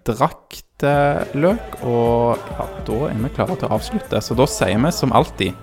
[0.06, 4.22] draktløk, og ja, da er vi klare til å avslutte.
[4.22, 5.54] Så da sier vi som alltid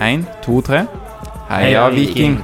[0.00, 0.84] én, to, tre
[1.48, 1.88] Heia!
[1.90, 2.42] Viking!